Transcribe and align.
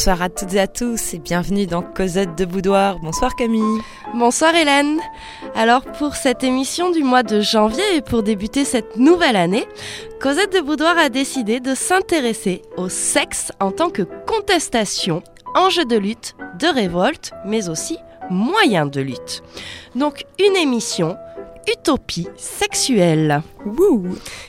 Bonsoir 0.00 0.22
à 0.22 0.30
toutes 0.30 0.54
et 0.54 0.60
à 0.60 0.66
tous 0.66 1.12
et 1.12 1.18
bienvenue 1.18 1.66
dans 1.66 1.82
Cosette 1.82 2.34
de 2.34 2.46
Boudoir. 2.46 2.98
Bonsoir 3.00 3.36
Camille. 3.36 3.82
Bonsoir 4.14 4.54
Hélène. 4.54 4.98
Alors 5.54 5.82
pour 5.82 6.16
cette 6.16 6.42
émission 6.42 6.90
du 6.90 7.04
mois 7.04 7.22
de 7.22 7.42
janvier 7.42 7.84
et 7.96 8.00
pour 8.00 8.22
débuter 8.22 8.64
cette 8.64 8.96
nouvelle 8.96 9.36
année, 9.36 9.66
Cosette 10.18 10.54
de 10.54 10.60
Boudoir 10.60 10.96
a 10.96 11.10
décidé 11.10 11.60
de 11.60 11.74
s'intéresser 11.74 12.62
au 12.78 12.88
sexe 12.88 13.52
en 13.60 13.72
tant 13.72 13.90
que 13.90 14.00
contestation, 14.26 15.22
enjeu 15.54 15.84
de 15.84 15.98
lutte, 15.98 16.34
de 16.58 16.68
révolte, 16.68 17.32
mais 17.44 17.68
aussi 17.68 17.98
moyen 18.30 18.86
de 18.86 19.02
lutte. 19.02 19.42
Donc 19.96 20.24
une 20.38 20.56
émission 20.56 21.18
utopie 21.68 22.28
sexuelle. 22.36 23.42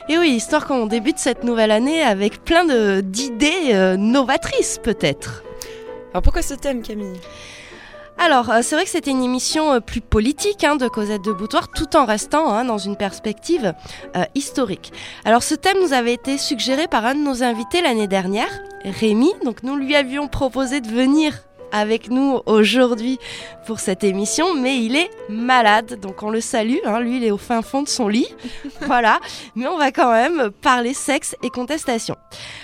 Et 0.08 0.18
oui, 0.18 0.30
histoire 0.30 0.66
qu'on 0.66 0.86
débute 0.86 1.18
cette 1.18 1.44
nouvelle 1.44 1.70
année 1.70 2.02
avec 2.02 2.44
plein 2.44 2.64
d'idées 3.02 3.72
euh, 3.72 3.96
novatrices 3.96 4.78
peut-être. 4.82 5.42
Alors 6.12 6.22
pourquoi 6.22 6.42
ce 6.42 6.54
thème 6.54 6.82
Camille? 6.82 7.20
Alors, 8.18 8.50
euh, 8.50 8.60
c'est 8.62 8.74
vrai 8.74 8.84
que 8.84 8.90
c'était 8.90 9.10
une 9.10 9.22
émission 9.22 9.72
euh, 9.72 9.80
plus 9.80 10.00
politique 10.00 10.64
hein, 10.64 10.76
de 10.76 10.86
Cosette 10.86 11.22
de 11.22 11.32
Boutoir, 11.32 11.68
tout 11.68 11.96
en 11.96 12.04
restant 12.04 12.52
hein, 12.52 12.64
dans 12.64 12.78
une 12.78 12.96
perspective 12.96 13.74
historique. 14.34 14.92
Alors, 15.24 15.42
ce 15.42 15.54
thème 15.54 15.78
nous 15.80 15.92
avait 15.92 16.12
été 16.12 16.38
suggéré 16.38 16.88
par 16.88 17.06
un 17.06 17.14
de 17.14 17.20
nos 17.20 17.42
invités 17.42 17.80
l'année 17.80 18.08
dernière, 18.08 18.50
Rémi. 18.84 19.32
Donc, 19.44 19.62
nous 19.62 19.76
lui 19.76 19.96
avions 19.96 20.28
proposé 20.28 20.80
de 20.80 20.88
venir 20.88 21.32
avec 21.72 22.10
nous 22.10 22.40
aujourd'hui 22.46 23.18
pour 23.66 23.80
cette 23.80 24.04
émission, 24.04 24.54
mais 24.54 24.78
il 24.78 24.94
est 24.94 25.10
malade, 25.28 25.98
donc 26.00 26.22
on 26.22 26.30
le 26.30 26.40
salue. 26.40 26.76
Hein. 26.84 27.00
lui, 27.00 27.16
il 27.16 27.24
est 27.24 27.30
au 27.30 27.38
fin 27.38 27.62
fond 27.62 27.82
de 27.82 27.88
son 27.88 28.08
lit, 28.08 28.28
voilà. 28.82 29.18
Mais 29.56 29.66
on 29.66 29.78
va 29.78 29.90
quand 29.90 30.12
même 30.12 30.50
parler 30.50 30.94
sexe 30.94 31.34
et 31.42 31.50
contestation. 31.50 32.16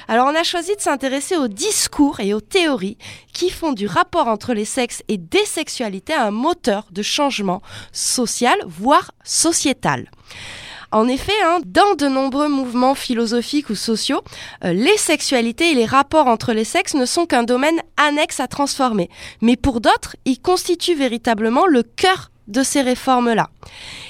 Alors, 0.07 0.27
on 0.27 0.35
a 0.35 0.45
choisi 0.45 0.77
de 0.77 0.81
s'intéresser 0.81 1.37
aux 1.37 1.49
discours 1.49 2.21
et 2.21 2.35
aux 2.35 2.41
théories 2.41 2.99
qui 3.33 3.51
font 3.51 3.73
du 3.73 3.87
rapport 3.87 4.29
entre 4.29 4.55
les 4.55 4.65
sexes 4.65 5.03
et 5.09 5.17
des 5.17 5.45
sexualités 5.45 6.15
un 6.15 6.31
moteur 6.31 6.87
de 6.91 7.03
changement 7.03 7.63
social, 7.93 8.57
voire 8.67 9.13
sociétal. 9.25 10.11
En 10.91 11.07
effet, 11.07 11.33
hein, 11.45 11.59
dans 11.67 11.95
de 11.97 12.07
nombreux 12.07 12.49
mouvements 12.49 12.95
philosophiques 12.95 13.69
ou 13.69 13.75
sociaux, 13.75 14.23
euh, 14.65 14.73
les 14.73 14.97
sexualités 14.97 15.73
et 15.73 15.75
les 15.75 15.85
rapports 15.85 16.27
entre 16.27 16.55
les 16.55 16.65
sexes 16.65 16.95
ne 16.95 17.05
sont 17.05 17.27
qu'un 17.27 17.43
domaine 17.43 17.81
annexe 17.99 18.41
à 18.41 18.49
transformer. 18.49 19.11
Mais 19.43 19.57
pour 19.57 19.83
d'autres, 19.83 20.17
ils 20.25 20.41
constituent 20.41 20.95
véritablement 20.95 21.67
le 21.67 21.83
cœur 21.83 22.31
de 22.47 22.63
ces 22.63 22.81
réformes-là. 22.81 23.51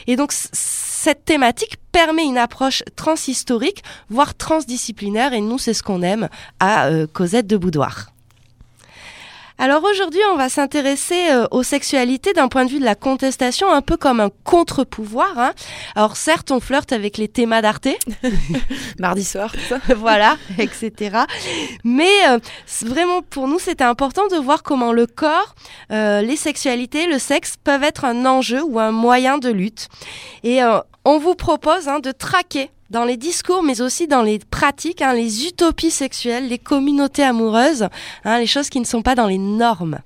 Et 0.07 0.15
donc, 0.15 0.31
cette 0.33 1.25
thématique 1.25 1.79
permet 1.91 2.25
une 2.25 2.39
approche 2.39 2.85
transhistorique, 2.95 3.83
voire 4.09 4.37
transdisciplinaire, 4.37 5.33
et 5.33 5.41
nous, 5.41 5.59
c'est 5.59 5.75
ce 5.75 5.83
qu'on 5.83 6.03
aime 6.03 6.29
à 6.61 6.87
euh, 6.87 7.09
Cosette 7.13 7.49
de 7.49 7.57
Boudoir. 7.57 8.13
Alors 9.61 9.83
aujourd'hui, 9.83 10.21
on 10.33 10.37
va 10.37 10.49
s'intéresser 10.49 11.31
euh, 11.31 11.47
aux 11.51 11.65
sexualités 11.65 12.33
d'un 12.33 12.47
point 12.47 12.65
de 12.65 12.71
vue 12.71 12.79
de 12.79 12.85
la 12.85 12.95
contestation, 12.95 13.73
un 13.73 13.83
peu 13.83 13.97
comme 13.97 14.21
un 14.21 14.31
contre-pouvoir. 14.45 15.37
Hein. 15.37 15.53
Alors 15.97 16.17
certes, 16.17 16.53
on 16.53 16.61
flirte 16.61 16.93
avec 16.93 17.19
les 17.19 17.27
thémas 17.27 17.61
d'Arte, 17.61 17.89
mardi 19.01 19.25
soir, 19.25 19.53
voilà, 19.97 20.37
etc. 20.59 21.23
Mais 21.83 22.29
euh, 22.29 22.39
vraiment, 22.83 23.21
pour 23.23 23.49
nous, 23.49 23.59
c'était 23.59 23.83
important 23.83 24.29
de 24.29 24.37
voir 24.37 24.63
comment 24.63 24.93
le 24.93 25.07
corps, 25.07 25.57
euh, 25.91 26.23
les 26.23 26.37
sexualités, 26.37 27.09
le 27.09 27.19
sexe 27.19 27.57
peuvent 27.63 27.83
être 27.83 28.05
un 28.05 28.27
enjeu 28.27 28.63
ou 28.63 28.79
un 28.79 28.93
moyen 28.93 29.39
de 29.39 29.51
lutte. 29.51 29.89
Et 30.45 30.61
on 31.05 31.19
vous 31.19 31.35
propose 31.35 31.89
hein, 31.89 31.99
de 31.99 32.13
traquer 32.13 32.71
dans 32.91 33.05
les 33.05 33.17
discours, 33.17 33.63
mais 33.63 33.81
aussi 33.81 34.07
dans 34.07 34.23
les 34.23 34.39
pratiques, 34.39 35.03
hein, 35.03 35.13
les 35.13 35.47
utopies 35.47 35.91
sexuelles, 35.91 36.49
les 36.49 36.59
communautés 36.59 37.23
amoureuses, 37.23 37.89
hein, 38.25 38.39
les 38.39 38.47
choses 38.47 38.71
qui 38.71 38.81
ne 38.81 38.87
sont 38.87 39.03
pas 39.03 39.15
dans 39.15 39.27
les 39.27 39.39
normes. 39.39 39.99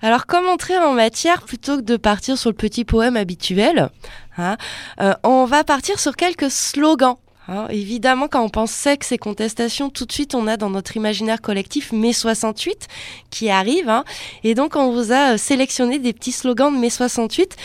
Alors, 0.00 0.26
comment 0.26 0.52
entrer 0.52 0.78
en 0.78 0.92
matière 0.92 1.42
plutôt 1.42 1.76
que 1.76 1.82
de 1.82 1.96
partir 1.96 2.38
sur 2.38 2.50
le 2.50 2.56
petit 2.56 2.84
poème 2.84 3.16
habituel 3.16 3.90
hein, 4.36 4.56
euh, 5.00 5.14
On 5.24 5.44
va 5.44 5.64
partir 5.64 5.98
sur 5.98 6.14
quelques 6.14 6.50
slogans. 6.50 7.16
évidemment, 7.70 8.28
quand 8.28 8.44
on 8.44 8.48
pense 8.48 8.70
sexe 8.70 9.10
et 9.10 9.18
contestation, 9.18 9.90
tout 9.90 10.04
de 10.04 10.12
suite, 10.12 10.36
on 10.36 10.46
a 10.46 10.56
dans 10.56 10.70
notre 10.70 10.96
imaginaire 10.96 11.40
collectif 11.40 11.90
mai 11.90 12.12
68 12.12 12.86
qui 13.30 13.50
arrive. 13.50 13.92
et 14.44 14.54
donc, 14.54 14.76
on 14.76 14.92
vous 14.92 15.10
a 15.10 15.34
euh, 15.34 15.36
sélectionné 15.36 15.98
des 15.98 16.12
petits 16.12 16.32
slogans 16.32 16.72
de 16.72 16.78
mai 16.78 16.90
68 16.90 17.56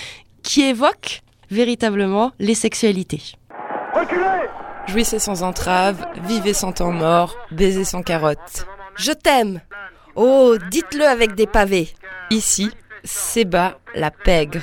qui 0.42 0.64
évoquent 0.64 1.22
véritablement 1.52 2.32
les 2.40 2.56
sexualités. 2.56 3.22
Reculez 3.94 4.50
Jouissez 4.88 5.20
sans 5.20 5.44
entrave, 5.44 6.06
vivez 6.26 6.54
sans 6.54 6.74
temps 6.74 6.92
mort, 6.92 7.38
baisez 7.52 7.86
sans 7.86 8.02
carotte. 8.04 8.66
Je 8.96 9.12
t'aime 9.12 9.62
Oh, 10.16 10.58
dites-le 10.70 11.06
avec 11.06 11.36
des 11.36 11.48
pavés. 11.48 11.90
Ici, 12.30 12.70
c'est 13.04 13.46
bas 13.46 13.80
la 13.96 14.12
pègre. 14.12 14.62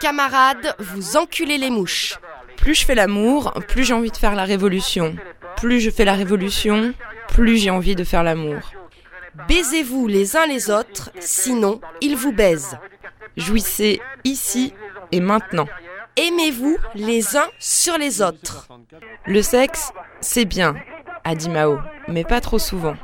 Camarades, 0.00 0.74
vous 0.78 1.16
enculez 1.16 1.58
les 1.58 1.70
mouches. 1.70 2.18
Plus 2.56 2.74
je 2.74 2.84
fais 2.86 2.94
l'amour, 2.94 3.52
plus 3.68 3.84
j'ai 3.84 3.94
envie 3.94 4.10
de 4.10 4.16
faire 4.16 4.34
la 4.34 4.44
révolution. 4.44 5.16
Plus 5.56 5.80
je 5.80 5.90
fais 5.90 6.04
la 6.04 6.14
révolution, 6.14 6.94
plus 7.28 7.56
j'ai 7.56 7.70
envie 7.70 7.94
de 7.94 8.04
faire 8.04 8.22
l'amour. 8.22 8.72
Baisez-vous 9.48 10.06
les 10.06 10.36
uns 10.36 10.46
les 10.46 10.70
autres, 10.70 11.10
sinon 11.20 11.80
ils 12.00 12.16
vous 12.16 12.32
baisent. 12.32 12.78
Jouissez 13.36 14.00
ici 14.24 14.72
et 15.12 15.20
maintenant. 15.20 15.68
Aimez-vous 16.16 16.78
les 16.94 17.36
uns 17.36 17.48
sur 17.58 17.98
les 17.98 18.22
autres. 18.22 18.68
Le 19.26 19.42
sexe, 19.42 19.92
c'est 20.20 20.46
bien, 20.46 20.74
a 21.24 21.34
dit 21.34 21.50
Mao, 21.50 21.78
mais 22.08 22.24
pas 22.24 22.40
trop 22.40 22.58
souvent. 22.58 22.94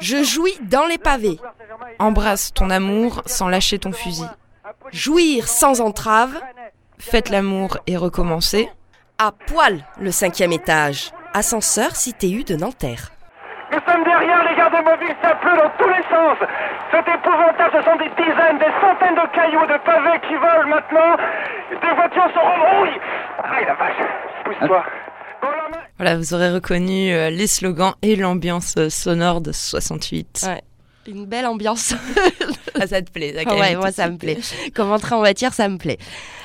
Je 0.00 0.22
jouis 0.22 0.54
dans 0.62 0.86
les 0.86 0.98
pavés. 0.98 1.38
Embrasse 1.98 2.52
ton 2.54 2.70
amour 2.70 3.22
sans 3.26 3.48
lâcher 3.48 3.78
ton 3.78 3.92
fusil. 3.92 4.26
Jouir 4.92 5.46
sans 5.46 5.80
entrave. 5.80 6.40
Faites 6.98 7.28
l'amour 7.28 7.78
et 7.86 7.96
recommencez. 7.96 8.68
À 9.18 9.32
poil, 9.32 9.86
le 10.00 10.10
cinquième 10.10 10.52
étage. 10.52 11.12
Ascenseur 11.34 11.92
CTU 11.92 12.44
de 12.44 12.56
Nanterre. 12.56 13.12
Nous 13.72 13.80
sommes 13.90 14.04
derrière 14.04 14.44
les 14.44 14.54
gardes 14.54 14.84
mobiles, 14.84 15.16
ça 15.22 15.34
pleut 15.36 15.56
dans 15.56 15.70
tous 15.78 15.88
les 15.88 16.04
sens. 16.12 16.36
C'est 16.90 17.08
épouvantable, 17.08 17.72
ce 17.72 17.82
sont 17.82 17.96
des 17.96 18.10
dizaines, 18.20 18.58
des 18.58 18.72
centaines 18.80 19.16
de 19.16 19.26
cailloux, 19.32 19.66
de 19.66 19.78
pavés 19.80 20.20
qui 20.28 20.34
volent 20.34 20.68
maintenant. 20.68 21.16
Des 21.70 21.94
voitures 21.96 22.28
se 22.28 22.38
rebrouillent. 22.38 23.00
Ah 23.42 23.60
la 23.66 23.74
vache, 23.74 23.96
pousse-toi. 24.44 24.84
Voilà, 25.96 26.16
vous 26.16 26.34
aurez 26.34 26.50
reconnu 26.50 27.12
euh, 27.12 27.30
les 27.30 27.46
slogans 27.46 27.94
et 28.02 28.14
l'ambiance 28.16 28.74
euh, 28.76 28.90
sonore 28.90 29.40
de 29.40 29.52
68. 29.52 30.44
Ouais. 30.46 30.62
Une 31.06 31.26
belle 31.26 31.46
ambiance. 31.46 31.94
ah, 32.80 32.86
ça 32.86 33.00
te 33.00 33.10
plaît, 33.10 33.32
d'accord. 33.32 33.58
Ouais, 33.58 33.74
moi 33.74 33.90
ça 33.90 34.08
me 34.08 34.18
plaît. 34.18 34.38
Comme 34.74 34.92
entrer 34.92 35.14
en 35.14 35.18
voiture, 35.18 35.52
ça 35.52 35.68
me 35.68 35.78
plaît. 35.78 35.98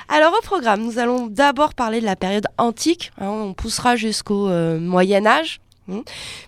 Alors 0.09 0.33
au 0.33 0.41
programme, 0.41 0.81
nous 0.81 0.97
allons 0.97 1.27
d'abord 1.27 1.73
parler 1.73 1.99
de 1.99 2.05
la 2.05 2.15
période 2.15 2.47
antique. 2.57 3.11
Hein, 3.19 3.27
on 3.27 3.53
poussera 3.53 3.95
jusqu'au 3.97 4.49
euh, 4.49 4.79
Moyen 4.79 5.27
Âge. 5.27 5.59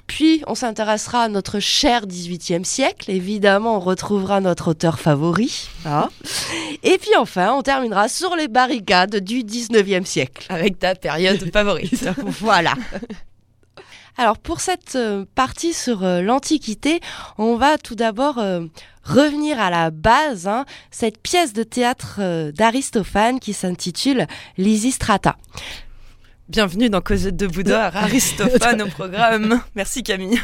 Puis 0.08 0.44
on 0.48 0.56
s'intéressera 0.56 1.24
à 1.24 1.28
notre 1.30 1.60
cher 1.60 2.06
18e 2.06 2.64
siècle. 2.64 3.10
Évidemment, 3.12 3.78
on 3.78 3.80
retrouvera 3.80 4.42
notre 4.42 4.70
auteur 4.70 5.00
favori. 5.00 5.70
Hein. 5.86 6.10
Et 6.84 6.98
puis 6.98 7.16
enfin, 7.18 7.54
on 7.54 7.62
terminera 7.62 8.10
sur 8.10 8.36
les 8.36 8.48
barricades 8.48 9.18
du 9.18 9.44
19e 9.44 10.06
siècle. 10.06 10.46
Avec 10.50 10.80
ta 10.80 10.96
période 10.96 11.52
favorite. 11.54 12.06
voilà. 12.42 12.74
Alors 14.20 14.38
pour 14.38 14.60
cette 14.60 14.98
euh, 14.98 15.24
partie 15.34 15.74
sur 15.74 16.04
euh, 16.04 16.22
l'Antiquité, 16.22 17.00
on 17.38 17.56
va 17.56 17.78
tout 17.78 17.96
d'abord 17.96 18.38
euh, 18.38 18.66
revenir 19.06 19.62
à 19.62 19.70
la 19.70 19.92
base, 19.92 20.46
hein, 20.46 20.66
cette 20.92 21.22
pièce 21.22 21.54
de 21.54 21.63
théâtre 21.63 22.52
d'Aristophane 22.52 23.40
qui 23.40 23.54
s'intitule 23.54 24.28
Lysistrata. 24.58 25.38
Bienvenue 26.50 26.90
dans 26.90 27.01
Cosette 27.01 27.36
de 27.36 27.46
Bouddha, 27.46 27.92
Aristophane 27.94 28.81
au 28.81 28.88
programme. 28.88 29.62
Merci 29.75 30.01
Camille. 30.01 30.42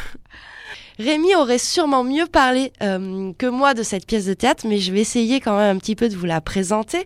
Rémi 1.00 1.34
aurait 1.34 1.58
sûrement 1.58 2.04
mieux 2.04 2.26
parlé 2.26 2.72
euh, 2.80 3.32
que 3.36 3.46
moi 3.46 3.74
de 3.74 3.82
cette 3.82 4.06
pièce 4.06 4.26
de 4.26 4.32
théâtre, 4.32 4.68
mais 4.68 4.78
je 4.78 4.92
vais 4.92 5.00
essayer 5.00 5.40
quand 5.40 5.58
même 5.58 5.76
un 5.76 5.80
petit 5.80 5.96
peu 5.96 6.08
de 6.08 6.14
vous 6.14 6.24
la 6.24 6.40
présenter. 6.40 7.04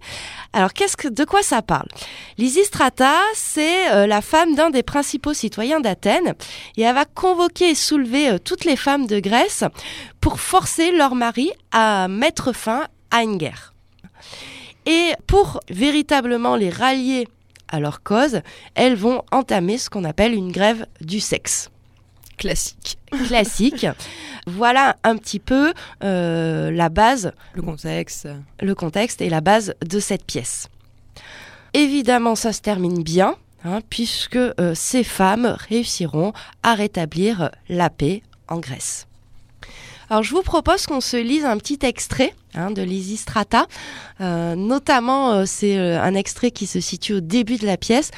Alors, 0.53 0.75
qu'est-ce 0.75 0.99
que, 0.99 1.09
de 1.09 1.25
quoi 1.25 1.43
ça 1.43 1.63
parle? 1.63 1.89
Lysistrata, 2.37 3.17
c'est 3.35 3.91
euh, 3.91 4.07
la 4.07 4.21
femme 4.21 4.55
d'un 4.55 4.69
des 4.69 4.83
principaux 4.83 5.33
citoyens 5.33 5.81
d'Athènes, 5.81 6.35
et 6.77 6.83
elle 6.83 6.95
va 6.95 7.07
convoquer 7.07 7.71
et 7.71 7.75
soulever 7.75 8.29
euh, 8.29 8.39
toutes 8.39 8.67
les 8.67 8.77
femmes 8.77 9.07
de 9.07 9.19
Grèce 9.19 9.65
pour 10.21 10.41
forcer 10.41 10.93
leur 10.93 11.15
mari 11.15 11.51
à 11.73 12.07
mettre 12.07 12.53
fin 12.53 12.87
à 13.11 13.23
une 13.23 13.39
guerre. 13.39 13.73
Et 14.85 15.13
pour 15.27 15.61
véritablement 15.71 16.55
les 16.55 16.69
rallier 16.69 17.27
à 17.71 17.81
leur 17.81 18.03
cause, 18.03 18.43
elles 18.75 18.97
vont 18.97 19.23
entamer 19.31 19.79
ce 19.79 19.91
qu'on 19.91 20.05
appelle 20.05 20.35
une 20.35 20.53
grève 20.53 20.87
du 21.01 21.21
sexe. 21.21 21.71
Classique. 22.37 22.99
Classique. 23.27 23.87
voilà 24.47 24.97
un 25.05 25.17
petit 25.17 25.39
peu 25.39 25.75
euh, 26.03 26.71
la 26.71 26.89
base. 26.89 27.33
Le 27.55 27.63
contexte. 27.63 28.29
Le 28.61 28.75
contexte 28.75 29.21
et 29.21 29.29
la 29.29 29.41
base 29.41 29.75
de 29.87 30.01
cette 30.01 30.25
pièce. 30.25 30.69
Évidemment, 31.75 32.35
ça 32.35 32.53
se 32.53 32.63
termine 32.63 33.03
bien, 33.03 33.37
hein, 33.65 33.81
puisque 33.91 34.37
euh, 34.37 34.75
ces 34.75 35.05
femmes 35.05 35.57
réussiront 35.69 36.33
à 36.63 36.75
rétablir 36.75 37.51
la 37.69 37.91
paix 37.91 38.23
en 38.49 38.59
Grèce. 38.59 39.07
Alors 40.11 40.25
je 40.25 40.35
vous 40.35 40.43
propose 40.43 40.87
qu'on 40.87 41.01
se 41.01 41.17
lise 41.17 41.45
un 41.45 41.57
petit 41.57 41.79
extrait 41.83 42.35
hein, 42.55 42.73
de 42.73 42.83
Lysistrata. 42.83 43.69
Euh, 44.21 44.57
notamment, 44.57 45.31
euh, 45.31 45.45
c'est 45.47 45.79
euh, 45.79 46.03
un 46.03 46.15
extrait 46.15 46.51
qui 46.51 46.67
se 46.67 46.81
situe 46.81 47.15
au 47.15 47.21
début 47.21 47.59
de 47.59 47.65
la 47.65 47.77
pièce, 47.77 48.11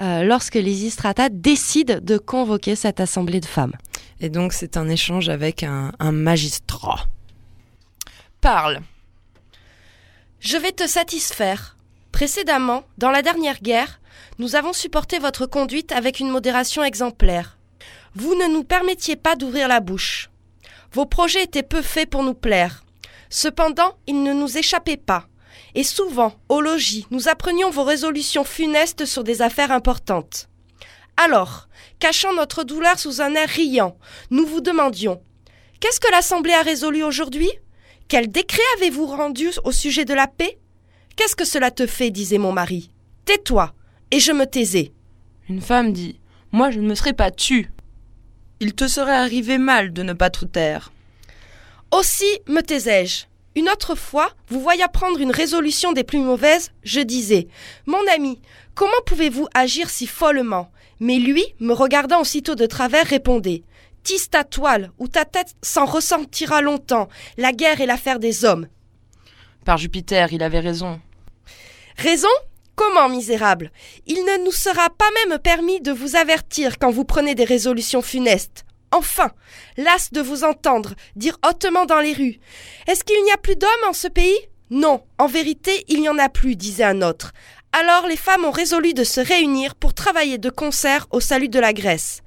euh, 0.00 0.24
lorsque 0.24 0.56
Lysistrata 0.56 1.28
décide 1.28 2.04
de 2.04 2.18
convoquer 2.18 2.74
cette 2.74 2.98
assemblée 2.98 3.40
de 3.40 3.46
femmes. 3.46 3.74
Et 4.18 4.28
donc 4.28 4.52
c'est 4.52 4.76
un 4.76 4.88
échange 4.88 5.28
avec 5.28 5.62
un, 5.62 5.92
un 6.00 6.10
magistrat. 6.10 7.06
Parle. 8.40 8.80
Je 10.40 10.56
vais 10.56 10.72
te 10.72 10.88
satisfaire. 10.88 11.76
Précédemment, 12.10 12.82
dans 12.98 13.12
la 13.12 13.22
dernière 13.22 13.60
guerre, 13.60 14.00
nous 14.40 14.56
avons 14.56 14.72
supporté 14.72 15.20
votre 15.20 15.46
conduite 15.46 15.92
avec 15.92 16.18
une 16.18 16.28
modération 16.28 16.82
exemplaire. 16.82 17.56
Vous 18.16 18.34
ne 18.34 18.52
nous 18.52 18.64
permettiez 18.64 19.14
pas 19.14 19.36
d'ouvrir 19.36 19.68
la 19.68 19.78
bouche. 19.78 20.28
Vos 20.96 21.04
projets 21.04 21.42
étaient 21.42 21.62
peu 21.62 21.82
faits 21.82 22.08
pour 22.08 22.22
nous 22.22 22.32
plaire. 22.32 22.82
Cependant, 23.28 23.98
ils 24.06 24.22
ne 24.22 24.32
nous 24.32 24.56
échappaient 24.56 24.96
pas. 24.96 25.26
Et 25.74 25.84
souvent, 25.84 26.32
au 26.48 26.62
logis, 26.62 27.06
nous 27.10 27.28
apprenions 27.28 27.68
vos 27.68 27.84
résolutions 27.84 28.44
funestes 28.44 29.04
sur 29.04 29.22
des 29.22 29.42
affaires 29.42 29.72
importantes. 29.72 30.48
Alors, 31.18 31.68
cachant 31.98 32.32
notre 32.32 32.64
douleur 32.64 32.98
sous 32.98 33.20
un 33.20 33.34
air 33.34 33.46
riant, 33.46 33.98
nous 34.30 34.46
vous 34.46 34.62
demandions 34.62 35.20
Qu'est-ce 35.80 36.00
que 36.00 36.10
l'Assemblée 36.10 36.54
a 36.54 36.62
résolu 36.62 37.02
aujourd'hui? 37.02 37.50
Quel 38.08 38.30
décret 38.30 38.62
avez-vous 38.78 39.04
rendu 39.04 39.50
au 39.64 39.72
sujet 39.72 40.06
de 40.06 40.14
la 40.14 40.26
paix? 40.26 40.58
Qu'est-ce 41.14 41.36
que 41.36 41.44
cela 41.44 41.70
te 41.70 41.86
fait? 41.86 42.10
disait 42.10 42.38
mon 42.38 42.52
mari. 42.52 42.90
Tais-toi, 43.26 43.74
et 44.10 44.18
je 44.18 44.32
me 44.32 44.46
taisais. 44.46 44.94
Une 45.50 45.60
femme 45.60 45.92
dit 45.92 46.20
Moi 46.52 46.70
je 46.70 46.80
ne 46.80 46.88
me 46.88 46.94
serais 46.94 47.12
pas 47.12 47.30
tue. 47.30 47.70
Il 48.60 48.74
te 48.74 48.88
serait 48.88 49.16
arrivé 49.16 49.58
mal 49.58 49.92
de 49.92 50.02
ne 50.02 50.12
pas 50.12 50.30
te 50.30 50.44
taire. 50.44 50.92
Aussi 51.92 52.40
me 52.48 52.62
taisais-je. 52.62 53.24
Une 53.54 53.68
autre 53.68 53.94
fois, 53.94 54.30
vous 54.48 54.60
voyant 54.60 54.88
prendre 54.88 55.20
une 55.20 55.30
résolution 55.30 55.92
des 55.92 56.04
plus 56.04 56.18
mauvaises, 56.18 56.72
je 56.82 57.00
disais 57.00 57.48
Mon 57.86 58.00
ami, 58.14 58.40
comment 58.74 58.92
pouvez-vous 59.06 59.48
agir 59.54 59.88
si 59.88 60.06
follement? 60.06 60.70
Mais 61.00 61.18
lui, 61.18 61.44
me 61.60 61.72
regardant 61.72 62.20
aussitôt 62.20 62.54
de 62.54 62.66
travers, 62.66 63.06
répondait 63.06 63.62
Tisse 64.02 64.30
ta 64.30 64.44
toile, 64.44 64.92
ou 64.98 65.08
ta 65.08 65.24
tête 65.24 65.54
s'en 65.62 65.84
ressentira 65.84 66.60
longtemps. 66.60 67.08
La 67.36 67.52
guerre 67.52 67.80
est 67.80 67.86
l'affaire 67.86 68.18
des 68.18 68.44
hommes. 68.44 68.68
Par 69.64 69.78
Jupiter, 69.78 70.32
il 70.32 70.42
avait 70.42 70.60
raison. 70.60 71.00
Raison? 71.96 72.28
Comment, 72.76 73.08
misérable? 73.08 73.72
Il 74.06 74.16
ne 74.16 74.44
nous 74.44 74.52
sera 74.52 74.90
pas 74.90 75.08
même 75.24 75.38
permis 75.38 75.80
de 75.80 75.92
vous 75.92 76.14
avertir 76.14 76.78
quand 76.78 76.90
vous 76.90 77.06
prenez 77.06 77.34
des 77.34 77.44
résolutions 77.44 78.02
funestes. 78.02 78.66
Enfin, 78.92 79.30
las 79.78 80.12
de 80.12 80.20
vous 80.20 80.44
entendre 80.44 80.94
dire 81.16 81.38
hautement 81.48 81.86
dans 81.86 82.00
les 82.00 82.12
rues 82.12 82.38
Est-ce 82.86 83.02
qu'il 83.02 83.22
n'y 83.24 83.32
a 83.32 83.38
plus 83.38 83.56
d'hommes 83.56 83.88
en 83.88 83.94
ce 83.94 84.08
pays? 84.08 84.38
Non, 84.68 85.02
en 85.18 85.26
vérité, 85.26 85.84
il 85.88 86.02
n'y 86.02 86.08
en 86.08 86.18
a 86.18 86.28
plus, 86.28 86.54
disait 86.54 86.84
un 86.84 87.00
autre. 87.00 87.32
Alors 87.72 88.06
les 88.06 88.16
femmes 88.16 88.44
ont 88.44 88.50
résolu 88.50 88.94
de 88.94 89.04
se 89.04 89.20
réunir 89.20 89.74
pour 89.74 89.94
travailler 89.94 90.38
de 90.38 90.50
concert 90.50 91.06
au 91.10 91.20
salut 91.20 91.48
de 91.48 91.60
la 91.60 91.72
Grèce. 91.72 92.22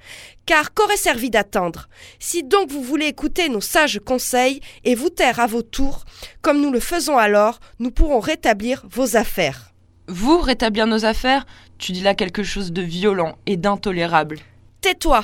Car 0.48 0.74
qu'aurait 0.74 0.98
servi 0.98 1.30
d'attendre? 1.30 1.90
Si 2.20 2.44
donc 2.44 2.72
vous 2.72 2.82
voulez 2.82 3.06
écouter 3.06 3.50
nos 3.50 3.62
sages 3.62 4.00
conseils 4.04 4.62
et 4.84 4.96
vous 4.96 5.10
taire 5.10 5.40
à 5.40 5.48
vos 5.48 5.62
tours, 5.62 6.06
comme 6.42 6.60
nous 6.60 6.72
le 6.72 6.80
faisons 6.80 7.18
alors, 7.18 7.60
nous 7.78 7.92
pourrons 7.92 8.20
rétablir 8.20 8.84
vos 8.90 9.16
affaires. 9.16 9.69
Vous 10.10 10.40
rétablir 10.40 10.88
nos 10.88 11.06
affaires 11.06 11.46
Tu 11.78 11.92
dis 11.92 12.02
là 12.02 12.16
quelque 12.16 12.42
chose 12.42 12.72
de 12.72 12.82
violent 12.82 13.38
et 13.46 13.58
d'intolérable. 13.58 14.40
Tais-toi 14.82 15.24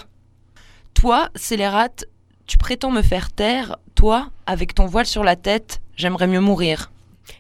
Toi, 0.94 1.30
scélérate, 1.34 2.06
tu 2.46 2.60
prétends 2.60 2.92
me 2.92 3.02
faire 3.02 3.32
taire, 3.32 3.78
toi, 3.96 4.30
avec 4.46 4.76
ton 4.76 4.86
voile 4.86 5.08
sur 5.08 5.24
la 5.24 5.36
tête, 5.36 5.82
j'aimerais 5.96 6.28
mieux 6.28 6.40
mourir. 6.40 6.92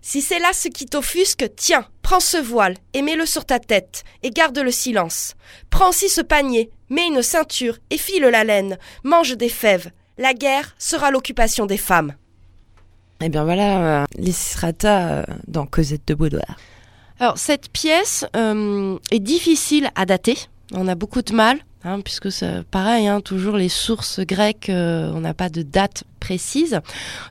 Si 0.01 0.21
c'est 0.21 0.39
là 0.39 0.53
ce 0.53 0.69
qui 0.69 0.88
t'offusque, 0.88 1.45
tiens, 1.56 1.86
prends 2.01 2.19
ce 2.19 2.38
voile 2.38 2.77
et 2.95 3.03
mets-le 3.03 3.27
sur 3.27 3.45
ta 3.45 3.59
tête, 3.59 4.03
et 4.24 4.31
garde 4.31 4.57
le 4.57 4.71
silence. 4.71 5.36
Prends 5.69 5.89
aussi 5.89 6.09
ce 6.09 6.21
panier, 6.21 6.71
mets 6.89 7.06
une 7.06 7.21
ceinture 7.21 7.77
et 7.92 8.00
file 8.00 8.24
la 8.24 8.44
laine, 8.44 8.80
mange 9.03 9.38
des 9.38 9.50
fèves. 9.50 9.92
La 10.18 10.33
guerre 10.33 10.74
sera 10.80 11.12
l'occupation 11.12 11.68
des 11.68 11.77
femmes. 11.77 12.15
Eh 13.21 13.30
bien 13.30 13.44
voilà, 13.44 14.01
euh, 14.01 14.06
Lysistrata 14.18 15.09
euh, 15.09 15.24
dans 15.47 15.68
Cosette 15.68 16.07
de 16.07 16.15
Boudoir. 16.15 16.57
Alors 17.19 17.38
cette 17.38 17.69
pièce 17.69 18.25
euh, 18.35 18.97
est 19.12 19.19
difficile 19.19 19.89
à 19.95 20.06
dater. 20.06 20.38
On 20.73 20.88
a 20.88 20.95
beaucoup 20.95 21.21
de 21.21 21.33
mal, 21.33 21.59
hein, 21.83 22.01
puisque 22.01 22.31
c'est 22.31 22.63
pareil, 22.63 23.07
hein, 23.07 23.21
toujours 23.21 23.56
les 23.56 23.69
sources 23.69 24.19
grecques, 24.19 24.69
euh, 24.69 25.12
on 25.13 25.21
n'a 25.21 25.33
pas 25.33 25.50
de 25.50 25.62
date 25.62 26.03
précise. 26.19 26.81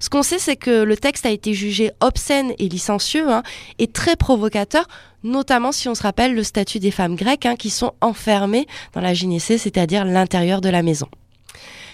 Ce 0.00 0.08
qu'on 0.08 0.22
sait, 0.22 0.38
c'est 0.38 0.56
que 0.56 0.84
le 0.84 0.96
texte 0.96 1.26
a 1.26 1.31
été 1.31 1.52
jugé 1.52 1.90
obscène 2.00 2.54
et 2.58 2.69
licencieux, 2.69 3.28
hein, 3.31 3.42
et 3.78 3.88
très 3.88 4.16
provocateur, 4.16 4.86
notamment 5.22 5.72
si 5.72 5.88
on 5.88 5.94
se 5.94 6.02
rappelle 6.02 6.34
le 6.34 6.44
statut 6.44 6.78
des 6.78 6.90
femmes 6.90 7.16
grecques 7.16 7.48
qui 7.58 7.70
sont 7.70 7.92
enfermées 8.00 8.66
dans 8.94 9.00
la 9.02 9.12
gynécée, 9.12 9.58
c'est-à-dire 9.58 10.04
l'intérieur 10.06 10.62
de 10.62 10.70
la 10.70 10.82
maison. 10.82 11.08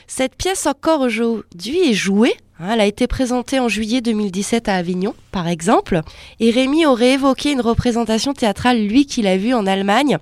Cette 0.07 0.37
pièce 0.37 0.67
encore 0.67 1.01
aujourd'hui 1.01 1.91
est 1.91 1.95
jouée. 1.95 2.35
Hein, 2.61 2.71
Elle 2.73 2.81
a 2.81 2.87
été 2.87 3.07
présentée 3.07 3.59
en 3.59 3.69
juillet 3.69 4.01
2017 4.01 4.69
à 4.69 4.77
Avignon, 4.77 5.15
par 5.33 5.49
exemple. 5.49 6.01
Et 6.39 6.51
Rémi 6.51 6.87
aurait 6.87 7.15
évoqué 7.15 7.53
une 7.53 7.61
représentation 7.61 8.35
théâtrale, 8.35 8.87
lui, 8.87 9.07
qu'il 9.07 9.27
a 9.27 9.37
vue 9.37 9.55
en 9.55 9.67
Allemagne, 9.67 10.19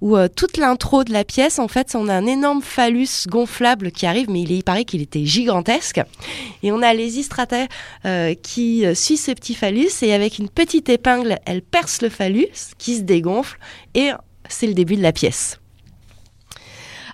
où 0.00 0.16
euh, 0.16 0.28
toute 0.28 0.56
l'intro 0.56 1.04
de 1.04 1.12
la 1.12 1.24
pièce, 1.24 1.58
en 1.58 1.68
fait, 1.68 1.94
on 1.94 2.08
a 2.08 2.14
un 2.14 2.26
énorme 2.26 2.62
phallus 2.62 3.26
gonflable 3.28 3.90
qui 3.90 4.06
arrive, 4.06 4.30
mais 4.30 4.42
il, 4.42 4.52
est, 4.52 4.62
paraît 4.62 4.84
qu'il 4.84 5.02
était 5.02 5.24
gigantesque. 5.24 6.00
Et 6.62 6.72
on 6.72 6.82
a 6.82 6.92
les 6.92 7.18
Istrata 7.18 7.66
euh, 8.04 8.34
qui 8.34 8.84
euh, 8.84 8.94
suit 8.94 9.16
ce 9.16 9.32
petit 9.32 9.54
phallus, 9.54 10.02
et 10.02 10.12
avec 10.12 10.38
une 10.38 10.48
petite 10.48 10.88
épingle, 10.88 11.38
elle 11.46 11.62
perce 11.62 12.02
le 12.02 12.08
phallus, 12.08 12.74
qui 12.78 12.96
se 12.96 13.02
dégonfle, 13.02 13.58
et 13.94 14.10
c'est 14.48 14.66
le 14.66 14.74
début 14.74 14.96
de 14.96 15.02
la 15.02 15.12
pièce. 15.12 15.58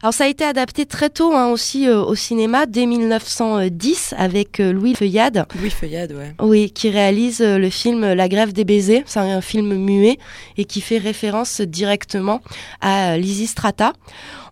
Alors 0.03 0.13
ça 0.13 0.25
a 0.25 0.27
été 0.27 0.43
adapté 0.43 0.85
très 0.85 1.11
tôt 1.11 1.33
hein, 1.33 1.47
aussi 1.51 1.87
euh, 1.87 2.03
au 2.03 2.17
cinéma 2.17 2.67
dès 2.67 2.87
1910 2.87 4.15
avec 4.19 4.59
euh, 4.59 4.73
Louis 4.73 4.97
Feuillade, 4.97 5.47
Louis 5.61 5.71
Feuillade, 5.71 6.11
ouais. 6.11 6.35
oui, 6.41 6.73
qui 6.73 6.91
réalise 6.91 7.41
euh, 7.41 7.57
le 7.57 7.71
film 7.71 8.13
La 8.13 8.29
Grève 8.29 8.53
des 8.53 8.65
baisers. 8.65 9.05
C'est 9.07 9.21
un 9.21 9.41
film 9.41 9.77
muet 9.77 10.19
et 10.57 10.65
qui 10.65 10.81
fait 10.81 10.99
référence 10.99 11.61
directement 11.61 12.41
à 12.81 13.17
Lysistrata. 13.17 13.93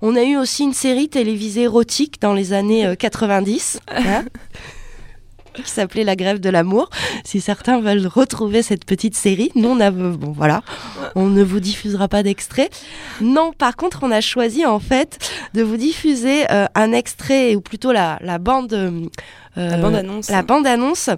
On 0.02 0.14
a 0.14 0.22
eu 0.22 0.36
aussi 0.36 0.62
une 0.62 0.72
série 0.72 1.08
télévisée 1.08 1.62
érotique 1.62 2.20
dans 2.20 2.32
les 2.32 2.52
années 2.52 2.86
euh, 2.86 2.94
90. 2.94 3.80
hein, 3.88 4.24
qui 5.62 5.70
s'appelait 5.70 6.04
La 6.04 6.16
Grève 6.16 6.40
de 6.40 6.50
l'amour. 6.50 6.90
Si 7.24 7.40
certains 7.40 7.80
veulent 7.80 8.06
retrouver 8.06 8.62
cette 8.62 8.84
petite 8.84 9.16
série, 9.16 9.50
nous 9.54 9.68
on 9.68 9.80
a 9.80 9.90
bon 9.90 10.32
voilà, 10.32 10.62
on 11.14 11.26
ne 11.26 11.42
vous 11.42 11.60
diffusera 11.60 12.08
pas 12.08 12.22
d'extrait. 12.22 12.70
Non, 13.20 13.52
par 13.52 13.76
contre, 13.76 14.00
on 14.02 14.10
a 14.10 14.20
choisi 14.20 14.64
en 14.66 14.78
fait 14.78 15.18
de 15.54 15.62
vous 15.62 15.76
diffuser 15.76 16.50
euh, 16.50 16.66
un 16.74 16.92
extrait 16.92 17.54
ou 17.54 17.60
plutôt 17.60 17.92
la, 17.92 18.18
la 18.22 18.38
bande 18.38 18.72
euh, 18.72 19.08
La 19.56 19.76
bande-annonce. 19.78 20.30
la 20.30 20.42
bande-annonce 20.42 21.10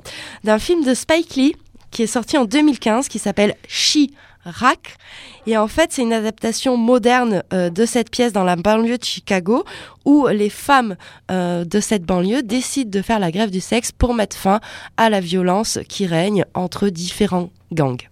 d'un 0.44 0.58
film 0.58 0.84
de 0.84 0.94
Spike 0.94 1.34
Lee 1.36 1.56
qui 1.90 2.02
est 2.02 2.06
sorti 2.06 2.38
en 2.38 2.44
2015 2.44 3.08
qui 3.08 3.18
s'appelle 3.18 3.54
She-Rack. 4.44 4.96
Et 5.46 5.56
en 5.56 5.68
fait, 5.68 5.92
c'est 5.92 6.02
une 6.02 6.12
adaptation 6.12 6.76
moderne 6.76 7.42
euh, 7.52 7.70
de 7.70 7.86
cette 7.86 8.10
pièce 8.10 8.32
dans 8.32 8.44
la 8.44 8.56
banlieue 8.56 8.98
de 8.98 9.04
Chicago 9.04 9.64
où 10.04 10.26
les 10.28 10.50
femmes 10.50 10.96
euh, 11.30 11.64
de 11.64 11.80
cette 11.80 12.04
banlieue 12.04 12.42
décident 12.42 12.90
de 12.90 13.02
faire 13.02 13.18
la 13.18 13.30
grève 13.30 13.50
du 13.50 13.60
sexe 13.60 13.92
pour 13.92 14.14
mettre 14.14 14.36
fin 14.36 14.60
à 14.96 15.10
la 15.10 15.20
violence 15.20 15.78
qui 15.88 16.06
règne 16.06 16.44
entre 16.54 16.88
différents 16.88 17.50
gangs. 17.72 18.08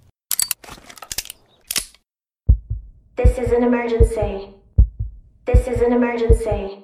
This 3.16 3.36
is 3.36 3.52
an 3.52 3.62
emergency. 3.62 4.48
This 5.46 5.66
is 5.66 5.82
an 5.82 5.92
emergency. 5.92 6.78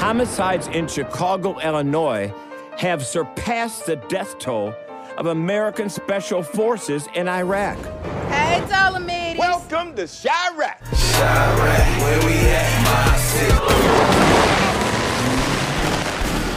Homicides 0.00 0.68
in 0.74 0.86
Chicago, 0.86 1.56
Illinois 1.60 2.32
have 2.76 3.04
surpassed 3.04 3.86
the 3.86 3.96
death 4.08 4.38
toll 4.38 4.72
of 5.18 5.26
American 5.26 5.88
special 5.88 6.42
forces 6.42 7.08
in 7.14 7.28
Iraq. 7.28 7.76
Hey, 8.28 8.62
Ptolemies. 8.68 9.38
Welcome 9.38 9.94
to 9.96 10.02
Chirac. 10.02 10.78
Chirac, 10.80 12.00
where 12.00 12.20
we 12.26 12.34
at, 12.50 12.84
my 12.84 13.16
city? 13.18 13.52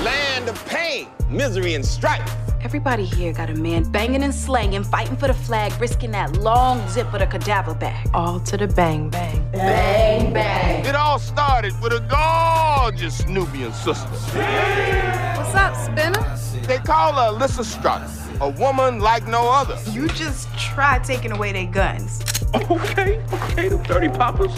Land 0.03 0.49
of 0.49 0.65
pain, 0.67 1.07
misery, 1.29 1.73
and 1.75 1.85
strife. 1.85 2.31
Everybody 2.63 3.05
here 3.05 3.31
got 3.31 3.51
a 3.51 3.53
man 3.53 3.83
banging 3.91 4.23
and 4.23 4.33
slanging, 4.33 4.83
fighting 4.83 5.15
for 5.17 5.27
the 5.27 5.35
flag, 5.35 5.71
risking 5.79 6.09
that 6.11 6.37
long 6.37 6.87
zip 6.89 7.13
of 7.13 7.19
the 7.19 7.27
cadaver 7.27 7.75
bag. 7.75 8.09
All 8.13 8.39
to 8.39 8.57
the 8.57 8.67
bang 8.67 9.09
bang. 9.09 9.47
Bang, 9.51 10.33
bang. 10.33 10.83
It 10.83 10.95
all 10.95 11.19
started 11.19 11.73
with 11.79 11.93
a 11.93 11.99
gorgeous 12.09 13.23
Nubian 13.27 13.71
sister. 13.71 14.07
What's 14.07 15.53
up, 15.53 15.75
Spinner? 15.75 16.23
They 16.65 16.79
call 16.79 17.13
her 17.13 17.37
Alyssa 17.37 17.63
Strutt, 17.63 18.01
a 18.41 18.49
woman 18.49 18.99
like 18.99 19.27
no 19.27 19.49
other. 19.49 19.77
You 19.91 20.07
just 20.09 20.47
try 20.57 20.99
taking 20.99 21.31
away 21.31 21.51
their 21.51 21.65
guns. 21.65 22.21
Okay, 22.53 23.19
okay, 23.33 23.69
them 23.69 23.81
dirty 23.83 24.09
poppers. 24.09 24.51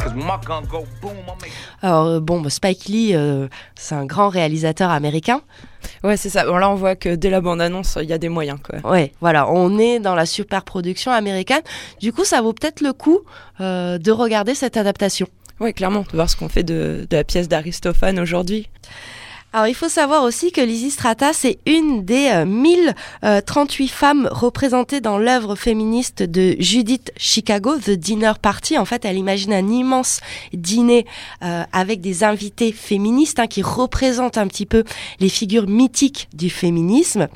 Cause 0.00 0.14
when 0.14 0.24
my 0.24 0.38
gun 0.44 0.64
go 0.70 0.86
boom, 1.00 1.16
Alors 1.82 2.06
euh, 2.06 2.20
bon, 2.20 2.40
bah, 2.40 2.50
Spike 2.50 2.86
Lee, 2.86 3.14
euh, 3.14 3.48
c'est 3.74 3.94
un 3.94 4.06
grand 4.06 4.28
réalisateur 4.28 4.90
américain. 4.90 5.40
Ouais, 6.02 6.16
c'est 6.16 6.30
ça. 6.30 6.44
Bon, 6.44 6.56
là, 6.56 6.70
on 6.70 6.74
voit 6.74 6.96
que 6.96 7.14
dès 7.14 7.30
la 7.30 7.40
bande-annonce, 7.40 7.98
il 8.00 8.08
y 8.08 8.12
a 8.12 8.18
des 8.18 8.28
moyens, 8.28 8.58
quoi. 8.62 8.88
Ouais, 8.88 9.12
voilà, 9.20 9.50
on 9.50 9.78
est 9.78 9.98
dans 9.98 10.14
la 10.14 10.26
super 10.26 10.62
production 10.64 11.10
américaine. 11.10 11.62
Du 12.00 12.12
coup, 12.12 12.24
ça 12.24 12.40
vaut 12.40 12.52
peut-être 12.52 12.80
le 12.80 12.92
coup 12.92 13.20
euh, 13.60 13.98
de 13.98 14.10
regarder 14.12 14.54
cette 14.54 14.76
adaptation. 14.76 15.26
Ouais, 15.60 15.72
clairement, 15.72 16.02
de 16.02 16.16
voir 16.16 16.28
ce 16.30 16.36
qu'on 16.36 16.48
fait 16.48 16.64
de, 16.64 17.06
de 17.08 17.16
la 17.16 17.24
pièce 17.24 17.48
d'Aristophane 17.48 18.18
aujourd'hui. 18.18 18.68
Alors, 19.54 19.68
il 19.68 19.74
faut 19.76 19.88
savoir 19.88 20.24
aussi 20.24 20.50
que 20.50 20.60
Lizzie 20.60 20.90
Strata, 20.90 21.32
c'est 21.32 21.60
une 21.64 22.04
des 22.04 22.28
euh, 22.34 22.44
1038 22.44 23.86
femmes 23.86 24.28
représentées 24.32 25.00
dans 25.00 25.16
l'œuvre 25.16 25.54
féministe 25.54 26.24
de 26.24 26.56
Judith 26.58 27.12
Chicago, 27.16 27.78
The 27.78 27.90
Dinner 27.90 28.32
Party. 28.42 28.78
En 28.78 28.84
fait, 28.84 29.04
elle 29.04 29.16
imagine 29.16 29.52
un 29.52 29.68
immense 29.68 30.18
dîner 30.52 31.06
euh, 31.44 31.62
avec 31.72 32.00
des 32.00 32.24
invités 32.24 32.72
féministes 32.72 33.38
hein, 33.38 33.46
qui 33.46 33.62
représentent 33.62 34.38
un 34.38 34.48
petit 34.48 34.66
peu 34.66 34.82
les 35.20 35.28
figures 35.28 35.68
mythiques 35.68 36.28
du 36.34 36.50
féminisme. 36.50 37.28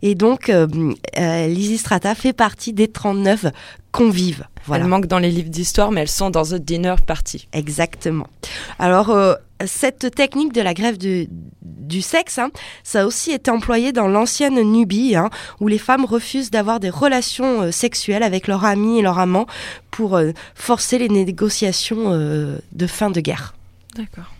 Et 0.00 0.14
donc, 0.14 0.48
euh, 0.48 0.66
euh, 1.18 1.46
Lizzie 1.46 1.76
Strata 1.76 2.14
fait 2.14 2.32
partie 2.32 2.72
des 2.72 2.88
39 2.88 3.48
convives. 3.92 4.46
Voilà. 4.66 4.84
Elles 4.84 4.90
manquent 4.90 5.06
dans 5.06 5.18
les 5.18 5.30
livres 5.30 5.48
d'histoire, 5.48 5.90
mais 5.90 6.02
elles 6.02 6.08
sont 6.08 6.30
dans 6.30 6.44
The 6.44 6.54
Dinner 6.54 6.96
Party. 7.06 7.48
Exactement. 7.52 8.26
Alors, 8.78 9.10
euh, 9.10 9.34
cette 9.64 10.14
technique 10.14 10.52
de 10.52 10.60
la 10.60 10.74
grève 10.74 10.98
du 10.98 12.02
sexe, 12.02 12.38
hein, 12.38 12.50
ça 12.82 13.02
a 13.02 13.06
aussi 13.06 13.32
été 13.32 13.50
employé 13.50 13.92
dans 13.92 14.08
l'ancienne 14.08 14.60
Nubie, 14.60 15.16
hein, 15.16 15.30
où 15.60 15.68
les 15.68 15.78
femmes 15.78 16.04
refusent 16.04 16.50
d'avoir 16.50 16.80
des 16.80 16.90
relations 16.90 17.62
euh, 17.62 17.70
sexuelles 17.70 18.22
avec 18.22 18.48
leurs 18.48 18.64
amis 18.64 18.98
et 18.98 19.02
leurs 19.02 19.18
amants 19.18 19.46
pour 19.90 20.16
euh, 20.16 20.32
forcer 20.54 20.98
les 20.98 21.08
négociations 21.08 22.10
de 22.10 22.86
fin 22.86 23.10
de 23.10 23.20
guerre. 23.20 23.54
D'accord. 23.96 24.35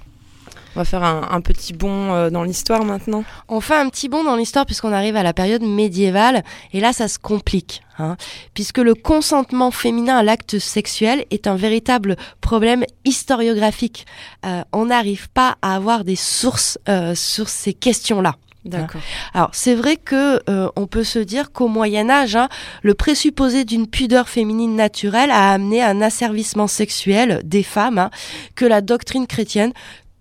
On 0.76 0.80
va 0.80 0.84
faire 0.84 1.04
un, 1.04 1.28
un 1.30 1.40
petit 1.40 1.72
bond 1.72 2.12
euh, 2.12 2.28
dans 2.28 2.42
l'histoire 2.42 2.84
maintenant. 2.84 3.24
On 3.48 3.62
fait 3.62 3.76
un 3.76 3.88
petit 3.88 4.10
bond 4.10 4.24
dans 4.24 4.36
l'histoire 4.36 4.66
puisqu'on 4.66 4.92
arrive 4.92 5.16
à 5.16 5.22
la 5.22 5.32
période 5.32 5.62
médiévale 5.62 6.44
et 6.74 6.80
là 6.80 6.92
ça 6.92 7.08
se 7.08 7.18
complique, 7.18 7.82
hein, 7.98 8.18
puisque 8.52 8.76
le 8.76 8.94
consentement 8.94 9.70
féminin 9.70 10.18
à 10.18 10.22
l'acte 10.22 10.58
sexuel 10.58 11.24
est 11.30 11.46
un 11.46 11.56
véritable 11.56 12.16
problème 12.42 12.84
historiographique. 13.06 14.04
Euh, 14.44 14.64
on 14.74 14.84
n'arrive 14.84 15.30
pas 15.30 15.56
à 15.62 15.76
avoir 15.76 16.04
des 16.04 16.14
sources 16.14 16.78
euh, 16.90 17.14
sur 17.14 17.48
ces 17.48 17.72
questions-là. 17.72 18.34
D'accord. 18.66 19.00
Alors 19.32 19.50
c'est 19.52 19.74
vrai 19.74 19.96
que 19.96 20.42
euh, 20.50 20.68
on 20.76 20.86
peut 20.86 21.04
se 21.04 21.20
dire 21.20 21.52
qu'au 21.52 21.68
Moyen 21.68 22.10
Âge, 22.10 22.36
hein, 22.36 22.48
le 22.82 22.92
présupposé 22.94 23.64
d'une 23.64 23.86
pudeur 23.86 24.28
féminine 24.28 24.76
naturelle 24.76 25.30
a 25.30 25.52
amené 25.52 25.82
un 25.82 26.02
asservissement 26.02 26.66
sexuel 26.66 27.40
des 27.44 27.62
femmes 27.62 27.98
hein, 27.98 28.10
que 28.56 28.66
la 28.66 28.80
doctrine 28.80 29.26
chrétienne 29.26 29.72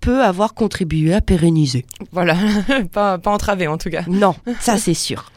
peut 0.06 0.22
avoir 0.22 0.54
contribué 0.54 1.16
à 1.16 1.22
pérenniser. 1.22 1.84
Voilà, 2.12 2.38
pas, 2.92 3.18
pas 3.18 3.32
entravé 3.32 3.68
en 3.68 3.80
tout 3.80 3.90
cas. 3.90 4.04
Non, 4.08 4.36
ça 4.60 4.78
c'est 4.86 4.94
sûr. 4.94 5.32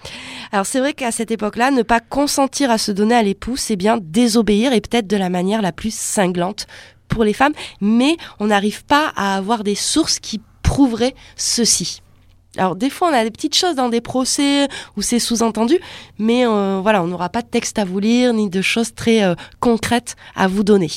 Alors 0.52 0.66
c'est 0.66 0.78
vrai 0.78 0.92
qu'à 0.92 1.10
cette 1.10 1.30
époque-là, 1.30 1.70
ne 1.70 1.82
pas 1.82 2.00
consentir 2.00 2.70
à 2.70 2.76
se 2.76 2.92
donner 2.92 3.14
à 3.14 3.22
l'époux, 3.22 3.56
c'est 3.56 3.76
bien 3.76 3.98
désobéir 3.98 4.75
et 4.75 4.82
peut-être 4.82 5.06
de 5.06 5.16
la 5.16 5.30
manière 5.30 5.62
la 5.62 5.72
plus 5.72 5.94
cinglante 5.94 6.66
pour 7.08 7.25
les 7.25 7.32
femmes, 7.32 7.54
mais 7.80 8.18
on 8.40 8.48
n'arrive 8.48 8.84
pas 8.84 9.10
à 9.16 9.37
avoir 9.37 9.64
des 9.64 9.75
sources 9.75 10.18
qui 10.18 10.42
prouveraient 10.62 11.14
ceci. 11.37 12.02
Alors 12.58 12.76
des 12.76 12.90
fois, 12.90 13.08
on 13.08 13.14
a 13.14 13.25
des 13.25 13.30
petites 13.30 13.56
choses 13.56 13.75
dans 13.75 13.88
des 13.88 14.02
procès 14.02 14.68
où 14.98 15.02
c'est 15.02 15.18
sous-entendu, 15.18 15.78
mais 16.18 16.46
euh, 16.46 16.80
voilà, 16.82 17.02
on 17.02 17.06
n'aura 17.06 17.30
pas 17.30 17.40
de 17.40 17.48
texte 17.48 17.78
à 17.78 17.87
vous 17.87 18.00
lire 18.00 18.34
ni 18.34 18.50
de 18.50 18.60
choses 18.60 18.94
très 18.94 19.22
euh, 19.22 19.34
concrètes 19.60 20.14
à 20.37 20.46
vous 20.46 20.62
donner. 20.62 20.90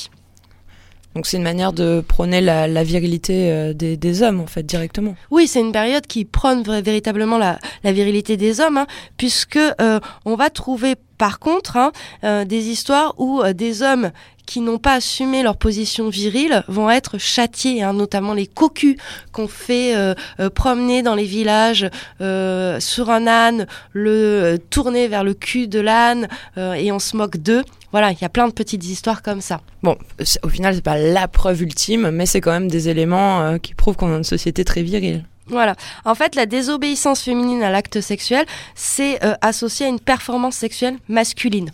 Donc 1.14 1.26
c'est 1.26 1.36
une 1.36 1.42
manière 1.42 1.72
de 1.72 2.02
prôner 2.06 2.40
la, 2.40 2.84
virilité 2.84 3.52
euh, 3.52 3.72
des, 3.74 4.22
hommes 4.22 4.40
en 4.40 4.46
fait 4.46 4.62
directement. 4.62 5.14
Oui, 5.30 5.46
c'est 5.46 5.60
une 5.60 5.72
période 5.72 6.06
qui 6.06 6.24
prône 6.24 6.62
véritablement 6.62 7.38
la, 7.38 7.58
virilité 7.84 8.36
des 8.36 8.60
hommes, 8.60 8.78
hein, 8.78 8.86
puisque 9.16 9.56
euh, 9.56 10.00
on 10.24 10.36
va 10.36 10.50
trouver 10.50 10.94
par 11.18 11.38
contre 11.38 11.76
hein, 11.76 11.92
euh, 12.24 12.44
des 12.44 12.68
histoires 12.68 13.14
où 13.18 13.42
des 13.52 13.82
hommes 13.82 14.10
qui 14.46 14.60
n'ont 14.60 14.78
pas 14.78 14.94
assumé 14.94 15.42
leur 15.42 15.56
position 15.56 16.08
virile 16.08 16.64
vont 16.68 16.90
être 16.90 17.18
châtiés, 17.18 17.82
hein, 17.82 17.92
notamment 17.92 18.34
les 18.34 18.46
cocus 18.46 18.96
qu'on 19.32 19.48
fait 19.48 19.94
euh, 19.96 20.14
euh, 20.40 20.50
promener 20.50 21.02
dans 21.02 21.14
les 21.14 21.24
villages 21.24 21.88
euh, 22.20 22.80
sur 22.80 23.10
un 23.10 23.26
âne, 23.26 23.66
le 23.92 24.58
tourner 24.70 25.08
vers 25.08 25.24
le 25.24 25.34
cul 25.34 25.68
de 25.68 25.80
l'âne 25.80 26.28
et 26.56 26.92
on 26.92 26.98
se 26.98 27.16
moque 27.16 27.36
d'eux. 27.36 27.64
Voilà, 27.92 28.10
il 28.10 28.18
y 28.20 28.24
a 28.24 28.28
plein 28.28 28.48
de 28.48 28.52
petites 28.52 28.84
histoires 28.84 29.22
comme 29.22 29.40
ça. 29.40 29.60
Bon, 29.82 29.96
au 30.42 30.48
final 30.48 30.74
c'est 30.74 30.84
pas 30.84 30.96
la 30.96 31.28
preuve 31.28 31.62
ultime, 31.62 32.10
mais 32.10 32.26
c'est 32.26 32.40
quand 32.40 32.52
même 32.52 32.68
des 32.68 32.88
éléments 32.88 33.58
qui 33.58 33.74
prouvent 33.74 33.96
qu'on 33.96 34.12
a 34.12 34.16
une 34.16 34.24
société 34.24 34.64
très 34.64 34.82
virile. 34.82 35.24
Voilà. 35.48 35.74
En 36.04 36.14
fait, 36.14 36.34
la 36.34 36.46
désobéissance 36.46 37.20
féminine 37.20 37.62
à 37.62 37.70
l'acte 37.70 38.00
sexuel, 38.00 38.46
c'est 38.74 39.18
associé 39.42 39.86
à 39.86 39.88
une 39.88 40.00
performance 40.00 40.56
sexuelle 40.56 40.96
masculine. 41.08 41.70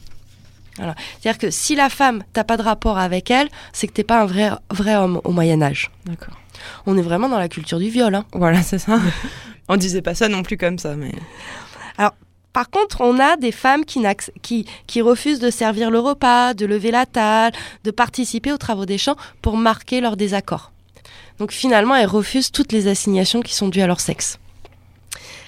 Voilà. 0.78 0.94
C'est-à-dire 1.20 1.38
que 1.38 1.50
si 1.50 1.74
la 1.74 1.90
femme, 1.90 2.22
t'as 2.32 2.44
pas 2.44 2.56
de 2.56 2.62
rapport 2.62 2.98
avec 2.98 3.30
elle, 3.30 3.48
c'est 3.72 3.86
que 3.86 3.92
t'es 3.92 4.04
pas 4.04 4.22
un 4.22 4.26
vrai, 4.26 4.50
vrai 4.70 4.96
homme 4.96 5.20
au 5.24 5.32
Moyen 5.32 5.60
Âge. 5.60 5.90
D'accord. 6.06 6.34
On 6.86 6.96
est 6.96 7.02
vraiment 7.02 7.28
dans 7.28 7.38
la 7.38 7.48
culture 7.48 7.78
du 7.78 7.88
viol. 7.88 8.14
Hein. 8.14 8.24
Voilà, 8.32 8.62
c'est 8.62 8.78
ça. 8.78 8.98
On 9.68 9.76
disait 9.76 10.02
pas 10.02 10.14
ça 10.14 10.28
non 10.28 10.42
plus 10.42 10.56
comme 10.56 10.78
ça, 10.78 10.96
mais 10.96 11.12
Par 12.54 12.70
contre, 12.70 13.02
on 13.02 13.20
a 13.20 13.36
des 13.36 13.52
femmes 13.52 13.84
qui, 13.84 14.02
qui, 14.42 14.66
qui 14.86 15.02
refusent 15.02 15.38
de 15.38 15.50
servir 15.50 15.90
le 15.90 16.00
repas, 16.00 16.54
de 16.54 16.66
lever 16.66 16.90
la 16.90 17.06
table, 17.06 17.56
de 17.84 17.90
participer 17.90 18.52
aux 18.52 18.56
travaux 18.56 18.86
des 18.86 18.98
champs 18.98 19.16
pour 19.42 19.56
marquer 19.56 20.00
leur 20.00 20.16
désaccord. 20.16 20.72
Donc 21.38 21.52
finalement, 21.52 21.94
elles 21.94 22.08
refusent 22.08 22.50
toutes 22.50 22.72
les 22.72 22.88
assignations 22.88 23.42
qui 23.42 23.54
sont 23.54 23.68
dues 23.68 23.82
à 23.82 23.86
leur 23.86 24.00
sexe. 24.00 24.38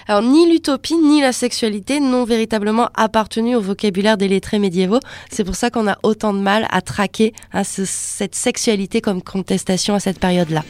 Alors 0.07 0.21
ni 0.21 0.51
l'utopie 0.51 0.95
ni 0.97 1.21
la 1.21 1.31
sexualité 1.33 1.99
n'ont 1.99 2.23
véritablement 2.25 2.89
appartenu 2.95 3.55
au 3.55 3.61
vocabulaire 3.61 4.17
des 4.17 4.27
lettrés 4.27 4.59
médiévaux. 4.59 4.99
C'est 5.31 5.43
pour 5.43 5.55
ça 5.55 5.69
qu'on 5.69 5.87
a 5.87 5.97
autant 6.03 6.33
de 6.33 6.39
mal 6.39 6.67
à 6.71 6.81
traquer 6.81 7.33
hein, 7.53 7.63
ce- 7.63 7.85
cette 7.85 8.35
sexualité 8.35 9.01
comme 9.01 9.21
contestation 9.21 9.93
à 9.95 9.99
cette 9.99 10.19
période-là. 10.19 10.63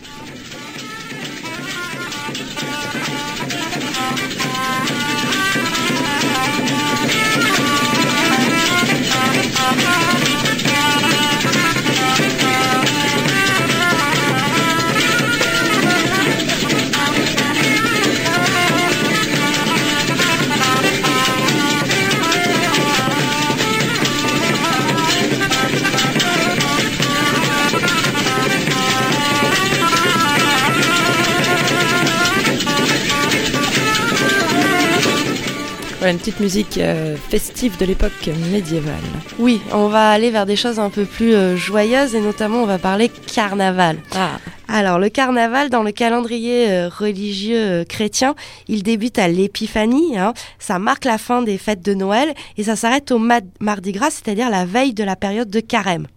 Une 36.12 36.18
petite 36.20 36.40
musique 36.40 36.78
euh, 36.78 37.16
festive 37.30 37.78
de 37.78 37.86
l'époque 37.86 38.30
médiévale. 38.52 38.94
Oui, 39.40 39.62
on 39.74 39.88
va 39.88 40.10
aller 40.12 40.30
vers 40.32 40.46
des 40.46 40.56
choses 40.56 40.80
un 40.80 40.90
peu 40.90 41.06
plus 41.06 41.34
euh, 41.34 41.56
joyeuses 41.56 42.16
et 42.16 42.22
notamment 42.22 42.64
on 42.64 42.66
va 42.66 42.78
parler 42.78 43.10
carnaval. 43.34 43.98
Ah, 44.16 44.32
Alors, 44.68 45.00
le 45.00 45.10
carnaval, 45.10 45.70
dans 45.70 45.84
le 45.84 45.92
calendrier 45.92 46.70
euh, 46.72 46.90
religieux 46.90 47.84
chrétien, 47.88 48.36
il 48.68 48.84
débute 48.84 49.20
à 49.20 49.28
l'épiphanie. 49.28 50.18
hein. 50.18 50.34
Ça 50.60 50.80
marque 50.80 51.06
la 51.06 51.18
fin 51.18 51.42
des 51.42 51.58
fêtes 51.58 51.82
de 51.84 51.94
Noël 51.94 52.34
et 52.58 52.64
ça 52.64 52.76
s'arrête 52.76 53.12
au 53.12 53.18
ma- 53.18 53.40
Mardi 53.60 53.92
Gras, 53.92 54.12
c'est-à-dire 54.12 54.50
la 54.50 54.66
veille 54.66 54.94
de 54.94 55.04
la 55.04 55.16
période 55.16 55.50
de 55.50 55.60
carême. 55.60 56.08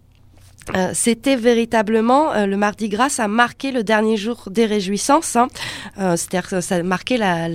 Euh, 0.75 0.91
C'était 0.95 1.37
véritablement 1.37 2.33
euh, 2.33 2.47
le 2.47 2.57
Mardi 2.57 2.89
Gras, 2.89 3.09
ça 3.09 3.29
marquait 3.29 3.71
le 3.73 3.83
dernier 3.85 4.17
jour 4.17 4.45
des 4.51 4.67
réjouissances. 4.67 5.37
hein. 5.37 5.49
Euh, 5.99 6.17
C'est-à-dire 6.17 6.49
que 6.49 6.61
ça 6.61 6.83
marquait 6.83 7.17
la, 7.19 7.49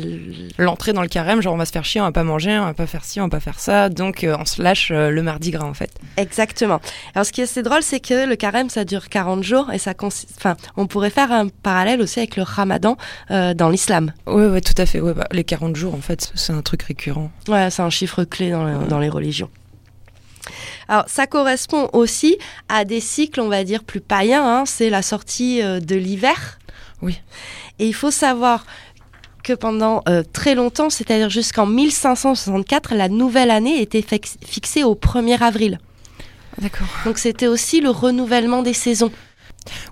l'entrée 0.58 0.94
dans 0.94 1.02
le 1.02 1.08
carême, 1.08 1.42
genre 1.42 1.54
on 1.54 1.58
va 1.58 1.66
se 1.66 1.72
faire 1.72 1.86
chier, 1.86 2.02
on 2.02 2.06
va 2.06 2.12
pas 2.12 2.24
manger, 2.24 2.58
on 2.60 2.66
va 2.66 2.74
pas 2.74 2.86
faire 2.88 3.04
ci, 3.04 3.20
on 3.20 3.26
va 3.26 3.30
pas 3.30 3.40
faire 3.40 3.60
ça, 3.60 3.90
donc 3.90 4.26
on 4.28 4.46
se 4.46 4.62
lâche 4.62 4.90
le 4.92 5.22
mardi 5.22 5.52
gras 5.52 5.66
en 5.66 5.74
fait. 5.74 5.92
Exactement. 6.18 6.80
Alors, 7.16 7.26
ce 7.26 7.32
qui 7.32 7.42
est 7.42 7.46
assez 7.46 7.64
drôle, 7.64 7.82
c'est 7.84 8.00
que 8.00 8.28
le 8.28 8.36
carême, 8.36 8.70
ça 8.70 8.86
dure 8.86 9.10
40 9.10 9.44
jours 9.44 9.72
et 9.74 9.78
ça 9.80 9.94
consiste. 9.94 10.34
Enfin, 10.38 10.56
on 10.78 10.88
pourrait 10.88 11.10
faire 11.10 11.32
un 11.32 11.48
parallèle 11.48 12.02
aussi 12.02 12.20
avec 12.20 12.36
le 12.38 12.44
ramadan 12.44 12.98
dans 13.30 13.70
l'islam. 13.70 14.14
Ouais, 14.28 14.48
ouais, 14.48 14.62
tout 14.62 14.74
à 14.78 14.86
fait. 14.86 15.00
Ouais, 15.00 15.14
bah, 15.14 15.28
les 15.32 15.44
40 15.44 15.76
jours 15.76 15.94
en 15.96 16.02
fait, 16.02 16.32
c'est 16.36 16.54
un 16.54 16.62
truc 16.62 16.84
récurrent. 16.84 17.32
Ouais, 17.48 17.70
c'est 17.70 17.82
un 17.82 17.90
chiffre 17.90 18.24
clé 18.24 18.52
dans, 18.52 18.64
le- 18.64 18.86
dans 18.88 19.00
les 19.00 19.10
religions. 19.10 19.50
Alors, 20.90 21.06
ça 21.08 21.26
correspond 21.28 21.90
aussi 21.94 22.38
à 22.68 22.84
des 22.84 23.00
cycles, 23.00 23.40
on 23.40 23.48
va 23.48 23.64
dire, 23.64 23.84
plus 23.86 24.02
païens. 24.02 24.44
hein. 24.44 24.64
C'est 24.66 24.90
la 24.90 25.02
sortie 25.02 25.62
euh, 25.62 25.80
de 25.80 25.96
l'hiver. 25.96 26.60
Oui. 27.02 27.22
Et 27.78 27.88
il 27.88 27.94
faut 27.94 28.12
savoir 28.12 28.66
que 29.44 29.54
pendant 29.54 30.02
euh, 30.10 30.24
très 30.34 30.54
longtemps, 30.56 30.90
c'est-à-dire 30.90 31.30
jusqu'en 31.30 31.66
1564, 31.66 32.94
la 32.96 33.08
nouvelle 33.08 33.52
année 33.52 33.82
était 33.82 34.02
fix- 34.02 34.38
fixée 34.46 34.84
au 34.84 34.96
1er 34.96 35.42
avril. 35.42 35.80
D'accord. 36.58 36.88
Donc 37.06 37.20
c'était 37.20 37.48
aussi 37.48 37.80
le 37.80 37.90
renouvellement 37.90 38.64
des 38.64 38.74
saisons. 38.74 39.12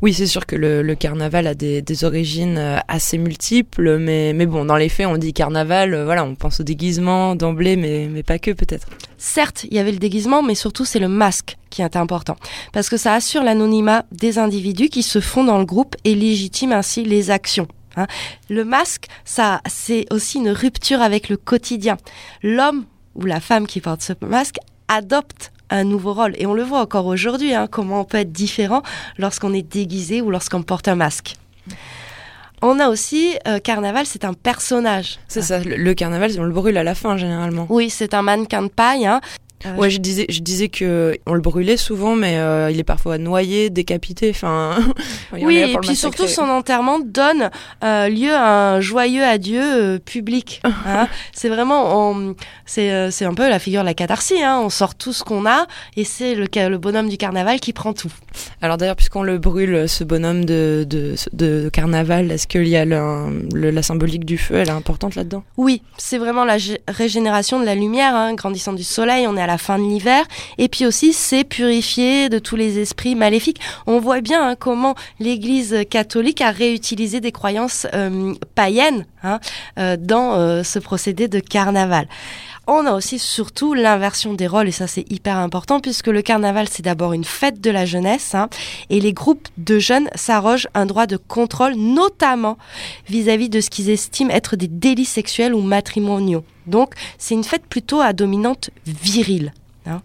Oui, 0.02 0.14
c'est 0.14 0.28
sûr 0.28 0.46
que 0.46 0.56
le, 0.56 0.96
carnaval 0.96 1.48
a 1.48 1.54
des, 1.54 1.82
des 1.82 2.04
origines 2.04 2.58
euh, 2.58 2.78
assez 2.88 3.18
multiples, 3.18 3.98
mais, 3.98 4.34
mais 4.34 4.46
bon, 4.46 4.66
dans 4.66 4.76
les 4.76 4.90
faits, 4.90 5.08
on 5.08 5.18
dit 5.18 5.34
carnaval, 5.34 5.94
euh, 5.94 6.06
voilà, 6.06 6.24
on 6.24 6.36
pense 6.36 6.60
au 6.60 6.64
déguisement 6.64 7.36
d'emblée, 7.36 7.76
mais, 7.76 8.08
mais 8.12 8.24
pas 8.24 8.40
que 8.40 8.52
peut-être. 8.52 8.88
Certes, 9.18 9.66
il 9.70 9.76
y 9.76 9.80
avait 9.80 9.92
le 9.92 9.98
déguisement, 10.00 10.44
mais 10.44 10.56
surtout 10.56 10.86
c'est 10.86 11.00
le 11.00 11.08
masque 11.08 11.58
qui 11.70 11.82
est 11.82 11.96
important. 11.96 12.36
Parce 12.74 12.90
que 12.90 12.98
ça 12.98 13.14
assure 13.14 13.44
l'anonymat 13.44 14.06
des 14.12 14.40
individus 14.40 14.90
qui 14.90 15.04
se 15.04 15.20
font 15.20 15.44
dans 15.44 15.58
le 15.58 15.66
groupe 15.66 15.96
et 16.04 16.16
légitime 16.16 16.72
ainsi 16.72 17.04
les 17.04 17.32
actions. 17.32 17.68
hein. 17.96 18.08
Le 18.50 18.64
masque, 18.64 19.08
ça, 19.26 19.62
c'est 19.68 20.06
aussi 20.12 20.38
une 20.38 20.50
rupture 20.50 21.02
avec 21.02 21.30
le 21.30 21.38
quotidien. 21.38 21.98
L'homme 22.44 22.86
ou 23.16 23.26
la 23.26 23.40
femme 23.40 23.68
qui 23.68 23.82
porte 23.82 24.02
ce 24.02 24.14
masque 24.26 24.58
adopte 24.88 25.52
un 25.70 25.84
nouveau 25.84 26.14
rôle. 26.14 26.34
Et 26.38 26.46
on 26.46 26.54
le 26.54 26.64
voit 26.64 26.82
encore 26.82 27.06
aujourd'hui, 27.06 27.54
hein, 27.54 27.68
comment 27.70 28.02
on 28.02 28.06
peut 28.06 28.18
être 28.18 28.32
différent 28.32 28.82
lorsqu'on 29.18 29.54
est 29.54 29.62
déguisé 29.62 30.22
ou 30.22 30.32
lorsqu'on 30.32 30.64
porte 30.64 30.88
un 30.88 30.96
masque. 30.96 31.36
On 32.62 32.80
a 32.80 32.90
aussi, 32.90 33.36
euh, 33.48 33.60
Carnaval, 33.60 34.06
c'est 34.06 34.26
un 34.26 34.34
personnage. 34.34 35.20
C'est 35.28 35.44
ça, 35.44 35.60
le, 35.60 35.76
le 35.76 35.94
carnaval, 35.94 36.32
on 36.40 36.44
le 36.44 36.52
brûle 36.52 36.78
à 36.78 36.84
la 36.84 36.96
fin 36.96 37.16
généralement. 37.16 37.68
Oui, 37.70 37.92
c'est 37.92 38.16
un 38.16 38.24
mannequin 38.24 38.64
de 38.64 38.68
paille. 38.70 39.06
Hein. 39.06 39.22
Euh, 39.66 39.76
Ouais, 39.76 39.90
je 39.90 39.98
disais, 39.98 40.26
je 40.30 40.40
disais 40.40 40.68
que 40.70 41.18
on 41.26 41.34
le 41.34 41.42
brûlait 41.42 41.78
souvent, 41.78 42.16
mais 42.16 42.38
euh, 42.38 42.70
il 42.72 42.80
est 42.80 42.84
parfois 42.84 43.18
noyé, 43.18 43.70
décapité. 43.70 44.30
Enfin, 44.30 44.78
Oui, 45.34 45.58
et 45.58 45.78
puis 45.82 45.96
surtout 45.96 46.28
son 46.28 46.44
enterrement 46.44 47.00
donne 47.00 47.50
euh, 47.84 48.08
lieu 48.10 48.34
à 48.34 48.74
un 48.74 48.82
joyeux 48.82 49.24
adieu 49.24 49.62
euh, 49.64 49.98
public. 50.00 50.62
hein. 50.86 51.08
c'est 51.34 51.50
vraiment, 51.50 52.12
on- 52.12 52.36
c'est 52.66 52.92
euh, 52.92 53.10
c'est 53.12 53.26
un 53.26 53.34
peu 53.34 53.50
la 53.50 53.58
figure 53.60 53.82
de 53.82 53.86
la 53.88 53.94
catharsis. 53.94 54.42
Hein. 54.44 54.62
On 54.64 54.70
sort 54.70 54.94
tout 54.96 55.12
ce 55.14 55.24
qu'on 55.24 55.46
a 55.48 55.66
et 55.96 56.04
c'est 56.04 56.36
le, 56.36 56.78
bonhomme 56.78 57.10
du 57.10 57.18
carnaval 57.18 57.60
qui 57.60 57.74
prend 57.74 57.94
tout. 57.94 58.12
Alors 58.62 58.78
d'ailleurs, 58.78 58.96
puisqu'on 58.96 59.24
le 59.24 59.38
brûle, 59.40 59.90
ce 59.90 60.04
bonhomme 60.04 60.46
de, 60.46 60.86
de, 60.88 61.16
de 61.34 61.70
carnaval, 61.70 62.32
est-ce 62.32 62.46
qu'il 62.48 62.68
y 62.68 62.76
a 62.76 62.86
le- 62.86 63.48
le- 63.54 63.72
la 63.72 63.82
symbolique 63.82 64.26
du 64.26 64.38
feu 64.38 64.56
Elle 64.56 64.68
est 64.70 64.72
importante 64.72 65.16
là-dedans? 65.16 65.44
Oui, 65.58 65.82
c'est 65.98 66.18
vraiment 66.20 66.46
la 66.46 66.58
gé- 66.58 66.78
régénération 66.88 67.60
de 67.60 67.66
la 67.66 67.74
lumière, 67.76 68.16
hein, 68.16 68.34
grandissant 68.36 68.74
du 68.74 68.84
soleil. 68.84 69.26
On 69.28 69.36
est 69.36 69.47
la 69.48 69.58
fin 69.58 69.80
de 69.80 69.84
l'hiver, 69.84 70.24
et 70.58 70.68
puis 70.68 70.86
aussi 70.86 71.14
c'est 71.14 71.44
purifié 71.44 72.30
de 72.30 72.38
tous 72.38 72.56
les 72.56 72.78
esprits 72.80 73.16
maléfiques. 73.16 73.60
On 73.88 74.00
voit 74.00 74.22
bien 74.22 74.50
hein, 74.50 74.56
comment 74.58 74.96
l'Église 75.20 75.86
catholique 75.90 76.42
a 76.42 76.52
réutilisé 76.52 77.20
des 77.20 77.32
croyances 77.32 77.88
euh, 77.94 78.34
païennes 78.56 79.06
hein, 79.24 79.40
euh, 79.80 79.98
dans 80.00 80.36
euh, 80.36 80.64
ce 80.64 80.80
procédé 80.80 81.28
de 81.28 81.40
carnaval. 81.40 82.08
On 82.70 82.86
a 82.86 82.92
aussi 82.92 83.18
surtout 83.18 83.74
l'inversion 83.74 84.34
des 84.34 84.46
rôles 84.46 84.68
et 84.68 84.74
ça 84.74 84.88
c'est 84.88 85.10
hyper 85.10 85.38
important 85.38 85.80
puisque 85.80 86.08
le 86.08 86.22
carnaval 86.22 86.68
c'est 86.70 86.84
d'abord 86.84 87.14
une 87.14 87.24
fête 87.24 87.62
de 87.62 87.72
la 87.72 87.86
jeunesse 87.86 88.36
hein, 88.36 88.50
et 88.90 89.00
les 89.00 89.14
groupes 89.14 89.48
de 89.58 89.80
jeunes 89.80 90.10
s'arrogent 90.16 90.68
un 90.74 90.86
droit 90.86 91.08
de 91.08 91.16
contrôle 91.16 91.76
notamment 91.76 92.58
vis-à-vis 93.08 93.48
de 93.48 93.62
ce 93.62 93.70
qu'ils 93.70 93.90
estiment 93.90 94.32
être 94.32 94.58
des 94.58 94.68
délits 94.68 95.06
sexuels 95.06 95.54
ou 95.54 95.62
matrimoniaux. 95.62 96.44
Donc 96.66 96.94
c'est 97.18 97.36
une 97.36 97.46
fête 97.46 97.66
plutôt 97.66 98.02
à 98.02 98.12
dominante 98.12 98.70
virile. 98.86 99.54
hein. 99.86 100.02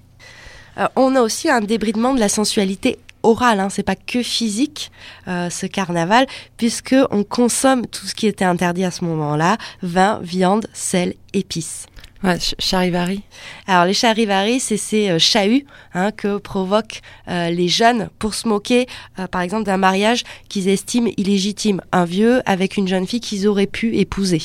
Euh, 0.79 0.87
on 0.95 1.17
a 1.17 1.21
aussi 1.21 1.51
un 1.51 1.63
débridement 1.63 2.15
de 2.15 2.21
la 2.21 2.29
sensualité 2.29 3.01
orale, 3.25 3.59
hein, 3.59 3.71
c'est 3.71 3.83
pas 3.83 3.97
que 3.97 4.23
physique 4.23 4.93
euh, 5.27 5.51
ce 5.51 5.67
carnaval, 5.67 6.27
puisque 6.57 6.95
on 7.11 7.25
consomme 7.25 7.87
tout 7.87 8.07
ce 8.07 8.15
qui 8.15 8.27
était 8.29 8.45
interdit 8.45 8.85
à 8.85 8.91
ce 8.93 9.05
moment-là 9.05 9.59
vin, 9.83 10.21
viande, 10.23 10.69
sel, 10.73 11.15
épices. 11.33 11.87
Ouais, 12.25 12.39
ch- 12.39 12.55
charivari. 12.61 13.23
Alors 13.67 13.85
les 13.85 13.95
charivari, 13.95 14.61
c'est 14.61 14.77
ces 14.77 15.11
euh, 15.11 15.19
chahuts 15.19 15.65
hein, 15.93 16.13
que 16.13 16.39
provoquent 16.39 17.01
euh, 17.29 17.51
les 17.51 17.67
jeunes 17.69 18.11
pour 18.21 18.35
se 18.35 18.47
moquer, 18.47 18.87
euh, 19.19 19.27
par 19.27 19.41
exemple, 19.41 19.65
d'un 19.65 19.77
mariage 19.77 20.23
qu'ils 20.49 20.69
estiment 20.69 21.11
illégitime. 21.17 21.81
Un 21.91 22.05
vieux 22.05 22.41
avec 22.47 22.77
une 22.77 22.87
jeune 22.87 23.07
fille 23.09 23.21
qu'ils 23.21 23.49
auraient 23.49 23.67
pu 23.67 23.97
épouser. 23.97 24.43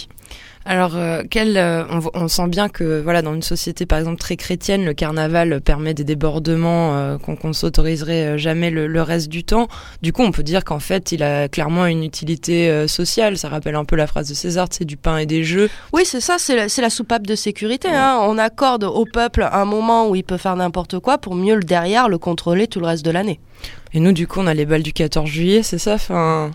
Alors, 0.70 0.98
euh, 0.98 1.24
quel, 1.30 1.56
euh, 1.56 1.86
on, 1.90 2.02
on 2.14 2.28
sent 2.28 2.50
bien 2.50 2.68
que, 2.68 3.00
voilà, 3.02 3.22
dans 3.22 3.34
une 3.34 3.42
société 3.42 3.86
par 3.86 4.00
exemple 4.00 4.18
très 4.20 4.36
chrétienne, 4.36 4.84
le 4.84 4.94
carnaval 4.94 5.62
permet 5.62 5.94
des 5.94 6.04
débordements 6.04 6.98
euh, 6.98 7.18
qu'on 7.18 7.48
ne 7.48 7.54
s'autoriserait 7.54 8.38
jamais 8.38 8.70
le, 8.70 8.86
le 8.86 9.02
reste 9.02 9.30
du 9.30 9.46
temps. 9.46 9.70
Du 10.02 10.12
coup, 10.12 10.24
on 10.24 10.32
peut 10.32 10.44
dire 10.44 10.66
qu'en 10.66 10.80
fait, 10.80 11.14
il 11.14 11.24
a 11.24 11.48
clairement 11.48 11.86
une 11.86 12.04
utilité 12.04 12.86
sociale. 12.88 13.38
Ça 13.38 13.48
rappelle 13.48 13.76
un 13.76 13.86
peu 13.86 13.96
la 13.96 14.08
phrase 14.08 14.28
de 14.28 14.34
César, 14.34 14.68
c'est 14.70 14.84
du 14.84 14.98
pain 14.98 15.18
et 15.20 15.26
des 15.26 15.46
jeux. 15.46 15.70
Oui, 15.94 16.02
c'est 16.04 16.20
ça, 16.20 16.36
c'est 16.38 16.58
la, 16.58 16.68
c'est 16.68 16.82
la 16.82 16.90
soupape 16.90 17.26
de 17.26 17.36
sécurité. 17.36 17.88
hein. 17.88 18.20
On 18.24 18.38
accorde 18.38 18.84
au 18.84 19.06
peuple 19.06 19.48
un 19.50 19.64
moment 19.66 20.10
où 20.10 20.16
il 20.16 20.24
peut 20.26 20.36
faire 20.38 20.58
n'importe 20.58 21.00
quoi 21.00 21.18
pour 21.18 21.36
mieux 21.36 21.56
le 21.56 21.64
derrière 21.64 22.10
le 22.10 22.18
contrôler 22.18 22.68
tout 22.68 22.82
le 22.82 22.88
reste 22.88 23.06
de 23.06 23.12
l'année. 23.12 23.40
Et 23.94 24.00
nous, 24.00 24.12
du 24.12 24.28
coup, 24.28 24.42
on 24.42 24.48
a 24.48 24.54
les 24.54 24.66
balles 24.66 24.84
du 24.84 24.94
14 24.94 25.30
juillet, 25.30 25.64
c'est 25.64 25.78
ça 25.78 25.94
Enfin, 25.96 26.52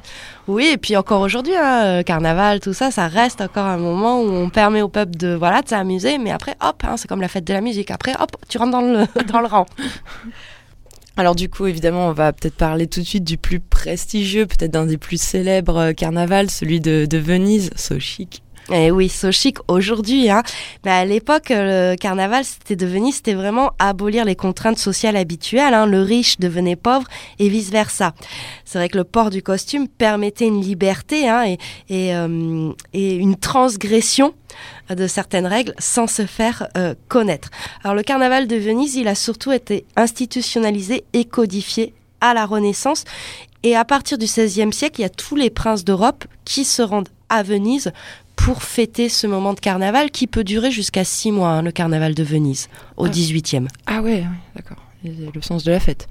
Oui, 0.48 0.70
et 0.72 0.76
puis 0.76 0.96
encore 0.96 1.20
aujourd'hui, 1.22 1.56
hein, 1.56 1.84
euh, 1.84 2.02
carnaval, 2.02 2.60
tout 2.60 2.72
ça, 2.72 2.90
ça 2.90 3.08
reste 3.08 3.40
encore 3.40 3.66
un 3.66 3.78
moment 3.78 4.20
où 4.20 4.30
on 4.30 4.50
permet 4.50 4.82
au 4.82 4.88
peuple 4.88 5.16
de 5.16 5.34
voilà 5.34 5.62
de 5.62 5.68
s'amuser, 5.68 6.18
mais 6.18 6.30
après, 6.30 6.56
hop, 6.60 6.82
hein, 6.84 6.96
c'est 6.96 7.08
comme 7.08 7.20
la 7.20 7.28
fête 7.28 7.44
de 7.44 7.52
la 7.52 7.60
musique. 7.60 7.90
Après, 7.90 8.12
hop, 8.20 8.36
tu 8.48 8.58
rentres 8.58 8.72
dans 8.72 8.82
le 8.82 9.06
dans 9.32 9.40
le 9.40 9.46
rang. 9.46 9.66
Alors 11.16 11.34
du 11.34 11.48
coup, 11.48 11.66
évidemment, 11.66 12.08
on 12.08 12.12
va 12.12 12.32
peut-être 12.32 12.56
parler 12.56 12.86
tout 12.86 13.00
de 13.00 13.06
suite 13.06 13.24
du 13.24 13.36
plus 13.36 13.60
prestigieux, 13.60 14.46
peut-être 14.46 14.70
d'un 14.70 14.86
des 14.86 14.96
plus 14.96 15.20
célèbres 15.20 15.76
euh, 15.78 15.92
carnavals, 15.92 16.50
celui 16.50 16.80
de, 16.80 17.06
de 17.06 17.18
Venise, 17.18 17.70
so 17.76 17.98
chic. 17.98 18.42
Eh 18.70 18.90
oui, 18.90 19.08
so 19.08 19.32
chic 19.32 19.58
aujourd'hui. 19.66 20.30
Hein. 20.30 20.42
Mais 20.84 20.92
à 20.92 21.04
l'époque, 21.04 21.50
euh, 21.50 21.92
le 21.92 21.96
carnaval, 21.96 22.44
c'était 22.44 22.76
de 22.76 22.86
Venise, 22.86 23.16
c'était 23.16 23.34
vraiment 23.34 23.72
abolir 23.78 24.24
les 24.24 24.36
contraintes 24.36 24.78
sociales 24.78 25.16
habituelles. 25.16 25.74
Hein. 25.74 25.86
Le 25.86 26.02
riche 26.02 26.38
devenait 26.38 26.76
pauvre 26.76 27.06
et 27.38 27.48
vice-versa. 27.48 28.14
C'est 28.64 28.78
vrai 28.78 28.88
que 28.88 28.98
le 28.98 29.04
port 29.04 29.30
du 29.30 29.42
costume 29.42 29.88
permettait 29.88 30.46
une 30.46 30.62
liberté 30.62 31.28
hein, 31.28 31.56
euh, 31.90 32.72
et 32.92 33.14
une 33.14 33.36
transgression 33.36 34.32
de 34.90 35.06
certaines 35.06 35.46
règles 35.46 35.74
sans 35.78 36.06
se 36.06 36.26
faire 36.26 36.68
euh, 36.76 36.94
connaître. 37.08 37.50
Alors 37.82 37.96
le 37.96 38.02
carnaval 38.02 38.46
de 38.46 38.56
Venise, 38.56 38.94
il 38.94 39.08
a 39.08 39.14
surtout 39.14 39.50
été 39.50 39.84
institutionnalisé 39.96 41.04
et 41.12 41.24
codifié 41.24 41.94
à 42.20 42.32
la 42.34 42.46
Renaissance. 42.46 43.04
Et 43.64 43.76
à 43.76 43.84
partir 43.84 44.18
du 44.18 44.26
XVIe 44.26 44.72
siècle, 44.72 45.00
il 45.00 45.02
y 45.02 45.06
a 45.06 45.10
tous 45.10 45.36
les 45.36 45.50
princes 45.50 45.84
d'Europe 45.84 46.24
qui 46.44 46.64
se 46.64 46.82
rendent 46.82 47.08
à 47.28 47.42
Venise 47.42 47.92
pour 48.44 48.62
fêter 48.62 49.08
ce 49.08 49.26
moment 49.26 49.54
de 49.54 49.60
carnaval 49.60 50.10
qui 50.10 50.26
peut 50.26 50.44
durer 50.44 50.70
jusqu'à 50.70 51.04
six 51.04 51.30
mois, 51.30 51.48
hein, 51.50 51.62
le 51.62 51.70
carnaval 51.72 52.14
de 52.14 52.22
Venise, 52.22 52.68
au 52.96 53.06
Ah. 53.06 53.08
XVIIIe. 53.08 53.66
Ah 53.86 54.02
ouais, 54.02 54.14
ouais, 54.20 54.24
d'accord. 54.56 54.78
Le 55.04 55.40
sens 55.42 55.64
de 55.64 55.70
la 55.72 55.80
fête. 55.80 56.08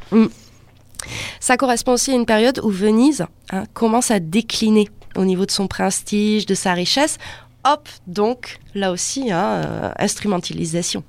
Ça 1.39 1.57
correspond 1.57 1.93
aussi 1.93 2.11
à 2.11 2.15
une 2.15 2.25
période 2.25 2.59
où 2.63 2.69
Venise 2.69 3.25
hein, 3.51 3.63
commence 3.73 4.11
à 4.11 4.19
décliner 4.19 4.87
au 5.15 5.25
niveau 5.25 5.45
de 5.45 5.51
son 5.51 5.67
prestige, 5.67 6.45
de 6.45 6.55
sa 6.55 6.73
richesse. 6.73 7.17
Hop, 7.63 7.87
donc 8.07 8.59
là 8.75 8.91
aussi, 8.91 9.31
hein, 9.31 9.61
euh, 9.65 9.91
instrumentalisation. 9.99 11.03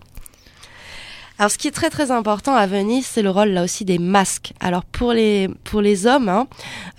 Alors, 1.38 1.50
ce 1.50 1.58
qui 1.58 1.66
est 1.66 1.72
très 1.72 1.90
très 1.90 2.10
important 2.10 2.54
à 2.54 2.66
Venise, 2.66 3.06
c'est 3.06 3.22
le 3.22 3.30
rôle 3.30 3.48
là 3.48 3.64
aussi 3.64 3.84
des 3.84 3.98
masques. 3.98 4.52
Alors, 4.60 4.84
pour 4.84 5.12
les, 5.12 5.48
pour 5.64 5.80
les 5.80 6.06
hommes, 6.06 6.46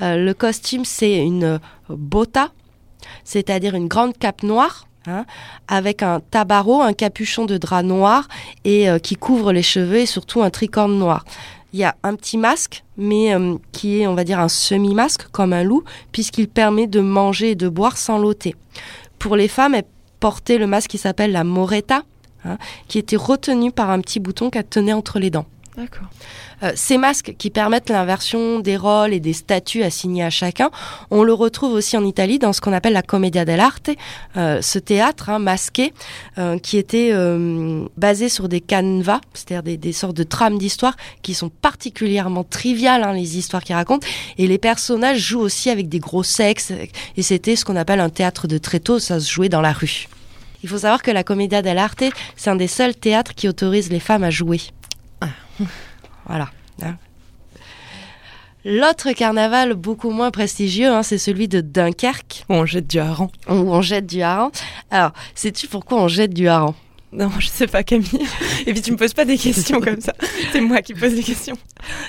euh, 0.01 0.17
le 0.17 0.33
costume, 0.33 0.85
c'est 0.85 1.17
une 1.17 1.59
botta, 1.89 2.51
c'est-à-dire 3.23 3.75
une 3.75 3.87
grande 3.87 4.17
cape 4.17 4.43
noire. 4.43 4.87
hein, 5.07 5.25
avec 5.67 6.01
un 6.03 6.19
tabarot, 6.19 6.81
un 6.81 6.93
capuchon 6.93 7.45
de 7.45 7.57
drap 7.57 7.83
noir 7.83 8.27
et 8.63 8.89
euh, 8.89 8.99
qui 8.99 9.15
couvre 9.15 9.51
les 9.51 9.63
cheveux 9.63 9.99
et 9.99 10.05
surtout 10.05 10.41
un 10.41 10.49
tricorne 10.49 10.97
noir. 10.97 11.25
Il 11.73 11.79
y 11.79 11.83
a 11.83 11.95
un 12.03 12.15
petit 12.15 12.37
masque, 12.37 12.83
mais 12.97 13.33
euh, 13.33 13.55
qui 13.71 14.01
est, 14.01 14.07
on 14.07 14.13
va 14.13 14.23
dire, 14.23 14.39
un 14.39 14.47
semi-masque, 14.47 15.27
comme 15.31 15.53
un 15.53 15.63
loup, 15.63 15.83
puisqu'il 16.11 16.47
permet 16.47 16.87
de 16.87 16.99
manger 17.01 17.51
et 17.51 17.55
de 17.55 17.67
boire 17.67 17.97
sans 17.97 18.19
l'ôter. 18.19 18.55
Pour 19.17 19.35
les 19.35 19.47
femmes, 19.47 19.73
elles 19.73 19.87
portaient 20.19 20.59
le 20.59 20.67
masque 20.67 20.91
qui 20.91 20.97
s'appelle 20.99 21.31
la 21.31 21.43
moretta, 21.43 22.03
hein, 22.45 22.57
qui 22.87 22.99
était 22.99 23.15
retenu 23.15 23.71
par 23.71 23.89
un 23.89 23.99
petit 24.01 24.19
bouton 24.19 24.51
qu'elle 24.51 24.65
tenait 24.65 24.93
entre 24.93 25.17
les 25.17 25.31
dents. 25.31 25.47
D'accord. 25.75 26.07
Euh, 26.61 26.71
ces 26.75 26.99
masques 26.99 27.33
qui 27.39 27.49
permettent 27.49 27.89
l'inversion 27.89 28.59
des 28.59 28.77
rôles 28.77 29.11
et 29.11 29.19
des 29.19 29.33
statuts 29.33 29.81
assignés 29.81 30.23
à 30.23 30.29
chacun, 30.29 30.69
on 31.09 31.23
le 31.23 31.33
retrouve 31.33 31.73
aussi 31.73 31.97
en 31.97 32.05
Italie 32.05 32.37
dans 32.37 32.53
ce 32.53 32.61
qu'on 32.61 32.73
appelle 32.73 32.93
la 32.93 33.01
Commedia 33.01 33.43
dell'arte, 33.43 33.89
euh, 34.37 34.61
ce 34.61 34.77
théâtre 34.77 35.31
hein, 35.31 35.39
masqué 35.39 35.91
euh, 36.37 36.59
qui 36.59 36.77
était 36.77 37.11
basé 37.97 38.29
sur 38.29 38.49
des 38.49 38.61
canevas, 38.61 39.19
c'est-à-dire 39.33 39.77
des, 39.77 39.93
sortes 39.93 40.15
de 40.15 40.23
trames 40.23 40.59
d'histoire 40.59 40.95
qui 41.23 41.33
sont 41.33 41.49
particulièrement 41.49 42.43
triviales, 42.43 43.03
hein, 43.03 43.13
les 43.13 43.37
histoires 43.37 43.63
qu'ils 43.63 43.75
racontent, 43.75 44.07
et 44.37 44.47
les 44.47 44.59
personnages 44.59 45.19
jouent 45.19 45.41
aussi 45.41 45.71
avec 45.71 45.89
des 45.89 45.99
gros 45.99 46.23
sexes, 46.23 46.71
et 47.17 47.21
c'était 47.23 47.55
ce 47.55 47.65
qu'on 47.65 47.75
appelle 47.75 47.99
un 47.99 48.09
théâtre 48.09 48.47
de 48.47 48.59
tréteau, 48.59 48.99
ça 48.99 49.19
se 49.19 49.31
jouait 49.31 49.49
dans 49.49 49.61
la 49.61 49.73
rue. 49.73 50.07
Il 50.63 50.69
faut 50.69 50.77
savoir 50.77 51.01
que 51.01 51.11
la 51.11 51.23
Commedia 51.23 51.61
dell'arte, 51.61 52.03
c'est 52.35 52.49
un 52.49 52.55
des 52.55 52.67
seuls 52.67 52.95
théâtres 52.95 53.33
qui 53.33 53.49
autorise 53.49 53.89
les 53.89 53.99
femmes 53.99 54.23
à 54.23 54.29
jouer. 54.29 54.61
Voilà. 56.27 56.49
hein. 56.81 56.95
L'autre 58.65 59.11
carnaval 59.11 59.73
beaucoup 59.73 60.09
moins 60.09 60.31
prestigieux, 60.31 60.87
hein, 60.89 61.03
c'est 61.03 61.17
celui 61.17 61.49
de 61.49 61.59
Dunkerque, 61.59 62.45
Bon, 62.47 62.61
on 62.61 62.65
jette 62.65 62.87
du 62.87 62.99
hareng. 62.99 63.29
où 63.49 63.53
on 63.53 63.81
jette 63.81 64.05
du 64.05 64.21
hareng. 64.21 64.51
Alors, 64.89 65.11
sais-tu 65.35 65.67
pourquoi 65.67 66.01
on 66.01 66.07
jette 66.07 66.33
du 66.33 66.47
hareng? 66.47 66.73
Non, 67.11 67.29
je 67.39 67.47
sais 67.47 67.67
pas 67.67 67.83
Camille. 67.83 68.25
Et 68.65 68.71
puis 68.73 68.81
tu 68.81 68.91
me 68.91 68.97
poses 68.97 69.13
pas 69.13 69.25
des 69.25 69.37
questions 69.37 69.81
comme 69.81 69.99
ça. 70.01 70.13
C'est 70.51 70.61
moi 70.61 70.81
qui 70.81 70.93
pose 70.93 71.13
des 71.13 71.21
questions. 71.23 71.57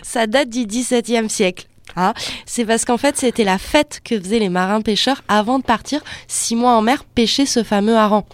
Ça 0.02 0.26
date 0.28 0.48
du 0.48 0.64
XVIIe 0.64 1.28
siècle. 1.28 1.66
Hein 1.96 2.14
c'est 2.46 2.64
parce 2.64 2.84
qu'en 2.84 2.96
fait, 2.96 3.16
c'était 3.16 3.44
la 3.44 3.58
fête 3.58 4.00
que 4.04 4.18
faisaient 4.18 4.38
les 4.38 4.48
marins 4.48 4.80
pêcheurs 4.80 5.22
avant 5.28 5.58
de 5.58 5.64
partir 5.64 6.02
six 6.26 6.56
mois 6.56 6.72
en 6.72 6.80
mer 6.82 7.04
pêcher 7.04 7.44
ce 7.46 7.62
fameux 7.62 7.96
hareng. 7.96 8.24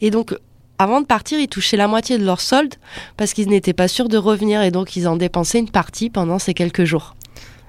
Et 0.00 0.10
donc, 0.10 0.34
avant 0.78 1.00
de 1.00 1.06
partir, 1.06 1.38
ils 1.40 1.48
touchaient 1.48 1.76
la 1.76 1.88
moitié 1.88 2.18
de 2.18 2.24
leur 2.24 2.40
solde 2.40 2.74
parce 3.16 3.32
qu'ils 3.32 3.48
n'étaient 3.48 3.72
pas 3.72 3.88
sûrs 3.88 4.08
de 4.08 4.16
revenir 4.16 4.62
et 4.62 4.70
donc 4.70 4.96
ils 4.96 5.08
en 5.08 5.16
dépensaient 5.16 5.58
une 5.58 5.70
partie 5.70 6.10
pendant 6.10 6.38
ces 6.38 6.54
quelques 6.54 6.84
jours. 6.84 7.16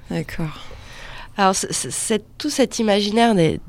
D'accord. 0.09 0.65
Alors, 1.37 1.55
c'est 1.55 2.23
tout 2.37 2.49
cet 2.49 2.79
imaginaire 2.79 3.33
des, 3.33 3.61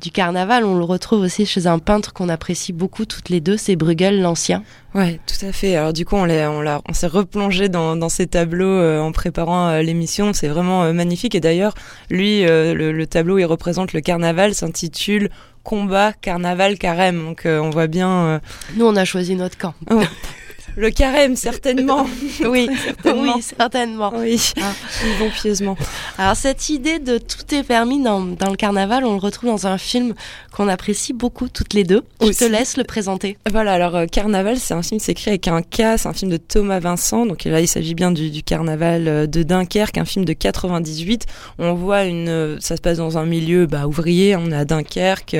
du 0.00 0.10
carnaval, 0.10 0.64
on 0.64 0.76
le 0.76 0.84
retrouve 0.84 1.22
aussi 1.22 1.44
chez 1.44 1.66
un 1.66 1.78
peintre 1.78 2.12
qu'on 2.12 2.28
apprécie 2.28 2.72
beaucoup 2.72 3.04
toutes 3.04 3.28
les 3.28 3.40
deux, 3.40 3.56
c'est 3.56 3.74
Bruegel 3.74 4.20
l'Ancien. 4.20 4.62
Ouais, 4.94 5.18
tout 5.26 5.44
à 5.44 5.52
fait. 5.52 5.76
Alors 5.76 5.92
du 5.92 6.04
coup, 6.04 6.16
on, 6.16 6.28
on, 6.28 6.80
on 6.88 6.92
s'est 6.92 7.06
replongé 7.06 7.68
dans, 7.68 7.96
dans, 7.96 8.08
ces 8.08 8.26
tableaux 8.26 8.66
euh, 8.66 9.00
en 9.00 9.12
préparant 9.12 9.68
euh, 9.68 9.82
l'émission. 9.82 10.32
C'est 10.32 10.48
vraiment 10.48 10.84
euh, 10.84 10.92
magnifique. 10.92 11.34
Et 11.34 11.40
d'ailleurs, 11.40 11.74
lui, 12.10 12.42
le, 12.42 12.92
le, 12.92 13.06
tableau, 13.06 13.38
il 13.38 13.44
représente 13.44 13.92
le 13.92 14.00
carnaval, 14.00 14.54
s'intitule 14.54 15.30
Combat, 15.64 16.12
Carnaval, 16.12 16.78
Carême. 16.78 17.24
Donc 17.24 17.42
on 17.44 17.70
voit 17.70 17.88
bien. 17.88 18.40
Nous, 18.76 18.86
on 18.86 18.96
a 18.96 19.04
choisi 19.04 19.34
notre 19.34 19.58
camp. 19.58 19.74
Le 20.78 20.90
carême, 20.90 21.34
certainement. 21.34 22.06
oui, 22.46 22.68
certainement. 22.84 23.34
oui, 23.34 23.42
certainement. 23.42 24.12
Oui, 24.14 24.52
ah. 24.62 24.72
bon 25.18 25.28
pieusement. 25.28 25.76
Alors, 26.18 26.36
cette 26.36 26.68
idée 26.68 27.00
de 27.00 27.18
tout 27.18 27.52
est 27.52 27.64
permis 27.64 28.00
dans, 28.00 28.20
dans, 28.20 28.50
le 28.50 28.56
carnaval, 28.56 29.04
on 29.04 29.14
le 29.14 29.18
retrouve 29.18 29.50
dans 29.50 29.66
un 29.66 29.76
film 29.76 30.14
qu'on 30.52 30.68
apprécie 30.68 31.12
beaucoup 31.12 31.48
toutes 31.48 31.74
les 31.74 31.82
deux. 31.82 32.04
Je 32.20 32.28
te 32.28 32.44
laisse 32.44 32.76
le 32.76 32.84
présenter. 32.84 33.38
Voilà, 33.50 33.72
alors 33.72 33.96
euh, 33.96 34.06
Carnaval, 34.06 34.58
c'est 34.58 34.72
un 34.72 34.82
film, 34.82 35.00
c'est 35.00 35.12
écrit 35.12 35.30
avec 35.30 35.48
un 35.48 35.62
K, 35.62 35.98
c'est 35.98 36.06
un 36.06 36.12
film 36.12 36.30
de 36.30 36.36
Thomas 36.36 36.78
Vincent. 36.78 37.26
Donc 37.26 37.42
là, 37.42 37.60
il 37.60 37.66
s'agit 37.66 37.94
bien 37.96 38.12
du, 38.12 38.30
du, 38.30 38.44
carnaval 38.44 39.08
euh, 39.08 39.26
de 39.26 39.42
Dunkerque, 39.42 39.98
un 39.98 40.04
film 40.04 40.24
de 40.24 40.32
98. 40.32 41.26
On 41.58 41.74
voit 41.74 42.04
une, 42.04 42.28
euh, 42.28 42.56
ça 42.60 42.76
se 42.76 42.80
passe 42.80 42.98
dans 42.98 43.18
un 43.18 43.26
milieu 43.26 43.66
bah, 43.66 43.88
ouvrier, 43.88 44.36
on 44.36 44.52
est 44.52 44.56
à 44.56 44.64
Dunkerque, 44.64 45.36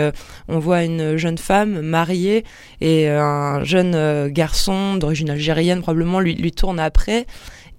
on 0.49 0.59
voit 0.59 0.83
une 0.83 1.17
jeune 1.17 1.39
femme 1.39 1.81
mariée 1.81 2.43
et 2.81 3.09
un 3.09 3.63
jeune 3.63 4.29
garçon 4.29 4.97
d'origine 4.97 5.28
algérienne 5.31 5.81
probablement 5.83 6.21
lui, 6.21 6.35
lui 6.35 6.53
tourne 6.53 6.81
après 6.81 7.27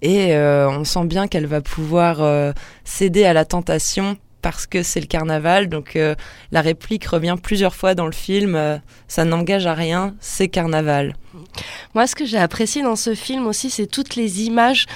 et 0.02 0.34
euh, 0.34 0.68
on 0.70 0.84
sent 0.84 1.04
bien 1.04 1.28
qu'elle 1.28 1.46
va 1.46 1.60
pouvoir 1.60 2.22
euh, 2.22 2.52
céder 2.84 3.24
à 3.24 3.32
la 3.32 3.44
tentation 3.44 4.16
parce 4.42 4.66
que 4.66 4.82
c'est 4.82 5.00
le 5.00 5.06
carnaval. 5.06 5.68
Donc 5.68 5.96
euh, 5.96 6.14
la 6.52 6.62
réplique 6.62 7.04
revient 7.04 7.36
plusieurs 7.40 7.74
fois 7.74 7.94
dans 7.94 8.06
le 8.06 8.12
film. 8.12 8.80
ça 9.08 9.24
n'engage 9.24 9.66
à 9.66 9.74
rien, 9.74 10.14
c'est 10.20 10.48
carnaval. 10.48 11.14
Moi, 11.94 12.06
ce 12.06 12.14
que 12.14 12.24
j'ai 12.24 12.38
apprécié 12.38 12.82
dans 12.82 12.96
ce 12.96 13.14
film 13.14 13.46
aussi, 13.46 13.70
c'est 13.70 13.86
toutes 13.86 14.16
les 14.16 14.42
images 14.42 14.86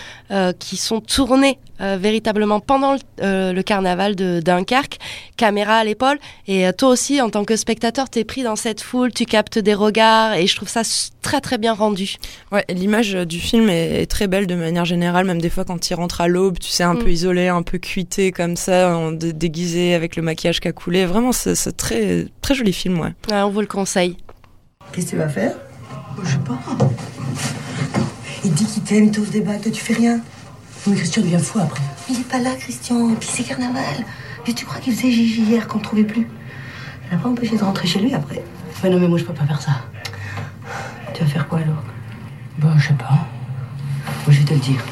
qui 0.59 0.77
sont 0.77 1.01
tournées 1.01 1.59
euh, 1.81 1.99
véritablement 2.01 2.61
pendant 2.61 2.93
le, 2.93 3.01
euh, 3.21 3.53
le, 3.53 3.63
carnaval 3.65 4.15
de 4.15 4.39
Dunkerque, 4.39 4.99
caméra 5.37 5.79
à 5.79 5.83
l'épaule. 5.83 6.19
Et 6.47 6.69
euh, 6.69 6.73
toi 6.73 6.91
aussi, 6.91 7.21
en 7.21 7.31
tant 7.31 7.45
que 7.45 7.57
spectateur, 7.57 8.09
t'es 8.09 8.23
pris 8.23 8.45
dans 8.45 8.55
cette 8.55 8.81
foule, 8.81 9.13
tu 9.13 9.25
captes 9.25 9.59
des 9.59 9.75
regards 9.75 10.35
et 10.35 10.47
je 10.47 10.55
trouve 10.55 10.69
ça 10.69 10.83
très 11.21 11.41
très 11.41 11.59
bien 11.59 11.73
rendu. 11.73 12.15
Ouais, 12.53 12.65
l'image 12.69 13.15
du 13.15 13.41
film 13.41 13.69
est, 13.71 14.03
est, 14.03 14.07
très 14.07 14.29
belle 14.29 14.47
de 14.47 14.55
manière 14.55 14.85
générale, 14.85 15.27
même 15.27 15.43
des 15.43 15.51
fois 15.51 15.65
quand 15.65 15.91
il 15.91 15.95
rentre 15.95 16.21
à 16.21 16.29
l'aube, 16.29 16.61
tu 16.61 16.71
sais, 16.71 16.85
un 16.85 16.95
mm. 16.95 17.03
peu 17.03 17.11
isolé, 17.11 17.49
un 17.49 17.63
peu 17.63 17.79
cuité 17.79 18.31
comme 18.31 18.55
ça, 18.55 18.97
en 18.97 19.11
déguisé 19.11 19.95
avec 19.95 20.15
le 20.15 20.23
maquillage 20.23 20.61
qui 20.61 20.69
a 20.69 20.73
coulé. 20.73 21.07
Vraiment, 21.07 21.33
c'est 21.33 21.77
très 21.77 22.27
très 22.41 22.55
joli 22.55 22.73
film, 22.73 23.01
ouais. 23.01 23.15
ouais. 23.33 23.43
On 23.43 23.51
vous 23.51 23.61
le 23.61 23.67
conseille. 23.67 24.17
Qu'est-ce 24.93 25.07
que 25.07 25.11
tu 25.11 25.17
vas 25.17 25.29
faire? 25.29 25.57
Je 26.23 26.31
sais 26.31 26.39
pas. 26.39 26.59
Il 28.45 28.53
dit 28.53 28.65
qu'il 28.67 28.83
t'aime, 28.83 29.11
t'ouvre 29.11 29.31
des 29.31 29.41
bagues, 29.41 29.63
toi 29.63 29.73
tu 29.73 29.81
fais 29.81 29.95
rien. 29.95 30.21
Oui, 30.87 30.97
Christian 30.97 31.23
devient 31.23 31.39
fou 31.39 31.59
après. 31.61 31.83
Il 32.11 32.21
est 32.21 32.29
pas 32.29 32.39
là, 32.39 32.51
Christian. 32.55 33.11
Et 33.11 33.15
puis 33.15 33.29
c'est 33.33 33.43
carnaval. 33.43 34.05
Et 34.47 34.53
tu 34.53 34.67
crois 34.67 34.81
qu'il 34.81 34.95
faisait 34.95 35.11
Gigi 35.11 35.43
hier 35.43 35.67
qu'on 35.67 35.79
trouvait 35.79 36.05
plus 36.05 36.29
Il 37.07 37.17
n'a 37.17 37.23
pas 37.23 37.29
empêché 37.31 37.57
de 37.57 37.65
rentrer 37.65 37.89
chez 37.89 38.01
lui 38.01 38.13
après. 38.13 38.43
Mais 38.83 38.91
non, 38.91 39.01
mais 39.01 39.09
moi 39.09 39.19
je 39.19 39.25
peux 39.25 39.33
pas 39.33 39.47
faire 39.47 39.63
ça. 39.63 39.73
Tu 41.15 41.23
vas 41.23 41.31
faire 41.31 41.49
quoi 41.49 41.61
alors 41.61 41.83
Bah, 42.59 42.75
je 42.77 42.89
sais 42.89 42.95
pas. 42.95 43.27
Moi, 44.27 44.31
je 44.31 44.41
vais 44.41 44.45
te 44.45 44.55
le 44.55 44.61
dire. 44.61 44.85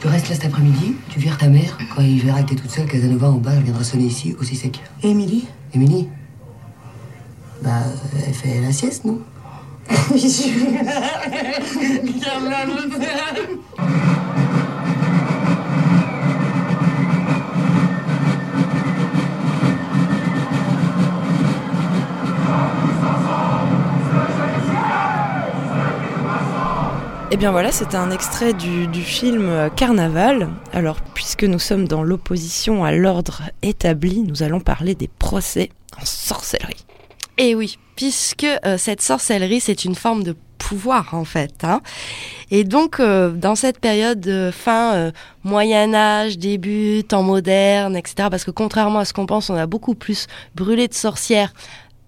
Tu 0.00 0.06
restes 0.08 0.28
là 0.28 0.34
cet 0.34 0.46
après-midi, 0.46 0.96
tu 1.08 1.18
vires 1.20 1.36
ta 1.36 1.48
mère. 1.48 1.76
Quand 1.94 2.02
il 2.02 2.20
verra 2.20 2.42
que 2.42 2.50
t'es 2.50 2.54
toute 2.54 2.70
seule, 2.70 2.86
Casanova 2.86 3.28
en 3.28 3.36
bas, 3.36 3.52
elle 3.54 3.62
viendra 3.62 3.84
sonner 3.84 4.04
ici, 4.04 4.34
aussi 4.40 4.56
sec. 4.56 4.80
Et 5.02 5.10
Émilie? 5.10 5.46
Émilie? 5.74 6.08
Bah, 7.62 7.82
elle 8.26 8.32
fait 8.32 8.60
la 8.60 8.72
sieste, 8.72 9.04
non? 9.04 9.20
Eh 27.32 27.36
bien 27.36 27.52
voilà, 27.52 27.70
c'était 27.70 27.96
un 27.96 28.10
extrait 28.10 28.52
du, 28.52 29.02
film 29.02 29.70
Carnaval. 29.76 30.48
Alors, 30.72 31.00
puisque 31.14 31.44
nous 31.44 31.60
sommes 31.60 31.86
dans 31.86 32.02
l'opposition 32.02 32.84
à 32.84 32.90
l'ordre 32.90 33.42
établi, 33.62 34.22
nous 34.22 34.42
allons 34.42 34.60
parler 34.60 34.96
des 34.96 35.08
procès 35.08 35.70
en 36.00 36.04
sorcellerie. 36.04 36.84
Eh 37.42 37.54
oui, 37.54 37.78
puisque 37.96 38.44
euh, 38.44 38.76
cette 38.76 39.00
sorcellerie, 39.00 39.60
c'est 39.60 39.86
une 39.86 39.94
forme 39.94 40.22
de 40.22 40.36
pouvoir 40.58 41.14
en 41.14 41.24
fait. 41.24 41.64
Hein. 41.64 41.80
Et 42.50 42.64
donc, 42.64 43.00
euh, 43.00 43.30
dans 43.30 43.54
cette 43.54 43.80
période 43.80 44.20
de 44.20 44.50
fin 44.52 44.94
euh, 44.94 45.10
Moyen 45.42 45.94
Âge, 45.94 46.36
début 46.36 47.02
temps 47.02 47.22
moderne, 47.22 47.96
etc., 47.96 48.28
parce 48.30 48.44
que 48.44 48.50
contrairement 48.50 48.98
à 48.98 49.04
ce 49.06 49.14
qu'on 49.14 49.26
pense, 49.26 49.48
on 49.48 49.56
a 49.56 49.66
beaucoup 49.66 49.94
plus 49.94 50.26
brûlé 50.54 50.86
de 50.86 50.94
sorcières 50.94 51.54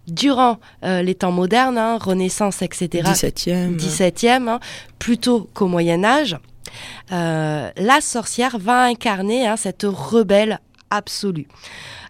durant 0.06 0.58
euh, 0.84 1.02
les 1.02 1.14
temps 1.14 1.32
modernes, 1.32 1.78
hein, 1.78 1.98
Renaissance, 1.98 2.60
etc. 2.62 3.08
17e. 3.08 3.76
17e, 3.76 4.48
hein, 4.48 4.60
plutôt 4.98 5.48
qu'au 5.54 5.66
Moyen 5.66 6.04
Âge. 6.04 6.36
Euh, 7.12 7.70
la 7.76 8.00
sorcière 8.00 8.58
va 8.58 8.84
incarner 8.84 9.46
hein, 9.46 9.56
cette 9.56 9.84
rebelle 9.84 10.60
absolue. 10.90 11.46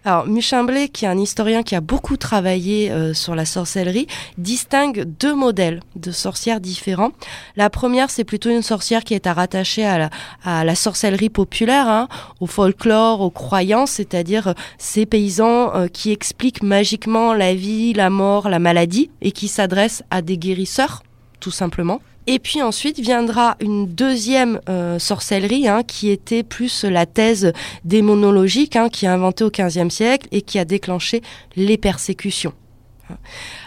Alors, 0.05 0.27
Muchimblé, 0.27 0.89
qui 0.89 1.05
est 1.05 1.07
un 1.07 1.17
historien 1.17 1.63
qui 1.63 1.75
a 1.75 1.81
beaucoup 1.81 2.17
travaillé 2.17 2.91
euh, 2.91 3.13
sur 3.13 3.35
la 3.35 3.45
sorcellerie, 3.45 4.07
distingue 4.37 5.05
deux 5.05 5.33
modèles 5.33 5.79
de 5.95 6.11
sorcières 6.11 6.59
différents. 6.59 7.11
La 7.55 7.69
première, 7.69 8.09
c'est 8.09 8.25
plutôt 8.25 8.49
une 8.49 8.63
sorcière 8.63 9.05
qui 9.05 9.13
est 9.13 9.27
à 9.27 9.33
rattacher 9.33 9.85
à 9.85 9.97
la, 9.97 10.09
à 10.43 10.65
la 10.65 10.75
sorcellerie 10.75 11.29
populaire, 11.29 11.87
hein, 11.87 12.09
au 12.41 12.47
folklore, 12.47 13.21
aux 13.21 13.29
croyances, 13.29 13.91
c'est-à-dire 13.91 14.49
euh, 14.49 14.53
ces 14.77 15.05
paysans 15.05 15.73
euh, 15.73 15.87
qui 15.87 16.11
expliquent 16.11 16.63
magiquement 16.63 17.33
la 17.33 17.53
vie, 17.53 17.93
la 17.93 18.09
mort, 18.09 18.49
la 18.49 18.59
maladie, 18.59 19.09
et 19.21 19.31
qui 19.31 19.47
s'adressent 19.47 20.03
à 20.11 20.21
des 20.21 20.37
guérisseurs, 20.37 21.03
tout 21.39 21.51
simplement. 21.51 22.01
Et 22.27 22.39
puis 22.39 22.61
ensuite 22.61 22.99
viendra 22.99 23.57
une 23.59 23.87
deuxième 23.87 24.59
euh, 24.69 24.97
sorcellerie 24.99 25.67
hein, 25.67 25.83
qui 25.83 26.09
était 26.09 26.43
plus 26.43 26.83
la 26.83 27.05
thèse 27.05 27.51
démonologique 27.83 28.75
hein, 28.75 28.89
qui 28.89 29.05
a 29.05 29.13
inventé 29.13 29.43
au 29.43 29.49
XVe 29.49 29.89
siècle 29.89 30.27
et 30.31 30.41
qui 30.41 30.59
a 30.59 30.65
déclenché 30.65 31.21
les 31.55 31.77
persécutions. 31.77 32.53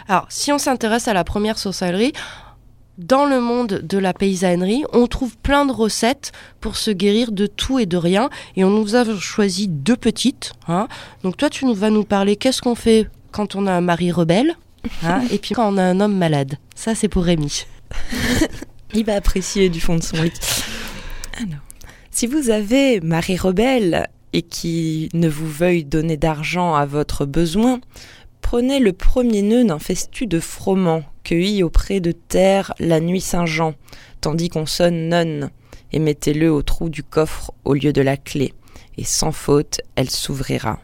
Alors 0.07 0.25
si 0.29 0.51
on 0.51 0.57
s'intéresse 0.57 1.07
à 1.07 1.13
la 1.13 1.23
première 1.23 1.57
sorcellerie, 1.57 2.13
dans 2.97 3.25
le 3.25 3.39
monde 3.39 3.81
de 3.83 3.97
la 3.99 4.11
paysannerie, 4.13 4.83
on 4.91 5.05
trouve 5.05 5.37
plein 5.37 5.65
de 5.65 5.71
recettes 5.71 6.31
pour 6.59 6.77
se 6.77 6.89
guérir 6.89 7.31
de 7.31 7.45
tout 7.45 7.77
et 7.77 7.85
de 7.85 7.97
rien. 7.97 8.29
Et 8.55 8.63
on 8.63 8.71
nous 8.71 8.95
a 8.95 9.05
choisi 9.19 9.67
deux 9.67 9.95
petites. 9.95 10.53
Hein. 10.67 10.87
Donc 11.23 11.37
toi, 11.37 11.49
tu 11.49 11.71
vas 11.73 11.91
nous 11.91 12.03
parler 12.03 12.35
qu'est-ce 12.35 12.61
qu'on 12.61 12.73
fait 12.73 13.07
quand 13.31 13.55
on 13.55 13.67
a 13.67 13.71
un 13.71 13.81
mari 13.81 14.11
rebelle 14.11 14.55
hein, 15.03 15.21
et 15.31 15.37
puis 15.37 15.53
quand 15.53 15.71
on 15.71 15.77
a 15.77 15.83
un 15.83 15.99
homme 15.99 16.17
malade. 16.17 16.55
Ça, 16.73 16.95
c'est 16.95 17.07
pour 17.07 17.23
Rémi. 17.23 17.65
Il 18.93 19.05
va 19.05 19.15
apprécier 19.15 19.69
du 19.69 19.81
fond 19.81 19.95
de 19.95 20.03
son 20.03 20.21
lit. 20.21 20.31
Si 22.11 22.25
vous 22.25 22.49
avez 22.49 22.99
Marie 23.01 23.37
Rebelle 23.37 24.07
et 24.33 24.41
qui 24.41 25.09
ne 25.13 25.29
vous 25.29 25.47
veuille 25.47 25.83
donner 25.83 26.17
d'argent 26.17 26.73
à 26.73 26.85
votre 26.85 27.25
besoin, 27.25 27.79
prenez 28.41 28.79
le 28.79 28.93
premier 28.93 29.41
nœud 29.41 29.65
d'un 29.65 29.79
festu 29.79 30.25
de 30.25 30.39
froment 30.39 31.03
cueilli 31.23 31.61
auprès 31.61 31.99
de 31.99 32.11
terre 32.11 32.73
la 32.79 32.99
nuit 32.99 33.21
Saint-Jean, 33.21 33.75
tandis 34.21 34.49
qu'on 34.49 34.65
sonne 34.65 35.09
nonne, 35.09 35.51
et 35.91 35.99
mettez-le 35.99 36.51
au 36.51 36.61
trou 36.61 36.89
du 36.89 37.03
coffre 37.03 37.51
au 37.65 37.73
lieu 37.73 37.93
de 37.93 38.01
la 38.01 38.17
clé, 38.17 38.53
et 38.97 39.03
sans 39.03 39.31
faute 39.31 39.81
elle 39.95 40.09
s'ouvrira. 40.09 40.79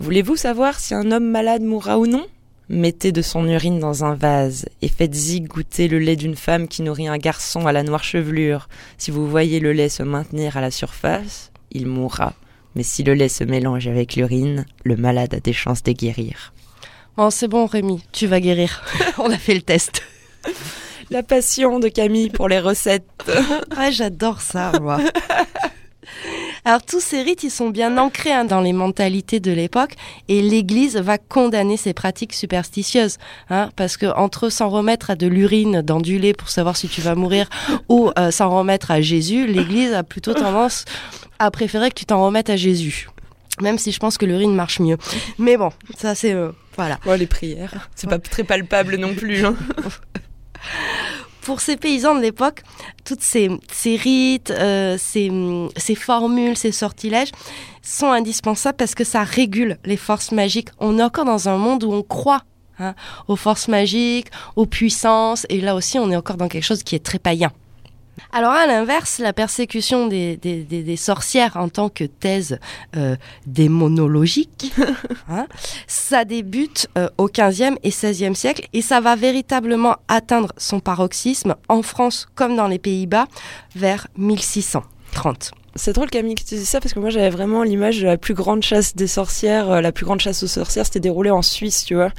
Voulez-vous 0.00 0.36
savoir 0.36 0.80
si 0.80 0.94
un 0.94 1.12
homme 1.12 1.30
malade 1.30 1.62
mourra 1.62 1.98
ou 1.98 2.06
non? 2.06 2.26
Mettez 2.68 3.12
de 3.12 3.22
son 3.22 3.46
urine 3.48 3.80
dans 3.80 4.04
un 4.04 4.14
vase 4.14 4.66
et 4.80 4.88
faites-y 4.88 5.40
goûter 5.40 5.88
le 5.88 5.98
lait 5.98 6.16
d'une 6.16 6.36
femme 6.36 6.68
qui 6.68 6.82
nourrit 6.82 7.08
un 7.08 7.18
garçon 7.18 7.66
à 7.66 7.72
la 7.72 7.82
noire 7.82 8.04
chevelure. 8.04 8.68
Si 8.98 9.10
vous 9.10 9.28
voyez 9.28 9.60
le 9.60 9.72
lait 9.72 9.88
se 9.88 10.02
maintenir 10.02 10.56
à 10.56 10.60
la 10.60 10.70
surface, 10.70 11.50
il 11.70 11.86
mourra. 11.86 12.34
Mais 12.74 12.82
si 12.82 13.02
le 13.02 13.14
lait 13.14 13.28
se 13.28 13.44
mélange 13.44 13.88
avec 13.88 14.16
l'urine, 14.16 14.64
le 14.84 14.96
malade 14.96 15.34
a 15.34 15.40
des 15.40 15.52
chances 15.52 15.82
de 15.82 15.92
guérir. 15.92 16.52
Bon, 17.16 17.28
c'est 17.30 17.48
bon, 17.48 17.66
Rémi, 17.66 18.02
tu 18.12 18.26
vas 18.26 18.40
guérir. 18.40 18.82
On 19.18 19.30
a 19.30 19.36
fait 19.36 19.54
le 19.54 19.62
test. 19.62 20.02
La 21.10 21.22
passion 21.22 21.78
de 21.78 21.88
Camille 21.88 22.30
pour 22.30 22.48
les 22.48 22.58
recettes. 22.60 23.04
Ouais, 23.76 23.92
j'adore 23.92 24.40
ça, 24.40 24.72
moi. 24.80 24.98
Alors 26.64 26.82
tous 26.82 27.00
ces 27.00 27.22
rites, 27.22 27.42
ils 27.42 27.50
sont 27.50 27.70
bien 27.70 27.98
ancrés 27.98 28.32
hein, 28.32 28.44
dans 28.44 28.60
les 28.60 28.72
mentalités 28.72 29.40
de 29.40 29.50
l'époque 29.50 29.94
et 30.28 30.40
l'Église 30.42 30.96
va 30.96 31.18
condamner 31.18 31.76
ces 31.76 31.92
pratiques 31.92 32.32
superstitieuses. 32.34 33.18
Hein, 33.50 33.70
parce 33.74 33.96
que 33.96 34.06
entre 34.06 34.48
s'en 34.48 34.68
remettre 34.68 35.10
à 35.10 35.16
de 35.16 35.26
l'urine 35.26 35.82
dans 35.82 36.00
du 36.00 36.18
lait 36.20 36.34
pour 36.34 36.50
savoir 36.50 36.76
si 36.76 36.88
tu 36.88 37.00
vas 37.00 37.16
mourir 37.16 37.48
ou 37.88 38.12
euh, 38.16 38.30
s'en 38.30 38.48
remettre 38.56 38.92
à 38.92 39.00
Jésus, 39.00 39.46
l'Église 39.48 39.92
a 39.92 40.04
plutôt 40.04 40.34
tendance 40.34 40.84
à 41.40 41.50
préférer 41.50 41.88
que 41.90 41.96
tu 41.96 42.04
t'en 42.04 42.24
remettes 42.24 42.50
à 42.50 42.56
Jésus. 42.56 43.08
Même 43.60 43.76
si 43.78 43.90
je 43.90 43.98
pense 43.98 44.16
que 44.16 44.24
l'urine 44.24 44.54
marche 44.54 44.78
mieux. 44.78 44.98
Mais 45.38 45.56
bon, 45.56 45.70
ça 45.98 46.14
c'est... 46.14 46.32
euh, 46.32 46.52
voilà. 46.76 46.98
Bon, 47.04 47.18
les 47.18 47.26
prières, 47.26 47.90
c'est 47.96 48.08
pas 48.08 48.20
très 48.20 48.44
palpable 48.44 48.96
non 48.96 49.14
plus. 49.14 49.44
hein. 49.44 49.56
pour 51.42 51.60
ces 51.60 51.76
paysans 51.76 52.14
de 52.14 52.20
l'époque, 52.20 52.62
toutes 53.04 53.20
ces, 53.20 53.50
ces 53.70 53.96
rites, 53.96 54.50
euh, 54.50 54.96
ces, 54.98 55.30
ces 55.76 55.94
formules, 55.94 56.56
ces 56.56 56.72
sortilèges 56.72 57.32
sont 57.82 58.10
indispensables 58.10 58.76
parce 58.76 58.94
que 58.94 59.04
ça 59.04 59.24
régule 59.24 59.78
les 59.84 59.96
forces 59.96 60.32
magiques. 60.32 60.68
On 60.78 60.98
est 60.98 61.02
encore 61.02 61.24
dans 61.24 61.48
un 61.48 61.56
monde 61.56 61.84
où 61.84 61.92
on 61.92 62.02
croit 62.02 62.42
hein, 62.78 62.94
aux 63.28 63.36
forces 63.36 63.68
magiques, 63.68 64.28
aux 64.56 64.66
puissances, 64.66 65.46
et 65.48 65.60
là 65.60 65.74
aussi 65.74 65.98
on 65.98 66.10
est 66.10 66.16
encore 66.16 66.36
dans 66.36 66.48
quelque 66.48 66.64
chose 66.64 66.82
qui 66.82 66.94
est 66.94 67.04
très 67.04 67.18
païen. 67.18 67.50
Alors 68.30 68.52
à 68.52 68.66
l'inverse, 68.66 69.18
la 69.18 69.32
persécution 69.32 70.06
des, 70.06 70.36
des, 70.36 70.62
des- 70.64 70.82
des 70.82 70.96
sorcières 70.96 71.56
en 71.56 71.68
tant 71.68 71.88
que 71.88 72.04
thèse 72.04 72.58
euh, 72.96 73.16
démonologique, 73.46 74.72
hein, 75.28 75.46
ça 75.86 76.24
débute 76.24 76.88
euh, 76.98 77.08
au 77.18 77.28
15e 77.28 77.76
et 77.82 77.90
16e 77.90 78.34
siècle 78.34 78.66
et 78.72 78.82
ça 78.82 79.00
va 79.00 79.16
véritablement 79.16 79.96
atteindre 80.08 80.52
son 80.56 80.80
paroxysme 80.80 81.54
en 81.68 81.82
France 81.82 82.26
comme 82.34 82.56
dans 82.56 82.68
les 82.68 82.78
Pays-Bas 82.78 83.26
vers 83.74 84.06
1630. 84.16 85.52
C'est 85.74 85.94
drôle 85.94 86.10
Camille 86.10 86.34
que 86.34 86.42
tu 86.44 86.54
dis 86.54 86.66
ça 86.66 86.80
parce 86.80 86.92
que 86.92 87.00
moi 87.00 87.08
j'avais 87.10 87.30
vraiment 87.30 87.62
l'image 87.62 88.00
de 88.00 88.06
la 88.06 88.18
plus 88.18 88.34
grande 88.34 88.62
chasse 88.62 88.94
des 88.94 89.06
sorcières, 89.06 89.70
euh, 89.70 89.80
la 89.80 89.90
plus 89.92 90.04
grande 90.04 90.20
chasse 90.20 90.42
aux 90.42 90.46
sorcières, 90.48 90.84
c'était 90.84 91.00
déroulée 91.00 91.30
en 91.30 91.42
Suisse, 91.42 91.84
tu 91.84 91.94
vois. 91.94 92.10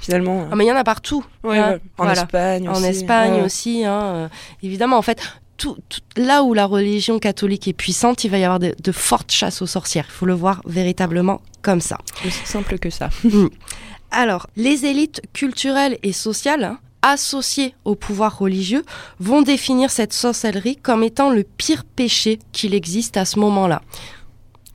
Finalement. 0.00 0.46
Ah, 0.50 0.56
mais 0.56 0.64
il 0.64 0.68
y 0.68 0.72
en 0.72 0.76
a 0.76 0.84
partout. 0.84 1.24
Ouais, 1.42 1.58
hein, 1.58 1.70
ouais. 1.72 1.80
En 1.98 2.04
voilà. 2.04 2.12
Espagne 2.22 2.68
aussi. 2.68 2.80
En 2.80 2.84
Espagne 2.88 3.32
Ouais. 3.34 3.42
aussi, 3.42 3.84
hein, 3.84 4.00
euh, 4.02 4.28
évidemment. 4.62 4.96
En 4.96 5.02
fait, 5.02 5.20
tout, 5.58 5.76
tout- 5.90 6.00
là 6.16 6.42
où 6.44 6.54
la 6.54 6.64
religion 6.64 7.18
catholique 7.18 7.68
est 7.68 7.72
puissante, 7.74 8.24
il 8.24 8.30
va 8.30 8.38
y 8.38 8.44
avoir 8.44 8.58
de, 8.60 8.74
de 8.82 8.92
fortes 8.92 9.30
chasses 9.32 9.60
aux 9.60 9.66
sorcières. 9.66 10.06
Il 10.08 10.12
faut 10.14 10.24
le 10.26 10.32
voir 10.34 10.62
véritablement 10.64 11.42
comme 11.60 11.80
ça. 11.82 11.98
Aussi 12.26 12.40
simple 12.46 12.78
que 12.78 12.88
ça. 12.90 13.10
Alors, 14.10 14.46
les 14.56 14.86
élites 14.86 15.20
culturelles 15.34 15.98
et 16.02 16.12
sociales 16.12 16.64
hein, 16.64 16.78
associées 17.02 17.74
au 17.84 17.94
pouvoir 17.94 18.38
religieux 18.38 18.82
vont 19.20 19.42
définir 19.42 19.90
cette 19.90 20.12
sorcellerie 20.14 20.76
comme 20.76 21.02
étant 21.02 21.30
le 21.30 21.42
pire 21.44 21.84
péché 21.84 22.38
qu'il 22.52 22.74
existe 22.74 23.16
à 23.18 23.24
ce 23.26 23.38
moment-là. 23.38 23.82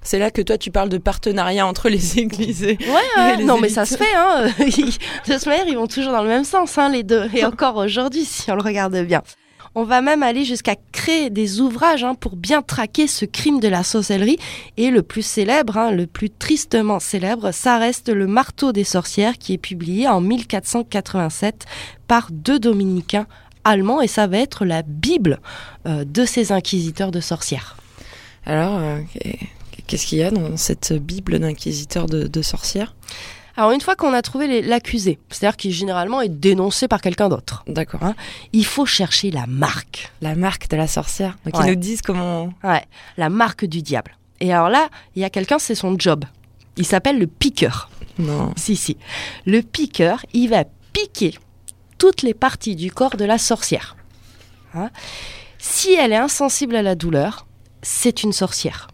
C'est 0.05 0.19
là 0.19 0.31
que 0.31 0.41
toi 0.41 0.57
tu 0.57 0.69
parles 0.69 0.89
de 0.89 0.97
partenariat 0.97 1.65
entre 1.65 1.87
les 1.89 2.19
églises 2.19 2.63
et, 2.63 2.77
Ouais, 2.77 3.33
et 3.33 3.37
les 3.37 3.43
non, 3.45 3.57
mais 3.59 3.69
ça 3.69 3.85
se 3.85 3.95
fait. 3.95 4.13
Hein. 4.15 4.47
De 4.59 5.33
toute 5.33 5.45
manière, 5.45 5.67
ils 5.67 5.77
vont 5.77 5.87
toujours 5.87 6.11
dans 6.11 6.23
le 6.23 6.29
même 6.29 6.43
sens, 6.43 6.77
hein, 6.77 6.89
les 6.89 7.03
deux. 7.03 7.29
Et 7.33 7.45
encore 7.45 7.77
aujourd'hui, 7.77 8.25
si 8.25 8.51
on 8.51 8.55
le 8.55 8.61
regarde 8.61 8.97
bien. 9.05 9.23
On 9.75 9.85
va 9.85 10.01
même 10.01 10.21
aller 10.21 10.45
jusqu'à 10.45 10.75
créer 10.91 11.31
des 11.31 11.59
ouvrages 11.59 12.03
hein, 12.03 12.13
pour 12.13 12.35
bien 12.35 12.61
traquer 12.61 13.07
ce 13.07 13.25
crime 13.25 13.59
de 13.59 13.67
la 13.67 13.83
sorcellerie. 13.83 14.37
Et 14.77 14.91
le 14.91 15.01
plus 15.01 15.23
célèbre, 15.23 15.77
hein, 15.77 15.91
le 15.91 16.05
plus 16.05 16.29
tristement 16.29 16.99
célèbre, 16.99 17.51
ça 17.51 17.79
reste 17.79 18.09
le 18.09 18.27
Marteau 18.27 18.71
des 18.71 18.83
sorcières 18.83 19.37
qui 19.39 19.53
est 19.53 19.57
publié 19.57 20.07
en 20.07 20.21
1487 20.21 21.65
par 22.07 22.27
deux 22.31 22.59
dominicains 22.59 23.25
allemands. 23.63 24.01
Et 24.01 24.07
ça 24.07 24.27
va 24.27 24.37
être 24.37 24.63
la 24.63 24.83
Bible 24.83 25.39
euh, 25.87 26.05
de 26.05 26.23
ces 26.23 26.51
inquisiteurs 26.51 27.11
de 27.11 27.19
sorcières. 27.19 27.75
Alors, 28.45 28.77
euh, 28.77 28.99
qu'est-ce 29.87 30.05
qu'il 30.05 30.19
y 30.19 30.23
a 30.23 30.29
dans 30.29 30.55
cette 30.55 30.93
Bible 30.93 31.39
d'inquisiteur 31.39 32.05
de, 32.05 32.27
de 32.27 32.41
sorcières? 32.43 32.93
Alors 33.55 33.71
une 33.71 33.81
fois 33.81 33.95
qu'on 33.95 34.13
a 34.13 34.21
trouvé 34.21 34.61
l'accusé, 34.63 35.19
c'est-à-dire 35.29 35.57
qui 35.57 35.71
généralement 35.71 36.21
est 36.21 36.29
dénoncé 36.29 36.87
par 36.87 37.01
quelqu'un 37.01 37.29
d'autre, 37.29 37.63
D'accord. 37.67 38.01
Hein 38.03 38.15
il 38.51 38.65
faut 38.65 38.85
chercher 38.85 39.29
la 39.31 39.45
marque. 39.45 40.11
La 40.21 40.33
marque 40.35 40.69
de 40.69 40.75
la 40.77 40.87
sorcière. 40.87 41.37
Donc 41.45 41.57
Ouais. 41.57 41.65
ils 41.65 41.69
nous 41.69 41.75
disent 41.75 42.01
comment. 42.01 42.51
Ouais, 42.63 42.83
la 43.17 43.29
marque 43.29 43.65
du 43.65 43.81
diable. 43.81 44.17
Et 44.39 44.51
alors 44.51 44.69
là, 44.69 44.89
il 45.15 45.21
y 45.21 45.25
a 45.25 45.29
quelqu'un, 45.29 45.59
c'est 45.59 45.75
son 45.75 45.95
job. 45.97 46.25
Il 46.77 46.85
s'appelle 46.85 47.19
le 47.19 47.27
piqueur. 47.27 47.89
Non. 48.17 48.51
Si, 48.55 48.75
si. 48.75 48.97
Le 49.45 49.61
piqueur, 49.61 50.25
il 50.33 50.49
va 50.49 50.63
piquer 50.91 51.37
toutes 51.99 52.23
les 52.23 52.33
parties 52.33 52.75
du 52.75 52.91
corps 52.91 53.15
de 53.17 53.25
la 53.25 53.37
sorcière. 53.37 53.95
Hein 54.73 54.89
si 55.59 55.93
elle 55.93 56.11
est 56.11 56.17
insensible 56.17 56.75
à 56.75 56.81
la 56.81 56.95
douleur, 56.95 57.45
c'est 57.83 58.23
une 58.23 58.33
sorcière. 58.33 58.87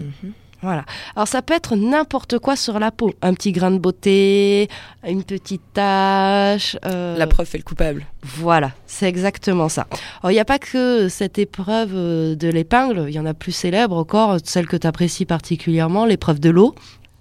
Mhm. 0.00 0.32
Voilà. 0.66 0.84
Alors 1.14 1.28
ça 1.28 1.42
peut 1.42 1.54
être 1.54 1.76
n'importe 1.76 2.40
quoi 2.40 2.56
sur 2.56 2.80
la 2.80 2.90
peau. 2.90 3.12
Un 3.22 3.34
petit 3.34 3.52
grain 3.52 3.70
de 3.70 3.78
beauté, 3.78 4.68
une 5.06 5.22
petite 5.22 5.62
tache. 5.72 6.76
euh, 6.84 7.16
La 7.16 7.28
preuve 7.28 7.46
fait 7.46 7.58
le 7.58 7.62
coupable. 7.62 8.04
Voilà, 8.24 8.72
c'est 8.86 9.06
exactement 9.08 9.68
ça. 9.68 9.86
Alors, 10.20 10.32
il 10.32 10.34
n'y 10.34 10.40
a 10.40 10.44
pas 10.44 10.58
que 10.58 11.08
cette 11.08 11.38
épreuve 11.38 11.92
euh, 11.94 12.34
de 12.34 12.48
l'épingle, 12.48 13.04
il 13.06 13.14
y 13.14 13.20
en 13.20 13.26
a 13.26 13.34
plus 13.34 13.52
célèbre 13.52 13.96
encore, 13.96 14.38
celle 14.42 14.66
que 14.66 14.76
tu 14.76 14.88
apprécies 14.88 15.24
particulièrement, 15.24 16.04
l'épreuve 16.04 16.40
de 16.40 16.50
l'eau. 16.50 16.74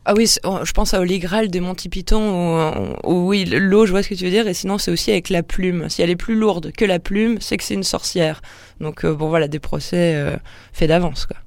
Ah 0.07 0.13
oui, 0.15 0.27
oh, 0.43 0.59
je 0.63 0.71
pense 0.71 0.95
à 0.95 0.99
Holy 0.99 1.19
Grail 1.19 1.49
de 1.49 1.59
Monty 1.59 1.89
Python 1.89 2.95
où, 3.03 3.11
où 3.11 3.27
oui, 3.27 3.45
l'eau, 3.45 3.85
je 3.85 3.91
vois 3.91 4.01
ce 4.01 4.09
que 4.09 4.15
tu 4.15 4.23
veux 4.23 4.29
dire, 4.31 4.47
et 4.47 4.53
sinon 4.55 4.79
c'est 4.79 4.91
aussi 4.91 5.11
avec 5.11 5.29
la 5.29 5.43
plume. 5.43 5.89
Si 5.89 6.01
elle 6.01 6.09
est 6.11 6.15
plus 6.15 6.35
lourde 6.35 6.71
que 6.75 6.85
la 6.85 6.99
plume, 6.99 7.37
c'est 7.41 7.57
que 7.57 7.63
c'est 7.63 7.73
une 7.75 7.83
sorcière. 7.83 8.41
Donc 8.79 9.03
euh, 9.05 9.13
bon 9.13 9.29
voilà, 9.29 9.47
des 9.47 9.59
procès 9.59 10.13
euh, 10.15 10.35
faits 10.73 10.89
d'avance 10.89 11.25
quoi. 11.27 11.37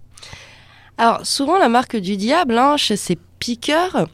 Alors, 0.98 1.24
souvent, 1.24 1.58
la 1.58 1.68
marque 1.68 1.96
du 1.96 2.16
diable, 2.16 2.58
hein, 2.58 2.76
chez 2.76 2.96
ces 2.96 3.16
piqueurs, 3.38 4.08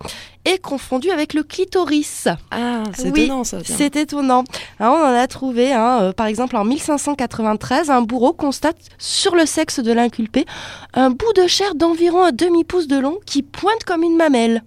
est 0.44 0.58
confondue 0.58 1.10
avec 1.10 1.32
le 1.32 1.42
clitoris. 1.42 2.28
Ah, 2.50 2.82
c'est 2.94 3.10
Oui, 3.10 3.22
étonnant 3.22 3.44
ça. 3.44 3.58
C'est 3.64 3.96
étonnant. 3.96 4.44
Hein, 4.78 4.90
on 4.90 5.02
en 5.02 5.14
a 5.14 5.26
trouvé, 5.26 5.72
hein, 5.72 6.00
euh, 6.02 6.12
par 6.12 6.26
exemple, 6.26 6.56
en 6.56 6.64
1593, 6.64 7.90
un 7.90 8.02
bourreau 8.02 8.34
constate 8.34 8.76
sur 8.98 9.34
le 9.34 9.46
sexe 9.46 9.80
de 9.80 9.92
l'inculpé 9.92 10.44
un 10.92 11.10
bout 11.10 11.32
de 11.34 11.46
chair 11.46 11.74
d'environ 11.74 12.22
un 12.22 12.32
demi-pouce 12.32 12.86
de 12.86 12.98
long 12.98 13.18
qui 13.24 13.42
pointe 13.42 13.84
comme 13.84 14.02
une 14.02 14.16
mamelle. 14.16 14.62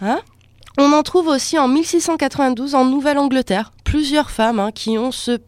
Hein? 0.00 0.20
On 0.78 0.92
en 0.92 1.02
trouve 1.02 1.26
aussi 1.26 1.58
en 1.58 1.66
1692 1.66 2.76
en 2.76 2.84
Nouvelle-Angleterre 2.84 3.72
plusieurs 3.82 4.30
femmes 4.30 4.60
hein, 4.60 4.70
qui 4.70 4.96
ont 4.96 5.10
ce, 5.10 5.38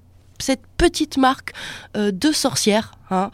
cette 0.41 0.63
petite 0.77 1.19
marque 1.19 1.53
euh, 1.97 2.11
de 2.11 2.33
sorcière. 2.33 2.93
Hein. 3.11 3.31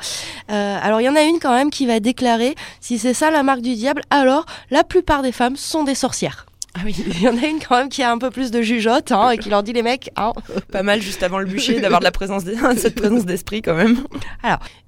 Euh, 0.51 0.79
alors 0.83 1.01
il 1.01 1.05
y 1.05 1.09
en 1.09 1.17
a 1.17 1.23
une 1.23 1.39
quand 1.41 1.55
même 1.55 1.71
qui 1.71 1.87
va 1.87 2.01
déclarer 2.01 2.55
si 2.81 2.99
c'est 2.99 3.15
ça 3.15 3.31
la 3.31 3.43
marque 3.43 3.63
du 3.63 3.75
diable, 3.75 4.03
alors 4.11 4.47
la 4.71 4.85
plupart 4.85 5.23
des 5.23 5.33
femmes 5.33 5.57
sont 5.57 5.85
des 5.85 5.95
sorcières. 5.95 6.47
Ah 6.75 6.83
oui, 6.85 6.95
Il 7.07 7.23
y 7.23 7.29
en 7.29 7.37
a 7.37 7.47
une 7.47 7.59
quand 7.59 7.77
même 7.77 7.89
qui 7.89 8.03
a 8.03 8.13
un 8.13 8.19
peu 8.19 8.31
plus 8.31 8.51
de 8.51 8.61
jugeote 8.61 9.11
hein, 9.11 9.31
et 9.31 9.39
qui 9.39 9.49
leur 9.49 9.63
dit 9.63 9.73
les 9.73 9.83
mecs, 9.83 10.11
hein, 10.17 10.33
pas 10.73 10.83
mal 10.83 11.01
juste 11.01 11.23
avant 11.23 11.39
le 11.39 11.47
bûcher 11.47 11.81
d'avoir 11.81 12.01
de 12.01 12.05
la 12.05 12.11
présence 12.11 12.43
cette 12.77 12.95
présence 12.95 13.25
d'esprit 13.25 13.63
quand 13.63 13.75
même. 13.75 14.05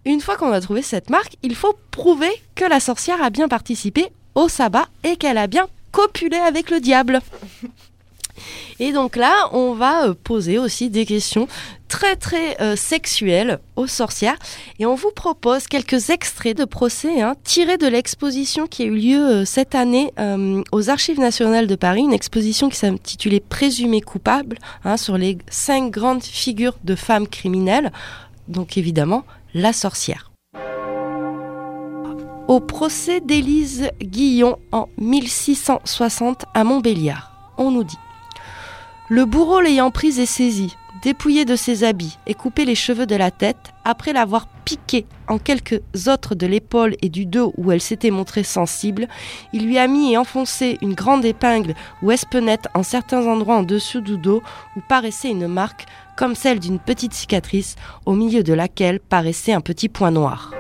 une 0.05 0.21
fois 0.21 0.37
qu'on 0.37 0.53
a 0.53 0.61
trouvé 0.61 0.83
cette 0.83 1.11
marque, 1.11 1.37
il 1.43 1.55
faut 1.55 1.79
prouver 1.91 2.31
que 2.55 2.65
la 2.65 2.81
sorcière 2.81 3.23
a 3.23 3.31
bien 3.31 3.49
participé 3.49 4.07
au 4.35 4.49
sabbat 4.49 4.87
et 5.05 5.17
qu'elle 5.17 5.39
a 5.39 5.47
bien 5.47 5.67
copulé 5.93 6.37
avec 6.37 6.71
le 6.71 6.81
diable. 6.81 7.21
Et 8.81 8.93
donc 8.93 9.17
là, 9.17 9.49
on 9.53 9.75
va 9.75 10.07
euh, 10.07 10.15
poser 10.15 10.59
aussi 10.59 10.89
des 10.91 11.05
questions 11.05 11.49
très 11.89 12.17
très 12.17 12.61
euh, 12.61 12.77
sexuelles 12.77 13.59
aux 13.77 13.87
sorcières. 13.87 14.37
Et 14.79 14.87
on 14.87 14.95
vous 14.95 15.11
propose 15.11 15.67
quelques 15.67 16.11
extraits 16.11 16.57
de 16.57 16.65
procès 16.65 17.21
hein, 17.21 17.35
tirés 17.45 17.79
de 17.79 17.87
l'exposition 17.87 18.67
qui 18.67 18.83
a 18.83 18.87
eu 18.87 18.95
lieu 18.95 19.21
euh, 19.21 19.45
cette 19.45 19.75
année 19.75 20.13
aux 20.73 20.91
Archives 20.91 21.19
nationales 21.19 21.67
de 21.67 21.75
Paris, 21.75 22.03
une 22.03 22.13
exposition 22.13 22.69
qui 22.69 22.77
s'intitulait 22.77 23.41
Présumées 23.41 24.01
coupables 24.01 24.59
hein, 24.85 24.97
sur 24.97 25.19
les 25.19 25.39
cinq 25.49 25.91
grandes 25.91 26.23
figures 26.23 26.77
de 26.85 26.95
femmes 26.95 27.27
criminelles. 27.27 27.93
Donc 28.47 28.77
évidemment, 28.77 29.25
la 29.55 29.73
sorcière. 29.73 30.31
Au 32.47 32.61
procès 32.61 33.21
d'Élise 33.21 33.91
Guillon 34.01 34.59
en 34.73 34.89
1660 34.99 36.45
à 36.55 36.65
Montbéliard, 36.65 37.33
on 37.59 37.71
nous 37.71 37.85
dit 37.85 37.99
Le 39.11 39.25
bourreau 39.25 39.63
l'ayant 39.63 39.91
prise 39.91 40.19
et 40.19 40.27
saisie, 40.27 40.77
dépouillé 41.03 41.47
de 41.47 41.57
ses 41.57 41.83
habits 41.83 42.19
et 42.27 42.35
coupé 42.35 42.67
les 42.67 42.75
cheveux 42.75 43.07
de 43.07 43.17
la 43.17 43.31
tête, 43.31 43.73
après 43.87 44.13
l'avoir 44.13 44.49
piqué 44.67 45.07
en 45.29 45.39
quelques 45.39 45.81
autres 46.09 46.35
de 46.35 46.47
l'épaule 46.47 46.95
et 47.01 47.09
du 47.09 47.25
dos 47.25 47.55
où 47.57 47.73
elle 47.73 47.81
s'était 47.81 48.11
montrée 48.11 48.43
sensible, 48.43 49.09
il 49.55 49.65
lui 49.65 49.79
a 49.79 49.87
mis 49.87 50.13
et 50.13 50.19
enfoncé 50.19 50.77
une 50.83 50.93
grande 50.93 51.25
épingle 51.25 51.75
ou 52.03 52.11
espennette 52.11 52.69
en 52.75 52.83
certains 52.83 53.27
endroits 53.27 53.57
en 53.57 53.63
dessous 53.63 54.03
du 54.03 54.19
dos 54.19 54.43
où 54.77 54.81
paraissait 54.87 55.31
une 55.31 55.49
marque 55.49 55.87
comme 56.19 56.35
celle 56.35 56.61
d'une 56.61 56.79
petite 56.79 57.15
cicatrice 57.15 57.77
au 58.05 58.13
milieu 58.13 58.43
de 58.43 58.53
laquelle 58.53 59.01
paraissait 59.01 59.55
un 59.55 59.63
petit 59.63 59.89
point 59.89 60.11
noir. 60.11 60.53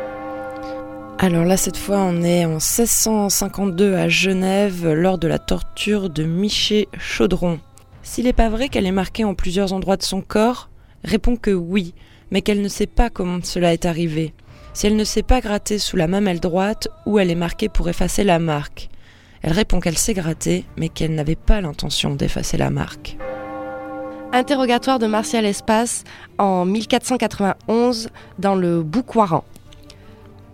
Alors 1.18 1.44
là, 1.44 1.58
cette 1.58 1.76
fois, 1.76 1.98
on 1.98 2.22
est 2.22 2.46
en 2.46 2.60
1652 2.60 3.94
à 3.94 4.08
Genève 4.08 4.90
lors 4.90 5.18
de 5.18 5.28
la 5.28 5.38
torture 5.38 6.08
de 6.08 6.22
Miché 6.22 6.88
Chaudron. 6.96 7.58
S'il 8.08 8.24
n'est 8.24 8.32
pas 8.32 8.48
vrai 8.48 8.70
qu'elle 8.70 8.86
est 8.86 8.90
marquée 8.90 9.24
en 9.24 9.34
plusieurs 9.34 9.74
endroits 9.74 9.98
de 9.98 10.02
son 10.02 10.22
corps, 10.22 10.70
répond 11.04 11.36
que 11.36 11.50
oui, 11.50 11.92
mais 12.30 12.40
qu'elle 12.40 12.62
ne 12.62 12.68
sait 12.68 12.86
pas 12.86 13.10
comment 13.10 13.38
cela 13.42 13.74
est 13.74 13.84
arrivé. 13.84 14.32
Si 14.72 14.86
elle 14.86 14.96
ne 14.96 15.04
s'est 15.04 15.22
pas 15.22 15.42
grattée 15.42 15.78
sous 15.78 15.98
la 15.98 16.06
mamelle 16.06 16.40
droite, 16.40 16.88
où 17.04 17.18
elle 17.18 17.30
est 17.30 17.34
marquée 17.34 17.68
pour 17.68 17.86
effacer 17.86 18.24
la 18.24 18.38
marque. 18.38 18.88
Elle 19.42 19.52
répond 19.52 19.78
qu'elle 19.78 19.98
s'est 19.98 20.14
grattée, 20.14 20.64
mais 20.78 20.88
qu'elle 20.88 21.14
n'avait 21.14 21.36
pas 21.36 21.60
l'intention 21.60 22.14
d'effacer 22.14 22.56
la 22.56 22.70
marque. 22.70 23.18
Interrogatoire 24.32 24.98
de 24.98 25.06
Martial 25.06 25.44
Espace 25.44 26.04
en 26.38 26.64
1491 26.64 28.08
dans 28.38 28.54
le 28.54 28.82
Boucoiran. 28.82 29.44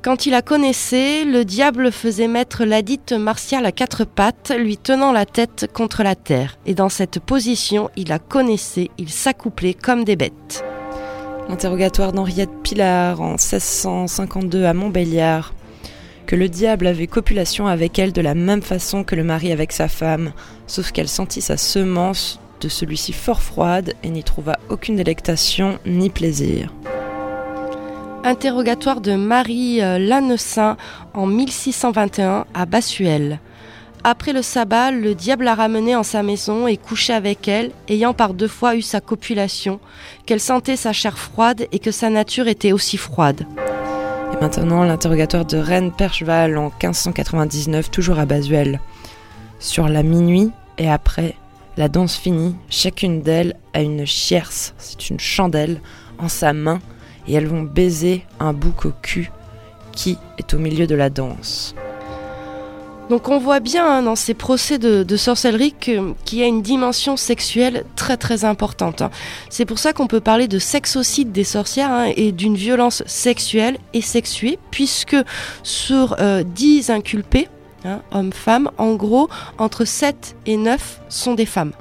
Quand 0.05 0.27
il 0.27 0.33
la 0.33 0.43
connaissait, 0.43 1.25
le 1.25 1.47
diable 1.47 1.91
faisait 1.91 2.29
mettre 2.29 2.67
ladite 2.67 3.15
Martial 3.15 3.65
à 3.65 3.73
quatre 3.73 4.05
pattes, 4.05 4.53
lui 4.55 4.77
tenant 4.77 5.13
la 5.13 5.25
tête 5.25 5.71
contre 5.73 6.03
la 6.03 6.15
terre. 6.15 6.59
Et 6.67 6.75
dans 6.75 6.91
cette 6.91 7.21
position, 7.21 7.89
il 7.97 8.09
la 8.09 8.19
connaissait, 8.19 8.91
il 8.99 9.09
s'accouplait 9.09 9.73
comme 9.73 10.05
des 10.05 10.17
bêtes. 10.17 10.63
L'interrogatoire 11.49 12.13
d'Henriette 12.13 12.53
Pilar 12.63 13.23
en 13.23 13.37
1652 13.37 14.67
à 14.67 14.75
Montbéliard. 14.75 15.55
Que 16.27 16.37
le 16.37 16.51
diable 16.51 16.87
avait 16.87 17.07
copulation 17.07 17.67
avec 17.67 17.99
elle 17.99 18.13
de 18.13 18.21
la 18.21 18.35
même 18.35 18.61
façon 18.61 19.05
que 19.05 19.15
le 19.15 19.25
mari 19.25 19.53
avec 19.53 19.73
sa 19.73 19.89
femme, 19.89 20.35
sauf 20.67 20.93
qu'elle 20.93 21.09
sentit 21.09 21.41
sa 21.41 21.57
semence 21.57 22.41
de 22.61 22.69
celui-ci 22.69 23.15
fort 23.15 23.41
froide 23.41 23.95
et 24.03 24.11
n'y 24.11 24.23
trouva 24.23 24.59
aucune 24.69 24.97
délectation 24.97 25.79
ni 25.87 26.11
plaisir. 26.11 26.75
Interrogatoire 28.27 29.03
de 29.03 29.17
Marie 29.17 29.83
euh, 29.83 29.99
Lannessin 29.99 30.79
en 31.13 31.27
1621 31.27 32.47
à 32.55 32.65
Bassuel. 32.65 33.39
Après 34.03 34.33
le 34.33 34.41
sabbat, 34.41 34.93
le 34.93 35.15
diable 35.15 35.45
l'a 35.45 35.55
ramenée 35.55 35.95
en 35.95 36.03
sa 36.03 36.23
maison 36.23 36.67
et 36.67 36.79
couché 36.79 37.13
avec 37.13 37.49
elle, 37.49 37.71
ayant 37.87 38.15
par 38.15 38.33
deux 38.33 38.49
fois 38.49 38.77
eu 38.77 38.83
sa 38.83 39.03
copulation, 39.03 39.79
qu'elle 40.25 40.41
sentait 40.41 40.77
sa 40.77 40.95
chair 40.95 41.19
froide 41.19 41.67
et 41.71 41.79
que 41.79 41.91
sa 41.91 42.09
nature 42.09 42.49
était 42.49 42.73
aussi 42.73 42.97
froide. 42.97 43.47
Et 44.33 44.43
maintenant, 44.43 44.85
l'interrogatoire 44.85 45.45
de 45.45 45.59
Reine 45.59 45.93
Percheval 45.93 46.57
en 46.57 46.71
1599, 46.83 47.91
toujours 47.91 48.19
à 48.19 48.25
Basuel. 48.25 48.81
Sur 49.59 49.87
la 49.87 50.03
minuit 50.03 50.51
et 50.79 50.91
après, 50.91 51.35
la 51.77 51.89
danse 51.89 52.17
finie, 52.17 52.57
chacune 52.71 53.21
d'elles 53.21 53.55
a 53.75 53.83
une 53.83 54.07
chierce, 54.07 54.73
c'est 54.79 55.11
une 55.11 55.21
chandelle, 55.21 55.83
en 56.19 56.29
sa 56.29 56.55
main, 56.55 56.81
et 57.27 57.35
elles 57.35 57.47
vont 57.47 57.63
baiser 57.63 58.25
un 58.41 58.53
bouc 58.53 58.87
au 58.87 58.93
cul 59.03 59.31
qui 59.93 60.19
est 60.39 60.55
au 60.55 60.59
milieu 60.59 60.87
de 60.87 60.95
la 60.95 61.11
danse. 61.11 61.75
Donc 63.11 63.29
on 63.29 63.39
voit 63.39 63.61
bien 63.61 63.87
hein, 63.87 64.03
dans 64.03 64.17
ces 64.17 64.33
procès 64.33 64.79
de, 64.79 65.17
sorcellerie 65.17 65.75
qu'il 65.79 66.39
y 66.39 66.43
a 66.43 66.47
une 66.47 66.63
dimension 66.63 67.17
sexuelle 67.17 67.85
très 67.97 68.17
très 68.17 68.45
importante. 68.45 69.03
hein. 69.03 69.11
C'est 69.51 69.67
pour 69.67 69.79
ça 69.79 69.93
qu'on 69.93 70.07
peut 70.07 70.21
parler 70.21 70.49
de 70.49 70.59
sexocide 70.59 71.31
des 71.31 71.45
sorcières 71.45 71.91
hein, 71.91 72.11
et 72.17 72.33
d'une 72.33 72.57
violence 72.57 73.03
sexuelle 73.07 73.77
et 73.93 74.01
sexuée, 74.01 74.59
puisque 74.71 75.17
sur 75.63 76.17
euh, 76.19 76.43
10 76.45 76.91
inculpés, 76.91 77.49
hommes-femmes, 78.13 78.71
en 78.79 78.95
gros, 78.95 79.29
entre 79.59 79.85
7 79.85 80.37
et 80.47 80.57
9 80.57 81.01
sont 81.11 81.35
des 81.35 81.45
femmes. 81.45 81.73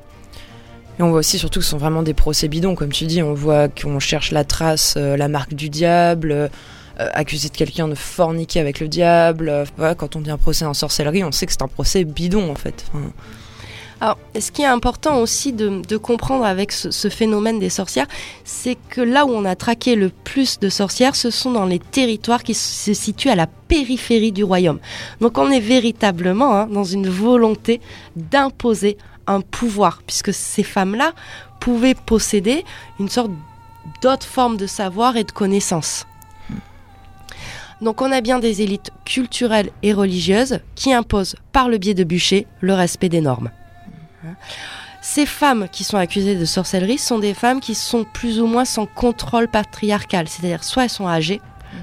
Et 1.00 1.04
on 1.04 1.10
voit 1.10 1.20
aussi 1.20 1.40
surtout 1.40 1.60
que 1.60 1.66
ce 1.66 1.72
sont 1.72 1.78
vraiment 1.78 2.04
des 2.04 2.14
procès 2.14 2.48
bidons, 2.48 2.76
comme 2.76 2.92
tu 2.92 3.06
dis. 3.06 3.24
On 3.24 3.34
voit 3.34 3.68
qu'on 3.68 4.00
cherche 4.00 4.32
la 4.32 4.44
trace, 4.44 4.96
euh, 4.98 5.18
la 5.18 5.28
marque 5.28 5.54
du 5.54 5.70
diable, 5.70 6.32
euh, 6.32 6.50
accuser 7.14 7.50
de 7.50 7.56
quelqu'un 7.56 7.88
de 7.88 7.96
forniquer 7.96 8.60
avec 8.60 8.80
le 8.80 8.88
diable. 8.88 9.66
Quand 9.98 10.16
on 10.16 10.22
dit 10.22 10.30
un 10.30 10.38
procès 10.38 10.66
en 10.66 10.76
sorcellerie, 10.76 11.24
on 11.24 11.32
sait 11.32 11.48
que 11.48 11.52
c'est 11.52 11.64
un 11.64 11.68
procès 11.68 12.04
bidon 12.04 12.52
en 12.52 12.56
fait. 12.56 12.86
Alors, 14.00 14.18
ce 14.38 14.52
qui 14.52 14.64
est 14.64 14.68
important 14.68 15.20
aussi 15.20 15.54
de, 15.54 15.98
comprendre 15.98 16.46
avec 16.46 16.72
ce, 16.72 16.92
ce 16.92 17.08
phénomène 17.08 17.58
des 17.58 17.70
sorcières, 17.70 18.08
c'est 18.44 18.78
que 18.90 19.02
là 19.02 19.26
où 19.26 19.30
on 19.30 19.46
a 19.46 19.56
traqué 19.56 19.96
le 19.96 20.10
plus 20.10 20.60
de 20.60 20.68
sorcières, 20.68 21.16
ce 21.16 21.30
sont 21.30 21.52
dans 21.52 21.66
les 21.66 21.80
territoires 21.80 22.44
qui 22.44 22.54
se 22.54 22.94
situent 22.94 23.30
à 23.30 23.36
la 23.36 23.48
périphérie 23.48 24.34
du 24.34 24.44
royaume. 24.44 24.80
Donc 25.22 25.38
on 25.38 25.50
est 25.50 25.62
véritablement 25.62 26.54
hein, 26.54 26.68
dans 26.68 26.84
une 26.84 27.08
volonté 27.08 27.80
d'imposer 28.16 28.98
un 29.28 29.42
pouvoir, 29.42 30.02
puisque 30.06 30.34
ces 30.34 30.64
femmes-là 30.64 31.14
pouvaient 31.60 31.96
posséder 31.96 32.66
une 33.00 33.10
sorte 33.10 33.32
d'autre 34.02 34.26
forme 34.26 34.58
de 34.58 34.68
savoir 34.68 35.18
et 35.18 35.24
de 35.24 35.32
connaissance. 35.32 36.06
Donc 37.82 38.02
on 38.02 38.12
a 38.12 38.22
bien 38.22 38.40
des 38.40 38.62
élites 38.62 38.92
culturelles 39.06 39.70
et 39.82 39.94
religieuses 39.94 40.60
qui 40.76 40.94
imposent 40.94 41.36
par 41.52 41.68
le 41.68 41.78
biais 41.78 41.94
de 41.94 42.04
bûchers 42.04 42.48
le 42.62 42.74
respect 42.74 43.10
des 43.10 43.22
normes. 43.22 43.50
Ces 45.02 45.26
femmes 45.26 45.68
qui 45.70 45.84
sont 45.84 45.98
accusées 45.98 46.38
de 46.38 46.46
sorcellerie 46.46 46.98
sont 46.98 47.20
des 47.20 47.34
femmes 47.34 47.60
qui 47.60 47.76
sont 47.76 48.06
plus 48.06 48.40
ou 48.40 48.48
moins 48.48 48.64
sans 48.64 48.86
contrôle 48.86 49.50
patriarcal, 49.50 50.30
c'est-à-dire 50.30 50.64
soit 50.64 50.84
elles 50.84 50.90
sont 50.90 51.10
âgées, 51.10 51.42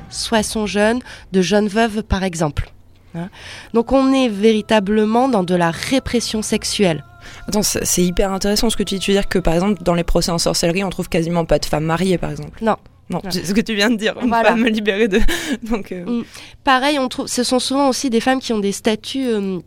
soit 0.09 0.38
elles 0.38 0.44
sont 0.44 0.66
jeunes, 0.66 1.00
de 1.33 1.42
jeunes 1.42 1.68
veuves 1.68 2.03
par 2.03 2.22
exemple. 2.22 2.72
Hein. 3.14 3.29
Donc 3.74 3.92
on 3.92 4.12
est 4.14 4.29
véritablement 4.29 5.29
dans 5.29 5.42
de 5.42 5.55
la 5.55 5.70
répression 5.70 6.40
sexuelle. 6.40 7.05
Attends, 7.49 7.62
c'est 7.62 8.03
hyper 8.03 8.33
intéressant 8.33 8.71
ce 8.71 8.77
que 8.77 8.83
tu 8.83 8.95
dis. 8.95 9.01
Tu 9.01 9.11
veux 9.12 9.16
dire 9.16 9.29
que 9.29 9.38
par 9.38 9.55
exemple, 9.55 9.83
dans 9.83 9.95
les 9.95 10.05
procès 10.05 10.31
en 10.31 10.38
sorcellerie, 10.38 10.85
on 10.85 10.90
trouve 10.90 11.09
quasiment 11.09 11.45
pas 11.45 11.59
de 11.59 11.64
femmes 11.66 11.85
mariées 11.85 12.19
par 12.19 12.31
exemple 12.31 12.59
Non. 12.62 12.77
Non, 13.11 13.21
c'est 13.29 13.45
ce 13.45 13.53
que 13.53 13.61
tu 13.61 13.75
viens 13.75 13.90
de 13.90 13.97
dire. 13.97 14.14
On 14.23 14.29
Voilà. 14.29 14.51
va 14.51 14.57
me 14.57 14.69
libérer 14.69 15.09
de. 15.09 15.21
Donc, 15.69 15.90
euh, 15.90 16.05
Mm. 16.21 16.25
Pareil, 16.62 16.99
on 17.01 17.09
trouve, 17.09 17.27
ce 17.27 17.43
sont 17.43 17.59
souvent 17.59 17.88
aussi 17.88 18.09
des 18.09 18.21
femmes 18.21 18.38
qui 18.38 18.53
ont 18.53 18.61
des 18.61 18.71
statuts 18.71 19.27
euh, 19.27 19.59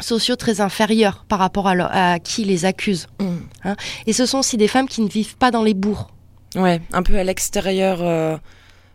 sociaux 0.00 0.34
très 0.34 0.60
inférieurs 0.60 1.24
par 1.28 1.38
rapport 1.38 1.68
à, 1.68 1.76
leur- 1.76 1.90
à 1.94 2.18
qui 2.18 2.44
les 2.44 2.64
accuse. 2.64 3.06
mm. 3.20 3.70
Et 4.08 4.12
ce 4.12 4.26
sont 4.26 4.38
aussi 4.38 4.56
des 4.56 4.66
femmes 4.66 4.88
qui 4.88 5.02
ne 5.02 5.08
vivent 5.08 5.36
pas 5.36 5.52
dans 5.52 5.62
les 5.62 5.74
bourgs. 5.74 6.08
ouais, 6.56 6.80
un 6.92 7.02
peu 7.04 7.16
à 7.16 7.22
l'extérieur. 7.22 7.98
euh, 8.02 8.36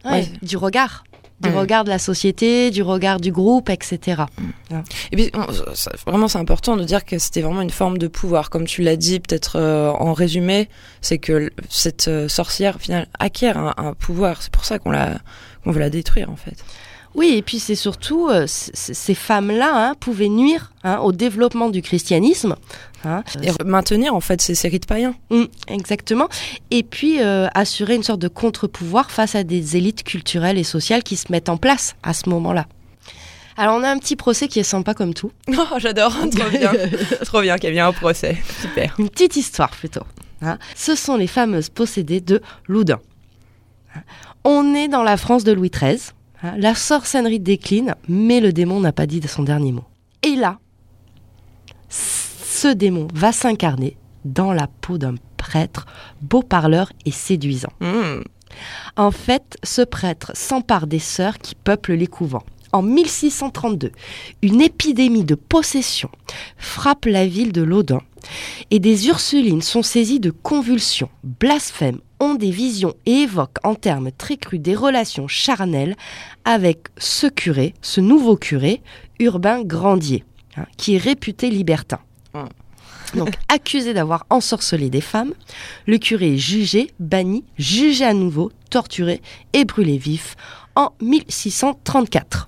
Ouais, 0.04 0.12
Ouais. 0.12 0.28
du 0.44 0.56
regard. 0.58 1.04
Du 1.42 1.50
Mm. 1.50 1.58
regard 1.58 1.84
de 1.84 1.90
la 1.90 2.00
société, 2.00 2.72
du 2.72 2.82
regard 2.82 3.20
du 3.20 3.32
groupe, 3.32 3.70
etc. 3.70 4.24
Et 5.12 5.16
puis, 5.18 5.32
on- 5.34 5.74
ça- 5.76 5.92
vraiment, 6.08 6.30
c'est 6.30 6.38
important 6.38 6.78
de 6.78 6.84
dire 6.86 7.04
que 7.04 7.20
c'était 7.20 7.42
vraiment 7.42 7.62
une 7.62 7.70
forme 7.72 7.98
de 7.98 8.08
pouvoir. 8.08 8.50
Comme 8.50 8.66
tu 8.66 8.82
l'as 8.84 8.96
dit, 8.96 9.20
peut-être 9.20 9.58
euh, 9.58 9.92
en 9.92 10.14
résumé, 10.14 10.70
c'est 11.02 11.18
que 11.18 11.52
cette 11.70 12.08
euh, 12.08 12.30
sorcière, 12.30 12.78
au 12.78 12.80
final, 12.80 13.08
acquiert 13.20 13.58
un, 13.58 13.74
un 13.76 13.94
pouvoir. 13.94 14.42
C'est 14.42 14.52
pour 14.52 14.64
ça 14.64 14.80
qu'on 14.80 14.92
la, 14.92 15.18
qu'on 15.66 15.72
veut 15.72 15.80
la 15.82 15.90
détruire, 15.90 16.30
en 16.30 16.38
fait. 16.38 16.56
Oui, 17.16 17.34
et 17.38 17.42
puis 17.42 17.60
c'est 17.60 17.76
surtout, 17.76 18.28
euh, 18.28 18.46
ces 18.48 19.14
femmes-là 19.16 19.72
hein, 19.74 19.96
pouvaient 20.00 20.28
nuire 20.30 20.74
hein, 20.84 20.98
au 20.98 21.12
développement 21.14 21.70
du 21.70 21.82
christianisme. 21.82 22.56
hein. 23.06 23.24
Et 23.42 23.52
maintenir, 23.64 24.14
en 24.14 24.20
fait, 24.20 24.42
ces, 24.42 24.54
ces 24.54 24.68
rites 24.68 24.86
païens. 24.86 25.16
Mm, 25.30 25.44
exactement. 25.70 26.28
Et 26.72 26.84
puis 26.84 27.22
euh, 27.22 27.48
assurer 27.56 27.96
une 27.96 28.04
sorte 28.04 28.20
de 28.20 28.28
contre-pouvoir 28.28 29.12
face 29.12 29.34
à 29.36 29.44
des 29.44 29.78
élites 29.78 30.04
culturelles 30.04 30.58
et 30.58 30.64
sociales 30.66 31.04
qui 31.04 31.16
se 31.16 31.32
mettent 31.32 31.48
en 31.50 31.58
place 31.58 31.96
à 32.04 32.14
ce 32.14 32.30
moment-là. 32.30 32.68
Alors 33.58 33.78
on 33.78 33.84
a 33.84 33.90
un 33.90 33.98
petit 34.00 34.18
procès 34.18 34.50
qui 34.50 34.60
est 34.60 34.64
sympa 34.64 34.94
comme 34.94 35.14
tout. 35.14 35.32
Oh, 35.58 35.78
j'adore. 35.80 36.12
Trop 36.36 36.50
bien. 36.50 36.74
Trop 37.24 37.42
bien 37.42 37.56
qu'il 37.58 37.70
y 37.70 37.72
ait 37.72 37.76
bien 37.76 37.88
un 37.88 37.94
procès. 37.94 38.38
Super. 38.62 38.94
Une 39.00 39.10
petite 39.10 39.38
histoire 39.38 39.70
plutôt. 39.70 40.04
Ce 40.76 40.96
sont 40.96 41.16
les 41.16 41.28
fameuses 41.28 41.70
possédées 41.70 42.20
de 42.20 42.42
Loudun. 42.68 43.00
On 44.44 44.76
est 44.76 44.90
dans 44.90 45.02
la 45.04 45.16
France 45.18 45.44
de 45.46 45.54
Louis 45.54 45.72
XIII. 45.72 46.00
Hein. 46.46 46.56
La 46.58 46.76
sorcellerie 46.76 47.40
décline, 47.40 47.96
mais 48.08 48.40
le 48.40 48.54
démon 48.54 48.80
n'a 48.80 48.92
pas 48.92 49.06
dit 49.06 49.22
son 49.28 49.44
dernier 49.44 49.72
mot. 49.72 49.86
Et 50.24 50.36
là, 50.36 50.60
ce 51.90 52.68
démon 52.68 53.08
va 53.14 53.32
s'incarner 53.32 53.98
dans 54.24 54.54
la 54.54 54.68
peau 54.68 54.98
d'un 54.98 55.16
prêtre 55.38 55.86
beau 56.22 56.42
parleur 56.42 56.92
et 57.06 57.12
séduisant. 57.12 57.72
Mm. 57.80 58.22
En 58.96 59.12
fait, 59.12 59.58
ce 59.64 59.82
prêtre 59.82 60.32
s'empare 60.34 60.88
des 60.88 61.00
sœurs 61.00 61.38
qui 61.38 61.56
peuplent 61.56 61.94
les 61.94 62.08
couvents. 62.08 62.44
En 62.72 62.82
1632, 62.82 63.92
une 64.42 64.62
épidémie 64.62 65.24
de 65.24 65.36
possession 65.36 66.10
frappe 66.58 67.06
la 67.06 67.26
ville 67.26 67.52
de 67.52 67.62
Laudun 67.62 68.02
et 68.72 68.80
des 68.80 69.08
Ursulines 69.08 69.62
sont 69.62 69.84
saisies 69.84 70.20
de 70.20 70.32
convulsions, 70.32 71.10
blasphèment, 71.24 72.00
ont 72.20 72.36
des 72.36 72.52
visions 72.52 72.94
et 73.06 73.24
évoquent 73.24 73.60
en 73.64 73.76
termes 73.76 74.12
très 74.12 74.38
crus 74.38 74.60
des 74.60 74.76
relations 74.76 75.28
charnelles 75.28 75.96
avec 76.46 76.88
ce 76.98 77.28
curé, 77.28 77.74
ce 77.82 78.02
nouveau 78.02 78.38
curé, 78.38 78.82
Urbain 79.20 79.64
Grandier, 79.64 80.24
hein, 80.58 80.66
qui 80.78 80.96
est 80.96 81.00
réputé 81.00 81.50
libertin. 81.50 82.00
Donc, 83.16 83.34
accusé 83.48 83.94
d'avoir 83.94 84.26
ensorcelé 84.30 84.90
des 84.90 85.02
femmes, 85.02 85.34
le 85.86 85.98
curé 85.98 86.34
est 86.34 86.38
jugé, 86.38 86.92
banni, 87.00 87.46
jugé 87.58 88.04
à 88.04 88.14
nouveau, 88.14 88.52
torturé 88.70 89.22
et 89.54 89.64
brûlé 89.64 89.98
vif 89.98 90.36
en 90.76 90.92
1634. 91.02 92.48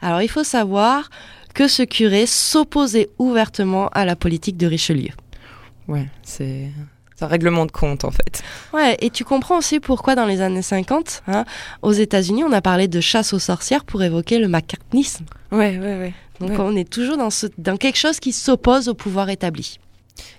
Alors, 0.00 0.22
il 0.22 0.28
faut 0.28 0.44
savoir 0.44 1.10
que 1.54 1.68
ce 1.68 1.82
curé 1.82 2.26
s'opposait 2.26 3.08
ouvertement 3.18 3.88
à 3.88 4.04
la 4.04 4.16
politique 4.16 4.56
de 4.56 4.66
Richelieu. 4.66 5.10
Ouais, 5.88 6.06
c'est 6.22 6.68
un 7.20 7.26
règlement 7.26 7.66
de 7.66 7.72
compte, 7.72 8.04
en 8.04 8.10
fait. 8.10 8.42
Ouais, 8.72 8.96
et 9.00 9.10
tu 9.10 9.24
comprends 9.24 9.58
aussi 9.58 9.78
pourquoi 9.80 10.14
dans 10.14 10.24
les 10.24 10.40
années 10.40 10.62
50, 10.62 11.22
hein, 11.26 11.44
aux 11.82 11.92
États-Unis, 11.92 12.44
on 12.44 12.52
a 12.52 12.62
parlé 12.62 12.88
de 12.88 13.00
chasse 13.00 13.32
aux 13.34 13.38
sorcières 13.38 13.84
pour 13.84 14.02
évoquer 14.02 14.38
le 14.38 14.48
macartnisme. 14.48 15.26
Ouais, 15.52 15.78
ouais, 15.78 15.98
ouais. 15.98 16.14
Donc 16.40 16.50
Ouais. 16.50 16.56
on 16.60 16.74
est 16.76 16.88
toujours 16.88 17.18
dans, 17.18 17.28
ce, 17.28 17.46
dans 17.58 17.76
quelque 17.76 17.98
chose 17.98 18.20
qui 18.20 18.32
s'oppose 18.32 18.88
au 18.88 18.94
pouvoir 18.94 19.28
établi. 19.28 19.78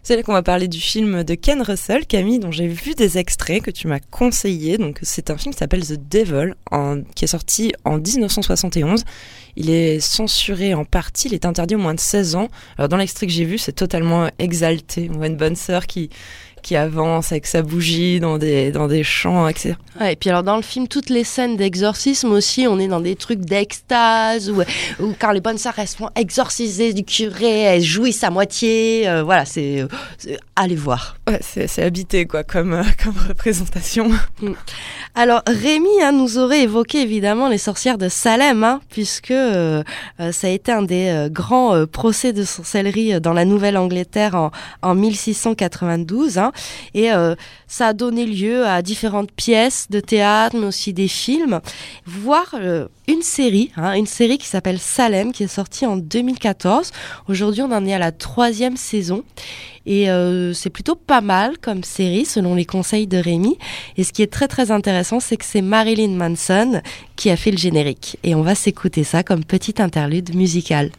C'est 0.03 0.15
là 0.15 0.23
qu'on 0.23 0.33
va 0.33 0.41
parler 0.41 0.67
du 0.67 0.79
film 0.79 1.23
de 1.23 1.35
Ken 1.35 1.61
Russell, 1.61 2.05
Camille, 2.05 2.39
dont 2.39 2.51
j'ai 2.51 2.67
vu 2.67 2.95
des 2.95 3.17
extraits 3.17 3.61
que 3.61 3.71
tu 3.71 3.87
m'as 3.87 3.99
conseillé. 3.99 4.77
Donc, 4.77 4.99
c'est 5.03 5.29
un 5.29 5.37
film 5.37 5.53
qui 5.53 5.59
s'appelle 5.59 5.85
The 5.85 5.99
Devil, 6.09 6.55
en, 6.71 7.01
qui 7.15 7.25
est 7.25 7.27
sorti 7.27 7.71
en 7.85 7.97
1971. 7.97 9.03
Il 9.57 9.69
est 9.69 9.99
censuré 9.99 10.73
en 10.73 10.85
partie, 10.85 11.27
il 11.27 11.33
est 11.33 11.45
interdit 11.45 11.75
au 11.75 11.79
moins 11.79 11.93
de 11.93 11.99
16 11.99 12.35
ans. 12.35 12.47
Alors, 12.77 12.89
dans 12.89 12.97
l'extrait 12.97 13.27
que 13.27 13.33
j'ai 13.33 13.45
vu, 13.45 13.57
c'est 13.57 13.73
totalement 13.73 14.29
exalté. 14.39 15.09
On 15.13 15.23
une 15.23 15.37
bonne 15.37 15.55
sœur 15.55 15.87
qui, 15.87 16.09
qui 16.61 16.75
avance 16.75 17.31
avec 17.31 17.45
sa 17.47 17.61
bougie 17.61 18.19
dans 18.19 18.37
des, 18.37 18.71
dans 18.71 18.87
des 18.87 19.03
champs, 19.03 19.47
etc. 19.47 19.75
Ouais, 19.99 20.13
et 20.13 20.15
puis 20.15 20.29
alors 20.29 20.43
dans 20.43 20.55
le 20.55 20.61
film, 20.61 20.87
toutes 20.87 21.09
les 21.09 21.23
scènes 21.23 21.57
d'exorcisme 21.57 22.31
aussi, 22.31 22.67
on 22.67 22.79
est 22.79 22.87
dans 22.87 23.01
des 23.01 23.15
trucs 23.15 23.41
d'extase, 23.41 24.49
où, 24.49 24.61
où 25.03 25.13
quand 25.19 25.31
les 25.31 25.41
bonnes 25.41 25.57
sœurs, 25.57 25.73
elles 25.77 25.87
se 25.87 25.95
font 25.97 26.09
exorciser 26.15 26.93
du 26.93 27.03
curé, 27.03 27.59
elles 27.61 27.81
jouissent 27.81 28.23
à 28.23 28.29
moitié, 28.29 29.07
euh, 29.09 29.23
voilà, 29.23 29.45
c'est... 29.45 29.85
c'est- 30.17 30.39
allez 30.55 30.75
voir. 30.75 31.17
Ouais, 31.27 31.39
c'est 31.41 31.81
habité, 31.81 32.25
quoi, 32.25 32.43
comme, 32.43 32.73
euh, 32.73 32.83
comme 33.03 33.15
représentation. 33.27 34.09
Alors 35.15 35.41
Rémi 35.47 35.89
hein, 36.03 36.11
nous 36.11 36.37
aurait 36.37 36.61
évoqué 36.61 37.01
évidemment 37.01 37.47
les 37.49 37.57
sorcières 37.57 37.97
de 37.97 38.09
Salem, 38.09 38.63
hein, 38.63 38.79
puisque 38.89 39.31
euh, 39.31 39.83
euh, 40.19 40.31
ça 40.31 40.47
a 40.47 40.49
été 40.51 40.71
un 40.71 40.83
des 40.83 41.07
euh, 41.09 41.29
grands 41.29 41.75
euh, 41.75 41.85
procès 41.85 42.31
de 42.33 42.43
sorcellerie 42.43 43.13
euh, 43.15 43.19
dans 43.19 43.33
la 43.33 43.43
Nouvelle-Angleterre 43.45 44.35
en, 44.35 44.51
en 44.81 44.95
1692. 44.95 46.37
hein. 46.37 46.50
Et 46.93 47.11
euh, 47.11 47.35
ça 47.67 47.87
a 47.87 47.93
donné 47.93 48.25
lieu 48.25 48.65
à 48.65 48.81
différentes 48.81 49.31
pièces 49.31 49.87
de 49.89 49.99
théâtre, 49.99 50.55
mais 50.59 50.67
aussi 50.67 50.93
des 50.93 51.07
films, 51.07 51.61
voire 52.05 52.53
euh, 52.55 52.87
une 53.07 53.21
série, 53.21 53.71
hein, 53.77 53.93
une 53.93 54.07
série 54.07 54.37
qui 54.37 54.47
s'appelle 54.47 54.79
Salem, 54.79 55.31
qui 55.31 55.43
est 55.43 55.47
sortie 55.47 55.85
en 55.85 55.97
2014. 55.97 56.91
Aujourd'hui, 57.27 57.61
on 57.61 57.71
en 57.71 57.85
est 57.85 57.93
à 57.93 57.99
la 57.99 58.11
troisième 58.11 58.77
saison. 58.77 59.23
Et 59.85 60.11
euh, 60.11 60.53
c'est 60.53 60.69
plutôt 60.69 60.95
pas 60.95 61.21
mal 61.21 61.57
comme 61.57 61.83
série, 61.83 62.25
selon 62.25 62.55
les 62.55 62.65
conseils 62.65 63.07
de 63.07 63.17
Rémi. 63.17 63.57
Et 63.97 64.03
ce 64.03 64.13
qui 64.13 64.21
est 64.21 64.31
très 64.31 64.47
très 64.47 64.69
intéressant, 64.71 65.19
c'est 65.19 65.37
que 65.37 65.45
c'est 65.45 65.61
Marilyn 65.61 66.15
Manson 66.15 66.81
qui 67.15 67.29
a 67.29 67.35
fait 67.35 67.51
le 67.51 67.57
générique. 67.57 68.17
Et 68.23 68.35
on 68.35 68.43
va 68.43 68.55
s'écouter 68.55 69.03
ça 69.03 69.23
comme 69.23 69.43
petite 69.43 69.79
interlude 69.79 70.35
musicale. 70.35 70.91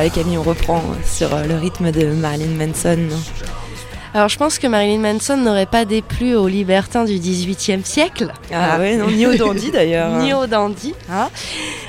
Ouais, 0.00 0.08
Camille, 0.08 0.38
on 0.38 0.42
reprend 0.42 0.82
sur 1.04 1.34
euh, 1.34 1.44
le 1.44 1.56
rythme 1.56 1.92
de 1.92 2.06
Marilyn 2.06 2.56
Manson. 2.56 3.06
Alors 4.14 4.30
je 4.30 4.38
pense 4.38 4.58
que 4.58 4.66
Marilyn 4.66 4.98
Manson 4.98 5.36
n'aurait 5.36 5.66
pas 5.66 5.84
déplu 5.84 6.34
aux 6.34 6.48
libertins 6.48 7.04
du 7.04 7.18
XVIIIe 7.18 7.84
siècle. 7.84 8.32
Ah 8.50 8.78
ouais, 8.78 8.96
non, 8.96 9.10
ni 9.10 9.26
au 9.26 9.34
dandy 9.34 9.70
d'ailleurs. 9.70 10.16
Ni 10.22 10.32
au 10.32 10.46
dandy. 10.46 10.94
hein. 11.10 11.28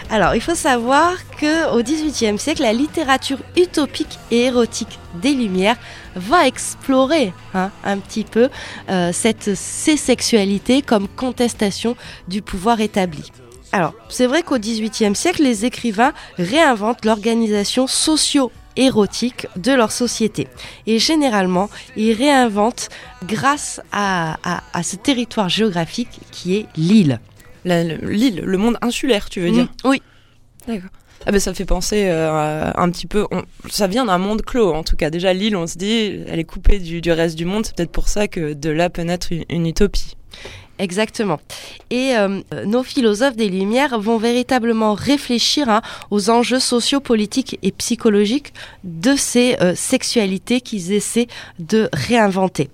Alors 0.09 0.35
il 0.35 0.41
faut 0.41 0.55
savoir 0.55 1.13
que 1.39 1.73
au 1.73 1.81
XVIIIe 1.81 2.37
siècle, 2.37 2.63
la 2.63 2.73
littérature 2.73 3.37
utopique 3.55 4.19
et 4.29 4.41
érotique 4.47 4.99
des 5.15 5.31
Lumières 5.31 5.77
va 6.17 6.45
explorer 6.47 7.31
hein, 7.53 7.71
un 7.85 7.97
petit 7.97 8.25
peu 8.25 8.49
euh, 8.89 9.11
cette, 9.13 9.55
ces 9.55 9.95
sexualités 9.95 10.81
comme 10.81 11.07
contestation 11.07 11.95
du 12.27 12.41
pouvoir 12.41 12.81
établi. 12.81 13.31
Alors, 13.73 13.93
c'est 14.09 14.25
vrai 14.27 14.43
qu'au 14.43 14.57
XVIIIe 14.57 15.15
siècle, 15.15 15.43
les 15.43 15.63
écrivains 15.65 16.13
réinventent 16.37 17.05
l'organisation 17.05 17.87
socio-érotique 17.87 19.47
de 19.55 19.71
leur 19.71 19.91
société. 19.91 20.47
Et 20.87 20.99
généralement, 20.99 21.69
ils 21.95 22.13
réinventent 22.13 22.89
grâce 23.25 23.81
à, 23.91 24.37
à- 24.43 24.63
à 24.73 24.83
ce 24.83 24.95
territoire 24.97 25.49
géographique 25.49 26.19
qui 26.31 26.55
est 26.57 26.65
l'île. 26.75 27.19
L'île, 27.63 28.41
le 28.43 28.57
monde 28.57 28.77
insulaire, 28.81 29.29
tu 29.29 29.39
veux 29.39 29.51
dire 29.51 29.65
Mm, 29.85 29.89
oui. 29.89 30.01
D'accord. 30.67 30.89
Ah 31.27 31.31
ben 31.31 31.39
ça 31.39 31.53
fait 31.53 31.65
penser 31.65 32.07
euh, 32.09 32.71
un 32.75 32.89
petit 32.89 33.05
peu. 33.05 33.27
on- 33.29 33.43
ça 33.69 33.85
vient 33.85 34.05
d'un 34.05 34.17
monde 34.17 34.41
clos 34.41 34.73
en 34.73 34.83
tout 34.83 34.95
cas. 34.95 35.11
Déjà 35.11 35.33
l'île, 35.33 35.55
on 35.55 35.67
se 35.67 35.77
dit, 35.77 36.19
elle 36.27 36.39
est 36.39 36.43
coupée 36.43 36.79
du, 36.79 36.99
du 36.99 37.11
reste 37.11 37.37
du 37.37 37.45
monde. 37.45 37.63
C'est 37.65 37.75
peut-être 37.75 37.91
pour 37.91 38.07
ça 38.09 38.27
que 38.27 38.53
de 38.53 38.69
là 38.71 38.89
peut 38.89 39.03
naître 39.03 39.31
une, 39.31 39.45
une 39.49 39.67
utopie. 39.67 40.17
Exactement. 40.81 41.39
Et 41.91 42.15
euh, 42.17 42.41
nos 42.65 42.81
philosophes 42.81 43.35
des 43.35 43.49
Lumières 43.49 43.99
vont 43.99 44.17
véritablement 44.17 44.95
réfléchir 44.95 45.69
hein, 45.69 45.81
aux 46.09 46.31
enjeux 46.31 46.59
sociopolitiques 46.59 47.59
et 47.61 47.71
psychologiques 47.71 48.51
de 48.83 49.15
ces 49.15 49.57
euh, 49.61 49.75
sexualités 49.75 50.59
qu'ils 50.59 50.91
essaient 50.91 51.27
de 51.59 51.87
réinventer. 51.93 52.69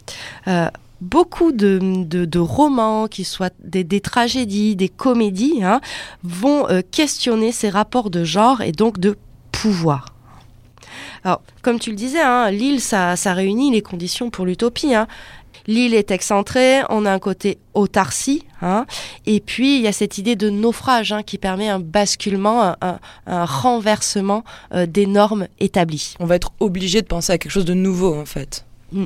Euh, 0.47 0.69
Beaucoup 0.99 1.51
de, 1.51 1.79
de- 1.83 2.25
de 2.25 2.39
romans, 2.39 3.07
qui 3.07 3.23
soient 3.23 3.51
des, 3.63 4.01
tragédies, 4.01 4.75
des 4.75 4.89
comédies, 4.89 5.63
hein, 5.63 5.79
vont 6.23 6.65
questionner 6.89 7.51
ces 7.51 7.69
rapports 7.69 8.09
de 8.09 8.23
genre 8.23 8.61
et 8.63 8.71
donc 8.71 8.99
de 8.99 9.15
pouvoir. 9.51 10.07
Alors, 11.23 11.41
comme 11.61 11.77
tu 11.79 11.89
le 11.91 11.95
disais, 11.95 12.21
hein, 12.21 12.49
l'île, 12.51 12.81
ça, 12.81 13.13
réunit 13.25 13.69
les 13.71 13.81
conditions 13.81 14.29
pour 14.29 14.45
l'utopie. 14.45 14.93
L'île 15.68 15.93
est 15.93 16.11
excentrée, 16.11 16.82
on 16.89 17.05
a 17.05 17.11
un 17.11 17.20
côté 17.20 17.57
autarcie, 17.74 18.43
hein, 18.61 18.86
et 19.26 19.39
puis 19.41 19.76
il 19.76 19.82
y 19.82 19.88
a 19.88 19.91
cette 19.91 20.18
idée 20.18 20.36
de 20.36 20.49
naufrage 20.49 21.11
hein, 21.11 21.24
qui 21.24 21.38
permet 21.38 21.68
un 21.70 21.80
basculement, 21.80 22.63
un, 22.63 22.76
un- 22.82 22.99
un 23.28 23.45
renversement 23.45 24.43
euh, 24.74 24.86
des 24.86 25.05
normes 25.05 25.47
établies. 25.59 26.15
On 26.20 26.26
va 26.26 26.36
être 26.36 26.51
obligé 26.59 27.01
de 27.01 27.07
penser 27.07 27.34
à 27.34 27.38
quelque 27.38 27.51
chose 27.51 27.65
de 27.65 27.74
nouveau 27.74 28.15
en 28.15 28.26
fait. 28.26 28.63
Mm. 28.93 29.05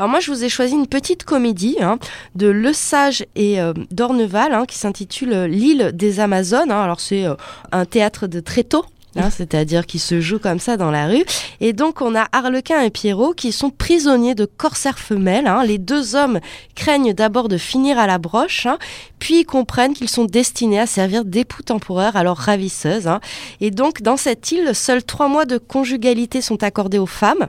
Alors 0.00 0.10
moi, 0.10 0.18
je 0.18 0.32
vous 0.32 0.42
ai 0.42 0.48
choisi 0.48 0.74
une 0.74 0.88
petite 0.88 1.22
comédie 1.22 1.76
hein, 1.80 1.98
de 2.34 2.48
Le 2.48 2.72
Sage 2.72 3.24
et 3.36 3.60
euh, 3.60 3.72
d'Orneval 3.92 4.52
hein, 4.52 4.64
qui 4.66 4.76
s'intitule 4.76 5.32
euh, 5.32 5.46
L'île 5.46 5.92
des 5.94 6.18
Amazones. 6.18 6.72
hein. 6.72 6.82
Alors 6.82 6.98
c'est 6.98 7.24
euh, 7.24 7.34
un 7.70 7.84
théâtre 7.84 8.26
de 8.26 8.40
tréteau. 8.40 8.84
Hein, 9.16 9.30
C'est-à-dire 9.30 9.86
qui 9.86 9.98
se 9.98 10.20
joue 10.20 10.38
comme 10.38 10.58
ça 10.58 10.76
dans 10.76 10.90
la 10.90 11.06
rue. 11.06 11.24
Et 11.60 11.72
donc 11.72 12.00
on 12.00 12.14
a 12.14 12.26
Harlequin 12.32 12.80
et 12.80 12.90
Pierrot 12.90 13.34
qui 13.34 13.52
sont 13.52 13.70
prisonniers 13.70 14.34
de 14.34 14.44
corsaires 14.44 14.98
femelles. 14.98 15.46
hein. 15.46 15.64
Les 15.64 15.78
deux 15.78 16.14
hommes 16.16 16.40
craignent 16.74 17.12
d'abord 17.12 17.48
de 17.48 17.56
finir 17.56 17.98
à 17.98 18.06
la 18.06 18.18
broche, 18.18 18.66
hein, 18.66 18.78
puis 19.18 19.40
ils 19.40 19.44
comprennent 19.44 19.94
qu'ils 19.94 20.08
sont 20.08 20.24
destinés 20.24 20.80
à 20.80 20.86
servir 20.86 21.24
d'époux 21.24 21.62
temporaires 21.62 22.16
à 22.16 22.22
leurs 22.24 22.36
ravisseuses. 22.36 23.10
Et 23.60 23.70
donc 23.70 24.02
dans 24.02 24.16
cette 24.16 24.50
île, 24.52 24.74
seuls 24.74 25.04
trois 25.04 25.28
mois 25.28 25.44
de 25.44 25.58
conjugalité 25.58 26.40
sont 26.40 26.62
accordés 26.62 26.98
aux 26.98 27.06
femmes. 27.06 27.48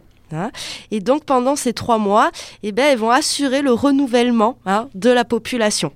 Et 0.89 0.99
donc 0.99 1.25
pendant 1.25 1.55
ces 1.55 1.73
trois 1.73 1.99
mois, 1.99 2.31
eh 2.63 2.71
ben, 2.71 2.85
elles 2.85 2.97
vont 2.97 3.11
assurer 3.11 3.61
le 3.61 3.71
renouvellement 3.71 4.57
de 4.95 5.11
la 5.11 5.25
population. 5.25 5.91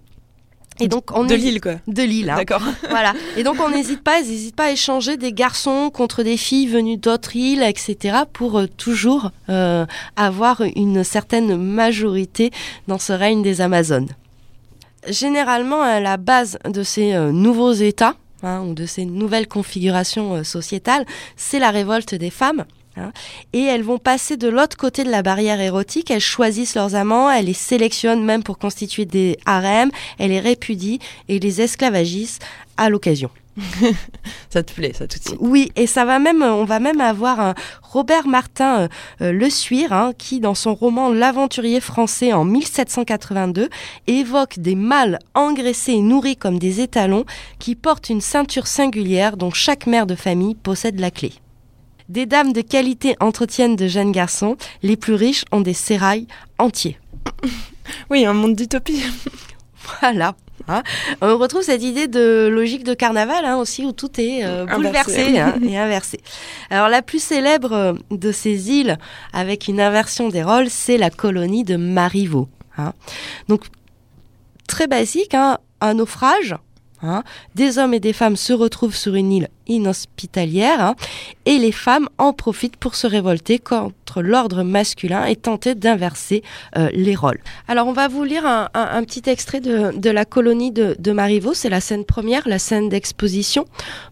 Et 0.80 0.88
donc 0.88 1.06
on 1.14 1.24
De 1.26 1.34
hésite- 1.34 1.46
l'île, 1.54 1.62
quoi. 1.62 1.74
De 1.88 2.04
l'île. 2.04 2.30
hein. 2.30 2.36
D'accord. 2.36 2.62
Voilà. 2.90 3.14
Et 3.36 3.44
donc 3.44 3.58
on 3.60 3.70
n'hésite 3.70 4.04
pas, 4.04 4.20
pas 4.56 4.66
à 4.66 4.72
échanger 4.72 5.18
des 5.18 5.34
garçons 5.34 5.90
contre 5.92 6.24
des 6.24 6.38
filles 6.38 6.68
venues 6.68 6.98
d'autres 6.98 7.36
îles, 7.36 7.64
etc. 7.64 8.20
pour 8.32 8.60
euh, 8.60 8.68
toujours 8.68 9.32
euh, 9.50 9.86
avoir 10.16 10.62
une 10.76 11.04
certaine 11.04 11.56
majorité 11.58 12.52
dans 12.88 13.00
ce 13.00 13.14
règne 13.14 13.42
des 13.42 13.62
Amazones. 13.62 14.10
Généralement, 15.08 15.82
à 15.82 16.00
la 16.00 16.18
base 16.18 16.58
de 16.70 16.84
ces 16.84 17.14
euh, 17.14 17.32
nouveaux 17.32 17.72
États, 17.74 18.16
hein, 18.44 18.62
ou 18.68 18.74
de 18.74 18.86
ces 18.86 19.06
nouvelles 19.06 19.48
configurations 19.48 20.44
sociétales, 20.44 21.06
c'est 21.38 21.60
la 21.60 21.72
révolte 21.72 22.14
des 22.16 22.30
femmes. 22.30 22.66
Hein. 22.98 23.12
et 23.54 23.64
elles 23.64 23.84
vont 23.84 23.98
passer 23.98 24.38
de 24.38 24.48
l'autre 24.48 24.78
côté 24.78 25.04
de 25.04 25.10
la 25.10 25.24
barrière 25.24 25.60
érotique, 25.60 26.12
elles 26.12 26.20
choisissent 26.20 26.76
leurs 26.76 26.96
amants, 26.96 27.30
elles 27.32 27.46
les 27.46 27.54
sélectionnent 27.54 28.24
même 28.24 28.44
pour 28.44 28.58
constituer 28.58 29.06
des 29.06 29.38
harems, 29.46 29.92
elles 30.20 30.32
les 30.32 30.40
répudient 30.40 30.98
et 31.30 31.40
les 31.40 31.62
esclavagisent 31.62 32.40
à 32.78 32.90
l'occasion. 32.90 33.30
Ça 34.50 34.64
te 34.64 34.74
plaît, 34.74 34.94
ça 34.94 35.08
tout 35.08 35.18
de 35.18 35.24
suite. 35.24 35.38
Oui, 35.40 35.72
et 35.76 35.88
ça 35.88 36.06
va 36.06 36.20
même, 36.20 36.42
on 36.44 36.64
va 36.64 36.80
même 36.80 37.02
avoir 37.02 37.40
un 37.40 37.56
Robert 37.82 38.28
Martin 38.28 38.82
euh, 38.82 38.88
euh, 39.22 39.32
Le 39.32 39.50
Suire, 39.50 39.94
hein, 39.94 40.14
qui 40.18 40.40
dans 40.40 40.54
son 40.54 40.76
roman 40.76 41.10
L'aventurier 41.10 41.80
français 41.80 42.34
en 42.34 42.46
1782 42.46 43.70
évoque 44.06 44.60
des 44.60 44.76
mâles 44.76 45.20
engraissés 45.34 45.94
et 45.94 46.02
nourris 46.02 46.38
comme 46.38 46.60
des 46.60 46.82
étalons 46.82 47.26
qui 47.60 47.76
portent 47.76 48.10
une 48.10 48.22
ceinture 48.22 48.68
singulière 48.68 49.38
dont 49.38 49.52
chaque 49.52 49.88
mère 49.88 50.06
de 50.06 50.16
famille 50.16 50.56
possède 50.56 51.00
la 51.00 51.12
clé. 51.12 51.34
Des 52.10 52.26
dames 52.26 52.54
de 52.54 52.62
qualité 52.62 53.16
entretiennent 53.20 53.76
de 53.76 53.88
jeunes 53.88 54.12
garçons, 54.12 54.56
les 54.82 54.96
plus 54.96 55.14
riches 55.14 55.44
ont 55.52 55.62
des 55.62 55.74
sérails 55.74 56.28
entiers. 56.58 57.00
Oui, 58.10 58.26
un 58.26 58.34
monde 58.34 58.56
d'utopie. 58.56 59.02
Voilà. 60.02 60.36
hein. 60.68 60.84
On 61.22 61.38
retrouve 61.38 61.62
cette 61.62 61.82
idée 61.84 62.10
de 62.10 62.50
logique 62.52 62.84
de 62.84 62.94
carnaval 62.94 63.46
hein, 63.46 63.56
aussi 63.56 63.86
où 63.86 63.94
tout 63.94 64.20
est 64.20 64.44
euh, 64.44 64.66
bouleversé 64.66 65.40
hein, 65.40 65.56
et 65.62 65.78
inversé. 65.78 66.20
Alors 66.70 66.90
la 66.90 67.02
plus 67.02 67.24
célèbre 67.24 67.72
euh, 67.72 67.94
de 68.12 68.34
ces 68.34 68.72
îles 68.72 68.98
avec 69.32 69.70
une 69.70 69.80
inversion 69.80 70.28
des 70.28 70.44
rôles, 70.44 70.70
c'est 70.70 70.98
la 70.98 71.10
colonie 71.10 71.64
de 71.64 71.78
Marivaux. 71.78 72.50
Donc 73.48 73.64
très 74.68 74.88
basique, 74.88 75.34
un 75.34 75.94
naufrage. 75.94 76.56
Hein. 77.02 77.24
Des 77.56 77.78
hommes 77.78 77.94
et 77.94 78.00
des 78.00 78.14
femmes 78.14 78.36
se 78.36 78.54
retrouvent 78.54 78.96
sur 78.96 79.16
une 79.16 79.32
île 79.32 79.50
inhospitalière 79.68 80.82
hein, 80.82 80.96
et 81.46 81.58
les 81.58 81.72
femmes 81.72 82.10
en 82.18 82.34
profitent 82.34 82.78
pour 82.78 82.96
se 82.96 83.08
révolter 83.08 83.60
contre 83.60 84.22
l'ordre 84.22 84.64
masculin 84.64 85.26
et 85.26 85.36
tenter 85.36 85.76
d'inverser 85.76 86.44
euh, 86.78 86.90
les 86.94 87.16
rôles. 87.16 87.40
Alors 87.68 87.88
on 87.88 87.94
va 87.94 88.08
vous 88.08 88.24
lire 88.24 88.46
un, 88.46 89.04
petit 89.04 89.30
extrait 89.30 89.60
de, 89.60 90.10
la 90.10 90.26
colonie 90.26 90.72
de, 90.72 90.96
de 91.00 91.12
Marivaux, 91.12 91.54
c'est 91.54 91.70
la 91.70 91.82
scène 91.82 92.06
première, 92.06 92.48
la 92.48 92.60
scène 92.60 92.90
d'exposition. 92.90 93.66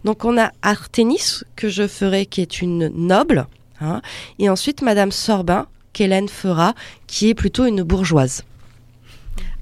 Donc 0.03 0.25
on 0.25 0.37
a 0.37 0.51
Arténis, 0.61 1.41
que 1.55 1.69
je 1.69 1.87
ferai, 1.87 2.25
qui 2.25 2.41
est 2.41 2.61
une 2.61 2.89
noble, 2.89 3.47
hein, 3.81 4.01
et 4.39 4.49
ensuite 4.49 4.81
Madame 4.81 5.11
Sorbin, 5.11 5.67
qu'Hélène 5.93 6.27
fera, 6.27 6.75
qui 7.07 7.29
est 7.29 7.33
plutôt 7.33 7.65
une 7.65 7.83
bourgeoise. 7.83 8.43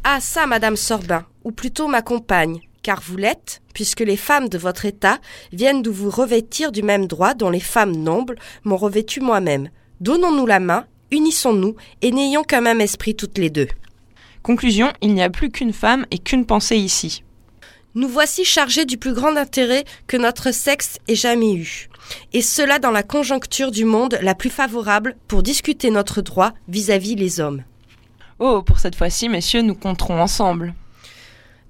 Ah 0.03 0.19
ça, 0.19 0.47
Madame 0.47 0.76
Sorbin, 0.76 1.26
ou 1.43 1.51
plutôt 1.51 1.88
ma 1.88 2.01
compagne, 2.01 2.59
car 2.84 3.02
vous 3.02 3.18
l'êtes, 3.18 3.62
puisque 3.74 4.02
les 4.02 4.18
femmes 4.18 4.50
de 4.50 4.58
votre 4.58 4.86
état 4.86 5.20
viennent 5.52 5.82
de 5.82 5.90
vous 5.90 6.10
revêtir 6.10 6.72
du 6.72 6.84
même 6.84 7.08
droit 7.08 7.34
dont 7.34 7.50
les 7.50 7.60
femmes 7.60 7.96
nobles 7.96 8.38
m'ont 8.64 8.78
revêtu 8.78 9.22
moi-même. 9.22 9.70
Donnons-nous 10.02 10.46
la 10.46 10.60
main, 10.60 10.86
unissons-nous, 11.12 11.76
et 12.02 12.12
n'ayons 12.12 12.44
qu'un 12.44 12.62
même 12.62 12.82
esprit 12.82 13.16
toutes 13.16 13.38
les 13.38 13.50
deux. 13.50 13.70
Conclusion, 14.44 14.92
il 15.02 15.14
n'y 15.14 15.24
a 15.24 15.30
plus 15.30 15.50
qu'une 15.50 15.74
femme 15.74 16.06
et 16.12 16.20
qu'une 16.20 16.46
pensée 16.46 16.78
ici. 16.78 17.24
Nous 17.96 18.10
voici 18.10 18.44
chargés 18.44 18.86
du 18.86 18.98
plus 18.98 19.14
grand 19.14 19.38
intérêt 19.38 19.86
que 20.08 20.18
notre 20.18 20.52
sexe 20.52 20.98
ait 21.08 21.16
jamais 21.16 21.54
eu, 21.54 21.88
et 22.34 22.42
cela 22.42 22.80
dans 22.80 22.92
la 22.92 23.04
conjoncture 23.04 23.72
du 23.72 23.86
monde 23.86 24.18
la 24.22 24.36
plus 24.36 24.50
favorable 24.50 25.16
pour 25.28 25.44
discuter 25.44 25.92
notre 25.92 26.22
droit 26.22 26.54
vis-à-vis 26.68 27.16
les 27.16 27.40
hommes. 27.40 27.64
Oh, 28.40 28.64
pour 28.64 28.80
cette 28.80 28.96
fois-ci, 28.96 29.30
messieurs, 29.30 29.62
nous 29.62 29.76
compterons 29.76 30.20
ensemble. 30.20 30.74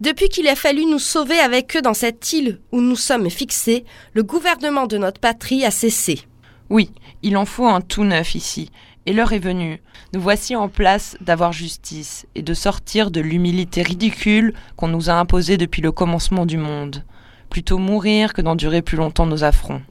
Depuis 0.01 0.29
qu'il 0.29 0.47
a 0.47 0.55
fallu 0.55 0.85
nous 0.85 0.99
sauver 0.99 1.39
avec 1.39 1.77
eux 1.77 1.81
dans 1.81 1.93
cette 1.93 2.33
île 2.33 2.59
où 2.71 2.81
nous 2.81 2.95
sommes 2.95 3.29
fixés, 3.29 3.85
le 4.13 4.23
gouvernement 4.23 4.87
de 4.87 4.97
notre 4.97 5.19
patrie 5.19 5.65
a 5.65 5.71
cessé. 5.71 6.21
Oui, 6.69 6.89
il 7.21 7.37
en 7.37 7.45
faut 7.45 7.67
un 7.67 7.81
tout 7.81 8.03
neuf 8.03 8.35
ici, 8.35 8.69
et 9.05 9.13
l'heure 9.13 9.33
est 9.33 9.39
venue. 9.39 9.81
Nous 10.13 10.21
voici 10.21 10.55
en 10.55 10.69
place 10.69 11.15
d'avoir 11.21 11.53
justice 11.53 12.25
et 12.35 12.41
de 12.41 12.53
sortir 12.53 13.11
de 13.11 13.21
l'humilité 13.21 13.81
ridicule 13.81 14.53
qu'on 14.75 14.87
nous 14.87 15.09
a 15.09 15.13
imposée 15.13 15.57
depuis 15.57 15.81
le 15.81 15.91
commencement 15.91 16.45
du 16.45 16.57
monde. 16.57 17.03
Plutôt 17.49 17.77
mourir 17.77 18.33
que 18.33 18.41
d'endurer 18.41 18.81
plus 18.81 18.97
longtemps 18.97 19.25
nos 19.25 19.43
affronts. 19.43 19.81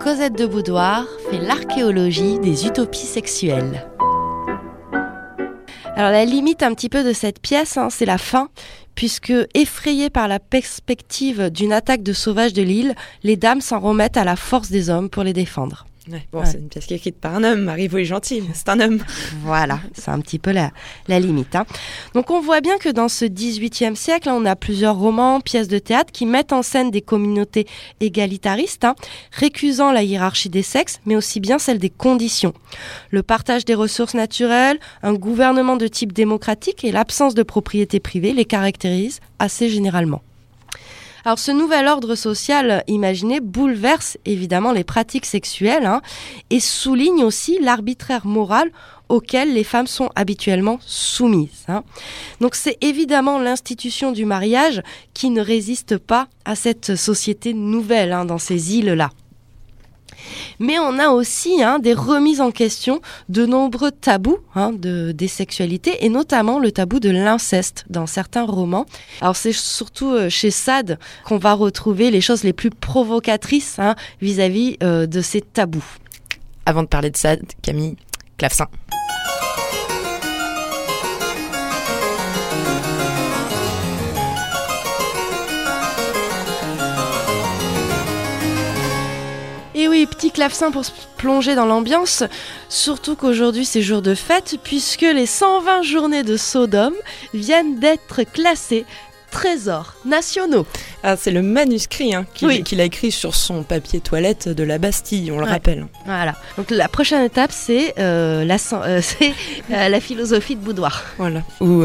Cosette 0.00 0.36
de 0.36 0.46
Boudoir 0.46 1.06
fait 1.30 1.38
l'archéologie 1.38 2.38
des 2.40 2.66
utopies 2.66 3.06
sexuelles. 3.06 3.86
Alors 5.94 6.10
la 6.10 6.24
limite 6.24 6.62
un 6.62 6.72
petit 6.74 6.88
peu 6.88 7.04
de 7.04 7.12
cette 7.12 7.38
pièce, 7.38 7.76
hein, 7.76 7.88
c'est 7.90 8.06
la 8.06 8.16
fin, 8.16 8.48
puisque 8.94 9.32
effrayées 9.52 10.08
par 10.08 10.26
la 10.26 10.38
perspective 10.38 11.50
d'une 11.50 11.72
attaque 11.72 12.02
de 12.02 12.14
sauvages 12.14 12.54
de 12.54 12.62
l'île, 12.62 12.94
les 13.22 13.36
dames 13.36 13.60
s'en 13.60 13.78
remettent 13.78 14.16
à 14.16 14.24
la 14.24 14.36
force 14.36 14.70
des 14.70 14.88
hommes 14.88 15.10
pour 15.10 15.22
les 15.22 15.34
défendre. 15.34 15.86
Ouais, 16.12 16.26
bon, 16.30 16.40
Ouais. 16.40 16.46
c'est 16.46 16.58
une 16.58 16.68
pièce 16.68 16.84
qui 16.84 16.92
est 16.92 16.98
écrite 16.98 17.16
par 17.18 17.34
un 17.34 17.42
homme. 17.42 17.62
Marivaux 17.62 17.96
est 17.98 18.04
gentil, 18.04 18.42
mais 18.42 18.52
c'est 18.54 18.68
un 18.68 18.80
homme. 18.80 18.98
Voilà, 19.44 19.80
c'est 19.94 20.10
un 20.10 20.20
petit 20.20 20.38
peu 20.38 20.52
la, 20.52 20.70
la 21.08 21.18
limite. 21.18 21.56
hein. 21.56 21.64
Donc 22.14 22.30
on 22.30 22.40
voit 22.40 22.60
bien 22.60 22.76
que 22.78 22.90
dans 22.90 23.08
ce 23.08 23.24
XVIIIe 23.24 23.96
siècle, 23.96 24.28
on 24.30 24.44
a 24.44 24.54
plusieurs 24.54 24.96
romans, 24.96 25.40
pièces 25.40 25.68
de 25.68 25.78
théâtre 25.78 26.12
qui 26.12 26.26
mettent 26.26 26.52
en 26.52 26.62
scène 26.62 26.90
des 26.90 27.00
communautés 27.00 27.66
égalitaristes, 28.00 28.84
hein, 28.84 28.94
récusant 29.32 29.90
la 29.90 30.02
hiérarchie 30.02 30.50
des 30.50 30.62
sexes, 30.62 31.00
mais 31.06 31.16
aussi 31.16 31.40
bien 31.40 31.58
celle 31.58 31.78
des 31.78 31.90
conditions. 31.90 32.52
Le 33.10 33.22
partage 33.22 33.64
des 33.64 33.74
ressources 33.74 34.14
naturelles, 34.14 34.78
un 35.02 35.14
gouvernement 35.14 35.76
de 35.76 35.86
type 35.88 36.12
démocratique 36.12 36.84
et 36.84 36.92
l'absence 36.92 37.34
de 37.34 37.42
propriété 37.42 38.00
privée 38.00 38.32
les 38.34 38.44
caractérisent 38.44 39.20
assez 39.38 39.70
généralement. 39.70 40.20
Alors 41.24 41.38
ce 41.38 41.52
nouvel 41.52 41.86
ordre 41.86 42.14
social 42.16 42.82
imaginé 42.88 43.40
bouleverse 43.40 44.18
évidemment 44.24 44.72
les 44.72 44.82
pratiques 44.82 45.26
sexuelles 45.26 45.86
hein, 45.86 46.02
et 46.50 46.58
souligne 46.58 47.22
aussi 47.22 47.58
l'arbitraire 47.60 48.26
moral 48.26 48.72
auquel 49.08 49.52
les 49.54 49.62
femmes 49.62 49.86
sont 49.86 50.10
habituellement 50.16 50.78
soumises. 50.84 51.64
hein. 51.68 51.84
Donc 52.40 52.54
c'est 52.54 52.78
évidemment 52.80 53.38
l'institution 53.38 54.10
du 54.10 54.24
mariage 54.24 54.82
qui 55.14 55.30
ne 55.30 55.42
résiste 55.42 55.98
pas 55.98 56.28
à 56.44 56.56
cette 56.56 56.96
société 56.96 57.54
nouvelle 57.54 58.12
hein, 58.12 58.24
dans 58.24 58.38
ces 58.38 58.76
îles-là. 58.76 59.10
Mais 60.58 60.78
on 60.78 60.98
a 60.98 61.08
aussi 61.08 61.62
hein, 61.62 61.78
des 61.78 61.94
remises 61.94 62.40
en 62.40 62.50
question 62.50 63.00
de 63.28 63.46
nombreux 63.46 63.90
tabous 63.90 64.38
hein, 64.54 64.72
de, 64.72 65.12
des 65.12 65.28
sexualités 65.28 66.04
et 66.04 66.08
notamment 66.08 66.58
le 66.58 66.72
tabou 66.72 67.00
de 67.00 67.10
l'inceste 67.10 67.84
dans 67.90 68.06
certains 68.06 68.44
romans. 68.44 68.86
Alors 69.20 69.36
c'est 69.36 69.52
surtout 69.52 70.12
euh, 70.12 70.28
chez 70.28 70.50
Sade 70.50 70.98
qu'on 71.24 71.38
va 71.38 71.54
retrouver 71.54 72.10
les 72.10 72.20
choses 72.20 72.44
les 72.44 72.52
plus 72.52 72.70
provocatrices 72.70 73.78
hein, 73.78 73.94
vis-à-vis 74.20 74.76
euh, 74.82 75.06
de 75.06 75.20
ces 75.20 75.40
tabous. 75.40 75.84
Avant 76.66 76.82
de 76.82 76.88
parler 76.88 77.10
de 77.10 77.16
ça, 77.16 77.36
Camille, 77.62 77.96
clavecin. 78.38 78.68
Et 89.82 89.88
oui, 89.88 90.06
petit 90.06 90.30
clavecin 90.30 90.70
pour 90.70 90.84
se 90.84 90.92
plonger 91.16 91.56
dans 91.56 91.66
l'ambiance, 91.66 92.22
surtout 92.68 93.16
qu'aujourd'hui 93.16 93.64
c'est 93.64 93.82
jour 93.82 94.00
de 94.00 94.14
fête 94.14 94.54
puisque 94.62 95.00
les 95.00 95.26
120 95.26 95.82
journées 95.82 96.22
de 96.22 96.36
Sodome 96.36 96.94
viennent 97.34 97.80
d'être 97.80 98.22
classées 98.22 98.84
trésors 99.32 99.94
nationaux. 100.04 100.66
Ah, 101.02 101.16
c'est 101.16 101.32
le 101.32 101.42
manuscrit 101.42 102.14
hein, 102.14 102.24
qu'il 102.32 102.46
Oui. 102.46 102.62
a 102.78 102.84
écrit 102.84 103.10
sur 103.10 103.34
son 103.34 103.64
papier 103.64 103.98
toilette 103.98 104.48
de 104.48 104.62
la 104.62 104.78
Bastille, 104.78 105.32
on 105.32 105.38
le 105.40 105.46
Ouais. 105.46 105.50
rappelle. 105.50 105.88
Voilà. 106.06 106.36
Donc 106.56 106.70
la 106.70 106.86
prochaine 106.86 107.24
étape, 107.24 107.50
c'est 107.52 107.94
euh, 107.98 108.44
la, 108.44 108.58
euh, 108.74 109.00
euh, 109.72 109.88
la 109.88 110.00
philosophie 110.00 110.54
de 110.54 110.60
boudoir. 110.60 111.02
Voilà. 111.18 111.42
Ou 111.60 111.82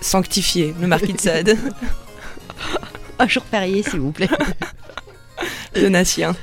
sanctifié, 0.00 0.74
le 0.80 0.86
marquis 0.86 1.12
de 1.12 1.20
Sade, 1.20 1.58
Un 3.18 3.28
jour 3.28 3.42
férié, 3.50 3.82
s'il 3.82 4.00
vous 4.00 4.12
plaît. 4.12 4.30
le 5.76 5.88
Natien. 5.88 6.34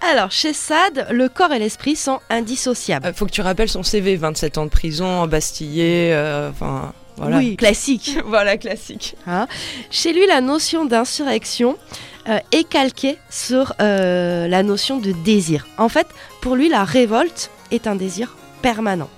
Alors, 0.00 0.30
chez 0.30 0.52
Sade, 0.52 1.06
le 1.10 1.28
corps 1.28 1.52
et 1.52 1.58
l'esprit 1.58 1.96
sont 1.96 2.20
indissociables. 2.30 3.06
Euh, 3.06 3.12
faut 3.12 3.26
que 3.26 3.30
tu 3.30 3.40
rappelles 3.40 3.68
son 3.68 3.82
CV 3.82 4.16
27 4.16 4.58
ans 4.58 4.64
de 4.64 4.70
prison, 4.70 5.26
bastillé, 5.26 6.12
euh, 6.12 6.50
enfin. 6.50 6.92
voilà. 7.16 7.38
Oui, 7.38 7.56
classique. 7.56 8.18
voilà, 8.26 8.56
classique. 8.56 9.16
Chez 9.90 10.12
lui, 10.12 10.26
la 10.26 10.40
notion 10.40 10.84
d'insurrection 10.84 11.76
euh, 12.28 12.38
est 12.50 12.68
calquée 12.68 13.18
sur 13.30 13.72
euh, 13.80 14.48
la 14.48 14.64
notion 14.64 14.98
de 14.98 15.12
désir. 15.12 15.66
En 15.78 15.88
fait, 15.88 16.08
pour 16.40 16.56
lui, 16.56 16.68
la 16.68 16.82
révolte 16.82 17.50
est 17.70 17.86
un 17.86 17.94
désir 17.94 18.36
permanent. 18.62 19.08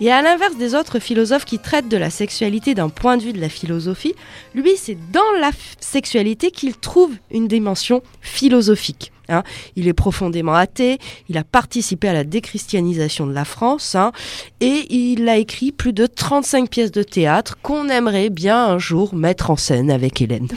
Et 0.00 0.10
à 0.10 0.22
l'inverse 0.22 0.56
des 0.56 0.74
autres 0.74 0.98
philosophes 0.98 1.44
qui 1.44 1.60
traitent 1.60 1.88
de 1.88 1.96
la 1.96 2.10
sexualité 2.10 2.74
d'un 2.74 2.88
point 2.88 3.16
de 3.16 3.22
vue 3.22 3.32
de 3.32 3.40
la 3.40 3.48
philosophie, 3.48 4.14
lui, 4.54 4.72
c'est 4.76 4.96
dans 5.12 5.30
la 5.40 5.50
sexualité 5.78 6.50
qu'il 6.50 6.76
trouve 6.76 7.12
une 7.30 7.46
dimension 7.46 8.02
philosophique. 8.20 9.12
Hein. 9.28 9.42
Il 9.76 9.88
est 9.88 9.92
profondément 9.92 10.54
athée, 10.54 10.98
il 11.28 11.38
a 11.38 11.44
participé 11.44 12.08
à 12.08 12.12
la 12.12 12.24
déchristianisation 12.24 13.26
de 13.26 13.32
la 13.32 13.44
France, 13.44 13.94
hein, 13.94 14.12
et 14.60 14.86
il 14.90 15.28
a 15.28 15.36
écrit 15.36 15.72
plus 15.72 15.92
de 15.92 16.06
35 16.06 16.70
pièces 16.70 16.92
de 16.92 17.02
théâtre 17.02 17.56
qu'on 17.62 17.88
aimerait 17.88 18.30
bien 18.30 18.66
un 18.66 18.78
jour 18.78 19.14
mettre 19.14 19.50
en 19.50 19.56
scène 19.56 19.90
avec 19.90 20.20
Hélène. 20.20 20.48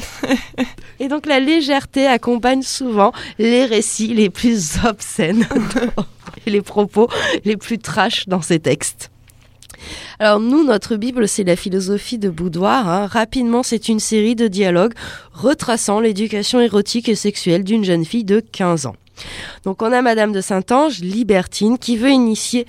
et 1.00 1.08
donc 1.08 1.26
la 1.26 1.40
légèreté 1.40 2.08
accompagne 2.08 2.62
souvent 2.62 3.12
les 3.40 3.66
récits 3.66 4.14
les 4.14 4.30
plus 4.30 4.84
obscènes 4.86 5.48
et 6.46 6.50
les 6.50 6.62
propos 6.62 7.08
les 7.46 7.58
plus 7.58 7.80
trash 7.80 8.28
dans 8.28 8.42
ses 8.42 8.60
textes. 8.60 9.11
Alors 10.20 10.40
nous, 10.40 10.64
notre 10.64 10.96
Bible, 10.96 11.28
c'est 11.28 11.44
la 11.44 11.56
philosophie 11.56 12.18
de 12.18 12.30
Boudoir. 12.30 12.88
hein. 12.90 13.08
Rapidement, 13.08 13.64
c'est 13.64 13.90
une 13.90 14.00
série 14.00 14.36
de 14.36 14.48
dialogues 14.48 14.94
retraçant 15.34 16.00
l'éducation 16.00 16.60
érotique 16.60 17.10
et 17.10 17.16
sexuelle 17.16 17.64
d'une 17.64 17.84
jeune 17.84 18.06
fille 18.06 18.24
de 18.24 18.40
15 18.40 18.86
ans. 18.86 18.96
Donc 19.66 19.82
on 19.82 19.92
a 19.92 20.02
Madame 20.02 20.32
de 20.32 20.42
Saint-Ange, 20.42 21.00
libertine, 21.00 21.78
qui 21.78 21.98
veut 21.98 22.10
initier 22.10 22.66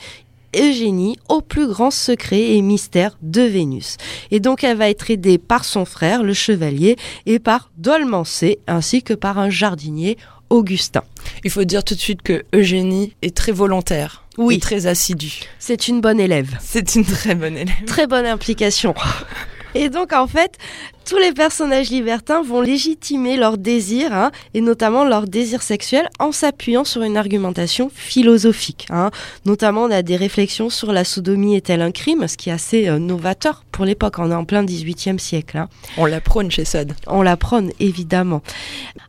Eugénie 0.54 1.16
au 1.30 1.40
plus 1.40 1.66
grand 1.66 1.90
secret 1.90 2.50
et 2.50 2.60
mystère 2.60 3.16
de 3.22 3.40
Vénus. 3.40 3.96
Et 4.30 4.38
donc 4.38 4.64
elle 4.64 4.76
va 4.76 4.90
être 4.90 5.10
aidée 5.10 5.38
par 5.38 5.64
son 5.64 5.84
frère, 5.86 6.22
le 6.22 6.34
chevalier, 6.34 6.96
et 7.24 7.38
par 7.38 7.70
Dolmancé, 7.78 8.58
ainsi 8.66 9.02
que 9.02 9.14
par 9.14 9.38
un 9.38 9.48
jardinier, 9.48 10.18
Augustin. 10.50 11.02
Il 11.44 11.50
faut 11.50 11.64
dire 11.64 11.84
tout 11.84 11.94
de 11.94 12.00
suite 12.00 12.20
que 12.20 12.44
Eugénie 12.54 13.14
est 13.22 13.34
très 13.34 13.52
volontaire. 13.52 14.21
Oui. 14.38 14.56
Et 14.56 14.60
très 14.60 14.86
assidue. 14.86 15.40
C'est 15.58 15.88
une 15.88 16.00
bonne 16.00 16.20
élève. 16.20 16.56
C'est 16.60 16.94
une 16.94 17.04
très 17.04 17.34
bonne 17.34 17.56
élève. 17.56 17.84
Très 17.86 18.06
bonne 18.06 18.26
implication. 18.26 18.94
Et 19.74 19.88
donc 19.88 20.12
en 20.12 20.26
fait, 20.26 20.58
tous 21.06 21.16
les 21.16 21.32
personnages 21.32 21.88
libertins 21.90 22.42
vont 22.42 22.60
légitimer 22.60 23.36
leurs 23.36 23.56
désirs, 23.58 24.12
hein, 24.12 24.30
et 24.54 24.60
notamment 24.60 25.04
leurs 25.04 25.26
désirs 25.26 25.62
sexuels, 25.62 26.08
en 26.18 26.30
s'appuyant 26.30 26.84
sur 26.84 27.02
une 27.02 27.16
argumentation 27.16 27.90
philosophique. 27.92 28.86
hein. 28.90 29.10
Notamment, 29.46 29.84
on 29.84 29.90
a 29.90 30.02
des 30.02 30.16
réflexions 30.16 30.68
sur 30.70 30.92
la 30.92 31.04
sodomie 31.04 31.56
est-elle 31.56 31.80
un 31.82 31.90
crime, 31.90 32.28
ce 32.28 32.36
qui 32.36 32.50
est 32.50 32.52
assez 32.52 32.86
euh, 32.88 32.98
novateur 32.98 33.64
pour 33.72 33.84
l'époque. 33.86 34.18
On 34.18 34.30
est 34.30 34.34
en 34.34 34.44
plein 34.44 34.62
18e 34.62 35.18
siècle. 35.18 35.56
hein. 35.58 35.68
On 35.96 36.04
la 36.04 36.20
prône 36.20 36.50
chez 36.50 36.64
Sade. 36.66 36.92
On 37.06 37.22
la 37.22 37.36
prône, 37.38 37.70
évidemment. 37.80 38.42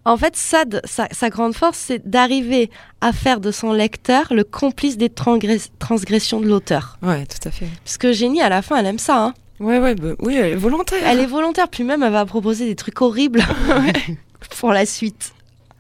En 0.06 0.16
fait, 0.18 0.36
Sade, 0.38 0.82
sa, 0.86 1.08
sa 1.12 1.30
grande 1.30 1.54
force, 1.56 1.78
c'est 1.78 2.10
d'arriver 2.10 2.70
à 3.02 3.12
faire 3.12 3.40
de 3.42 3.52
son 3.52 3.74
lecteur 3.74 4.28
le 4.32 4.44
complice 4.46 4.98
des 4.98 5.10
transgress- 5.10 5.70
transgressions 5.78 6.40
de 6.40 6.48
l'auteur. 6.48 6.98
Ouais, 7.04 7.26
tout 7.26 7.48
à 7.48 7.52
fait. 7.52 7.68
Parce 7.84 7.98
que 7.98 8.14
Génie, 8.14 8.42
à 8.42 8.50
la 8.50 8.62
fin, 8.62 8.78
elle 8.78 8.86
aime 8.88 9.00
ça. 9.00 9.34
Ouais, 9.64 9.80
ouais, 9.80 9.96
bah, 9.96 10.10
oui, 10.20 10.36
elle 10.36 10.52
est 10.52 10.56
volontaire. 10.56 11.00
Elle 11.06 11.22
est 11.22 11.26
volontaire, 11.26 11.70
puis 11.70 11.86
même 11.86 12.04
elle 12.04 12.12
va 12.12 12.26
proposer 12.26 12.66
des 12.66 12.76
trucs 12.76 13.02
horribles 13.02 13.44
pour 14.60 14.74
la 14.74 14.86
suite. 14.86 15.34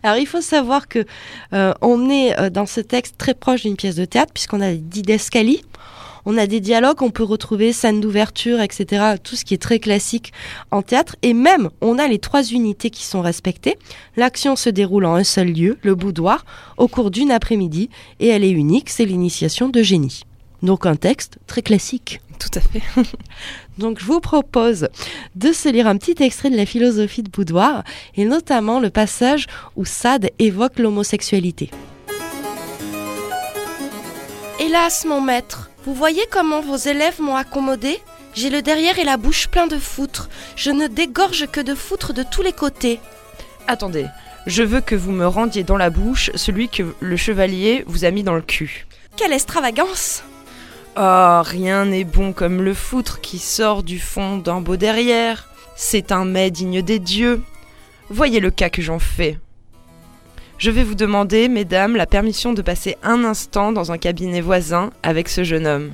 Alors 0.03 0.17
il 0.17 0.27
faut 0.27 0.41
savoir 0.41 0.88
que 0.88 1.05
euh, 1.53 1.73
on 1.81 2.09
est 2.09 2.38
euh, 2.39 2.49
dans 2.49 2.65
ce 2.65 2.79
texte 2.81 3.17
très 3.17 3.34
proche 3.34 3.63
d'une 3.63 3.75
pièce 3.75 3.95
de 3.95 4.05
théâtre 4.05 4.34
puisqu'on 4.34 4.61
a 4.61 4.71
des 4.71 4.77
didascalies, 4.77 5.63
on 6.25 6.38
a 6.38 6.45
des 6.45 6.61
dialogues, 6.61 7.01
on 7.01 7.09
peut 7.09 7.23
retrouver 7.23 7.73
scènes 7.73 7.99
d'ouverture, 7.99 8.61
etc. 8.61 9.15
Tout 9.21 9.36
ce 9.36 9.43
qui 9.43 9.53
est 9.53 9.61
très 9.61 9.79
classique 9.79 10.31
en 10.71 10.81
théâtre 10.81 11.15
et 11.21 11.34
même 11.34 11.69
on 11.81 11.99
a 11.99 12.07
les 12.07 12.19
trois 12.19 12.43
unités 12.43 12.89
qui 12.89 13.03
sont 13.03 13.21
respectées. 13.21 13.77
L'action 14.17 14.55
se 14.55 14.69
déroule 14.69 15.05
en 15.05 15.15
un 15.15 15.23
seul 15.25 15.51
lieu, 15.51 15.77
le 15.84 15.95
boudoir, 15.95 16.45
au 16.77 16.88
cours 16.88 17.11
d'une 17.11 17.31
après-midi 17.31 17.89
et 18.19 18.27
elle 18.27 18.43
est 18.43 18.51
unique, 18.51 18.89
c'est 18.89 19.05
l'initiation 19.05 19.69
de 19.69 19.81
génie. 19.81 20.23
Donc 20.64 20.86
un 20.86 20.95
texte 20.95 21.38
très 21.45 21.61
classique. 21.61 22.22
Tout 22.39 22.57
à 22.57 22.61
fait. 22.61 22.82
Donc 23.78 23.99
je 23.99 24.05
vous 24.05 24.22
propose 24.22 24.88
de 25.36 25.51
se 25.51 25.70
lire 25.70 25.88
un 25.88 25.97
petit 25.97 26.22
extrait 26.24 26.49
de 26.49 26.55
la 26.55 26.66
philosophie 26.66 27.22
de 27.22 27.30
Boudoir 27.30 27.84
et 28.16 28.26
notamment 28.26 28.80
le 28.80 28.89
passage 28.89 29.47
où 29.76 29.86
Sade 29.86 30.32
évoque 30.39 30.80
l'homosexualité. 30.80 31.70
Hélas 34.59 35.05
mon 35.05 35.20
maître, 35.22 35.70
vous 35.86 35.93
voyez 35.93 36.24
comment 36.32 36.61
vos 36.61 36.78
élèves 36.78 37.22
m'ont 37.22 37.36
accommodé? 37.36 37.99
J'ai 38.34 38.49
le 38.49 38.61
derrière 38.61 38.97
et 38.97 39.03
la 39.03 39.18
bouche 39.18 39.47
plein 39.47 39.68
de 39.68 39.78
foutre. 39.78 40.30
Je 40.55 40.72
ne 40.72 40.88
dégorge 40.88 41.47
que 41.47 41.59
de 41.59 41.76
foutre 41.76 42.14
de 42.14 42.24
tous 42.24 42.41
les 42.41 42.53
côtés. 42.53 42.99
Attendez, 43.68 44.07
je 44.47 44.64
veux 44.64 44.82
que 44.82 44.95
vous 44.95 45.11
me 45.11 45.28
rendiez 45.28 45.64
dans 45.64 45.78
la 45.78 45.89
bouche 45.89 46.32
celui 46.36 46.70
que 46.70 46.95
le 46.99 47.18
chevalier 47.18 47.84
vous 47.86 48.05
a 48.05 48.11
mis 48.11 48.24
dans 48.24 48.34
le 48.34 48.41
cul. 48.41 48.88
Quelle 49.18 49.34
extravagance 49.34 50.24
Oh, 50.96 51.41
rien 51.44 51.86
n'est 51.86 52.04
bon 52.04 52.34
comme 52.34 52.62
le 52.62 52.76
foutre 52.76 53.20
qui 53.20 53.39
sort 53.39 53.82
du 53.82 54.00
fond 54.00 54.38
d'un 54.38 54.62
beau 54.62 54.78
derrière. 54.78 55.50
C'est 55.76 56.12
un 56.12 56.24
mets 56.24 56.52
digne 56.52 56.84
des 56.84 57.00
dieux. 57.00 57.41
Voyez 58.10 58.39
le 58.39 58.52
cas 58.52 58.70
que 58.70 58.84
j'en 58.84 59.00
fais. 59.00 59.39
Je 60.60 60.70
vais 60.70 60.84
vous 60.84 60.94
demander, 60.94 61.50
mesdames, 61.50 61.96
la 61.96 62.06
permission 62.06 62.54
de 62.54 62.62
passer 62.62 62.96
un 63.02 63.24
instant 63.24 63.72
dans 63.72 63.91
un 63.91 63.98
cabinet 63.98 64.41
voisin 64.41 64.91
avec 65.02 65.30
ce 65.30 65.44
jeune 65.44 65.66
homme. 65.66 65.94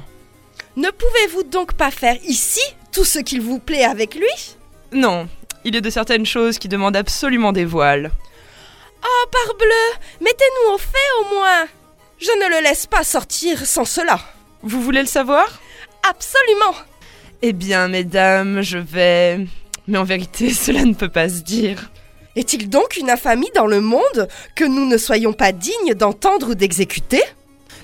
Ne 0.75 0.89
pouvez-vous 0.89 1.43
donc 1.43 1.73
pas 1.73 1.91
faire 1.91 2.17
ici 2.25 2.61
tout 2.91 3.05
ce 3.05 3.19
qu'il 3.19 3.41
vous 3.41 3.59
plaît 3.59 3.85
avec 3.85 4.15
lui? 4.15 4.57
Non, 4.91 5.29
il 5.63 5.77
est 5.77 5.81
de 5.81 5.89
certaines 5.89 6.25
choses 6.25 6.59
qui 6.59 6.67
demandent 6.67 6.97
absolument 6.97 7.53
des 7.53 7.65
voiles. 7.65 8.11
Oh 9.01 9.25
parbleu 9.31 10.05
Mettez-nous 10.19 10.73
au 10.73 10.77
fait 10.77 10.97
au 11.21 11.35
moins 11.35 11.67
Je 12.19 12.31
ne 12.31 12.57
le 12.57 12.63
laisse 12.63 12.85
pas 12.85 13.05
sortir 13.05 13.65
sans 13.65 13.85
cela 13.85 14.19
Vous 14.61 14.81
voulez 14.81 15.01
le 15.01 15.07
savoir? 15.07 15.61
Absolument! 16.09 16.75
Eh 17.41 17.53
bien, 17.53 17.87
mesdames, 17.87 18.61
je 18.61 18.77
vais... 18.77 19.45
Mais 19.87 19.97
en 19.97 20.03
vérité, 20.03 20.49
cela 20.53 20.83
ne 20.83 20.93
peut 20.93 21.09
pas 21.09 21.29
se 21.29 21.41
dire. 21.41 21.89
Est-il 22.35 22.69
donc 22.69 22.97
une 22.97 23.09
infamie 23.09 23.49
dans 23.55 23.65
le 23.65 23.81
monde 23.81 24.27
que 24.55 24.63
nous 24.63 24.85
ne 24.85 24.97
soyons 24.97 25.33
pas 25.33 25.51
dignes 25.51 25.93
d'entendre 25.93 26.51
ou 26.51 26.55
d'exécuter? 26.55 27.21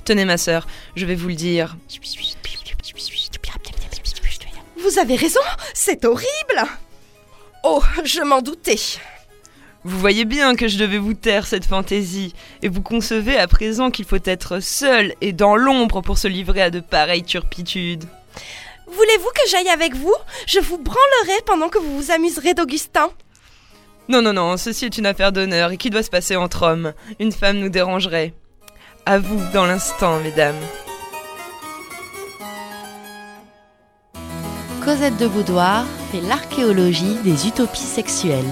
Tenez, 0.03 0.25
ma 0.25 0.37
sœur, 0.37 0.67
je 0.95 1.05
vais 1.05 1.15
vous 1.15 1.29
le 1.29 1.35
dire. 1.35 1.77
Vous 4.77 4.99
avez 4.99 5.15
raison, 5.15 5.41
c'est 5.73 6.05
horrible! 6.05 6.63
Oh, 7.63 7.81
je 8.03 8.21
m'en 8.21 8.41
doutais 8.41 8.79
Vous 9.87 9.99
voyez 9.99 10.25
bien 10.25 10.55
que 10.55 10.67
je 10.67 10.79
devais 10.79 10.97
vous 10.97 11.13
taire 11.13 11.45
cette 11.45 11.65
fantaisie, 11.65 12.33
et 12.63 12.69
vous 12.69 12.81
concevez 12.81 13.37
à 13.37 13.47
présent 13.47 13.91
qu'il 13.91 14.05
faut 14.05 14.17
être 14.25 14.59
seul 14.59 15.13
et 15.21 15.31
dans 15.31 15.55
l'ombre 15.55 16.01
pour 16.01 16.17
se 16.17 16.27
livrer 16.27 16.63
à 16.63 16.71
de 16.71 16.79
pareilles 16.79 17.23
turpitudes. 17.23 18.05
Voulez-vous 18.87 19.29
que 19.35 19.47
j'aille 19.47 19.69
avec 19.69 19.93
vous? 19.95 20.15
Je 20.47 20.59
vous 20.59 20.79
branlerai 20.79 21.39
pendant 21.45 21.69
que 21.69 21.77
vous 21.77 22.01
vous 22.01 22.09
amuserez 22.09 22.55
d'Augustin. 22.55 23.11
Non, 24.09 24.23
non, 24.23 24.33
non, 24.33 24.57
ceci 24.57 24.85
est 24.85 24.97
une 24.97 25.05
affaire 25.05 25.31
d'honneur 25.31 25.69
et 25.69 25.77
qui 25.77 25.91
doit 25.91 26.01
se 26.01 26.09
passer 26.09 26.35
entre 26.35 26.63
hommes? 26.63 26.93
Une 27.19 27.31
femme 27.31 27.59
nous 27.59 27.69
dérangerait. 27.69 28.33
À 29.05 29.19
vous, 29.19 29.39
dans 29.53 29.67
l'instant, 29.67 30.19
mesdames. 30.19 30.55
Cosette 34.83 35.17
de 35.17 35.27
Boudoir 35.27 35.85
fait 36.11 36.21
l'archéologie 36.21 37.17
des 37.23 37.47
utopies 37.47 37.81
sexuelles. 37.81 38.43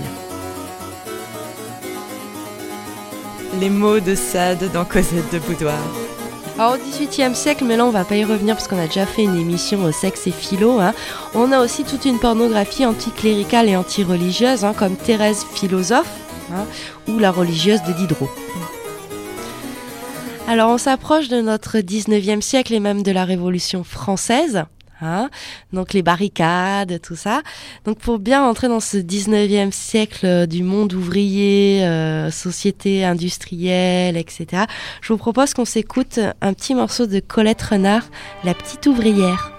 Les 3.59 3.69
mots 3.69 3.99
de 3.99 4.15
Sade 4.15 4.71
dans 4.73 4.85
Cosette 4.85 5.31
de 5.31 5.39
Boudoir. 5.39 5.77
Alors, 6.57 6.75
au 6.75 6.77
XVIIIe 6.77 7.35
siècle, 7.35 7.63
mais 7.65 7.77
là 7.77 7.85
on 7.85 7.89
va 7.89 8.03
pas 8.03 8.15
y 8.15 8.23
revenir 8.23 8.55
parce 8.55 8.67
qu'on 8.67 8.77
a 8.79 8.85
déjà 8.87 9.05
fait 9.05 9.23
une 9.23 9.39
émission 9.39 9.83
au 9.83 9.91
sexe 9.91 10.27
et 10.27 10.31
philo. 10.31 10.79
hein. 10.79 10.93
On 11.33 11.51
a 11.51 11.59
aussi 11.59 11.83
toute 11.83 12.05
une 12.05 12.19
pornographie 12.19 12.85
anticléricale 12.85 13.69
et 13.69 13.75
anti-religieuse, 13.75 14.63
hein, 14.63 14.73
comme 14.77 14.95
Thérèse 14.95 15.45
philosophe 15.53 16.11
hein, 16.53 16.65
ou 17.07 17.17
la 17.19 17.31
religieuse 17.31 17.81
de 17.83 17.93
Diderot. 17.93 18.29
Alors 20.47 20.69
on 20.71 20.77
s'approche 20.77 21.29
de 21.29 21.41
notre 21.41 21.77
19e 21.79 22.41
siècle 22.41 22.73
et 22.73 22.79
même 22.79 23.01
de 23.01 23.11
la 23.11 23.23
Révolution 23.25 23.83
française. 23.83 24.65
Hein 25.03 25.29
donc 25.73 25.93
les 25.93 26.01
barricades, 26.01 27.01
tout 27.01 27.15
ça. 27.15 27.41
Donc 27.85 27.99
pour 27.99 28.19
bien 28.19 28.43
entrer 28.43 28.69
dans 28.69 28.79
ce 28.79 28.97
19e 28.97 29.71
siècle 29.71 30.25
euh, 30.25 30.45
du 30.45 30.63
monde 30.63 30.93
ouvrier, 30.93 31.85
euh, 31.85 32.31
société 32.31 33.03
industrielle, 33.03 34.15
etc., 34.15 34.63
je 35.01 35.11
vous 35.11 35.19
propose 35.19 35.53
qu'on 35.53 35.65
s'écoute 35.65 36.19
un 36.41 36.53
petit 36.53 36.73
morceau 36.73 37.05
de 37.05 37.19
Colette 37.19 37.61
Renard, 37.61 38.03
La 38.43 38.53
petite 38.53 38.87
ouvrière. 38.87 39.52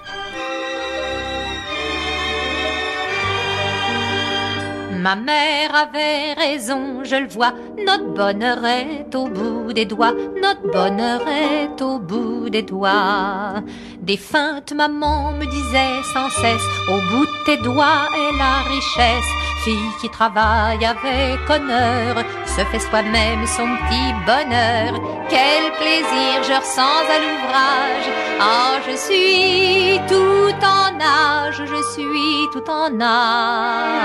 Ma 5.04 5.16
mère 5.16 5.74
avait 5.74 6.32
raison, 6.32 7.04
je 7.04 7.16
le 7.16 7.28
vois, 7.28 7.52
notre 7.86 8.06
bonheur 8.14 8.64
est 8.64 9.14
au 9.14 9.26
bout 9.26 9.70
des 9.74 9.84
doigts, 9.84 10.14
notre 10.40 10.66
bonheur 10.72 11.20
est 11.28 11.82
au 11.82 11.98
bout 11.98 12.48
des 12.48 12.62
doigts. 12.62 13.62
Des 14.00 14.16
feintes, 14.16 14.72
maman 14.72 15.32
me 15.32 15.44
disait 15.44 16.02
sans 16.14 16.30
cesse, 16.30 16.66
au 16.88 16.96
bout 17.10 17.26
de 17.26 17.44
tes 17.44 17.58
doigts 17.58 18.08
est 18.16 18.38
la 18.38 18.62
richesse. 18.62 19.30
Qui 19.64 20.10
travaille 20.10 20.84
avec 20.84 21.40
honneur, 21.48 22.22
se 22.44 22.62
fait 22.66 22.78
soi-même 22.80 23.46
son 23.46 23.64
petit 23.64 24.12
bonheur. 24.26 25.00
Quel 25.30 25.72
plaisir 25.80 26.42
je 26.42 26.52
ressens 26.52 26.82
à 26.82 27.18
l'ouvrage. 27.24 28.08
Ah, 28.40 28.76
je 28.86 28.94
suis 28.94 30.00
tout 30.06 30.54
en 30.62 31.00
âge, 31.00 31.62
je 31.64 31.80
suis 31.94 32.46
tout 32.52 32.70
en 32.70 33.00
âge. 33.00 34.04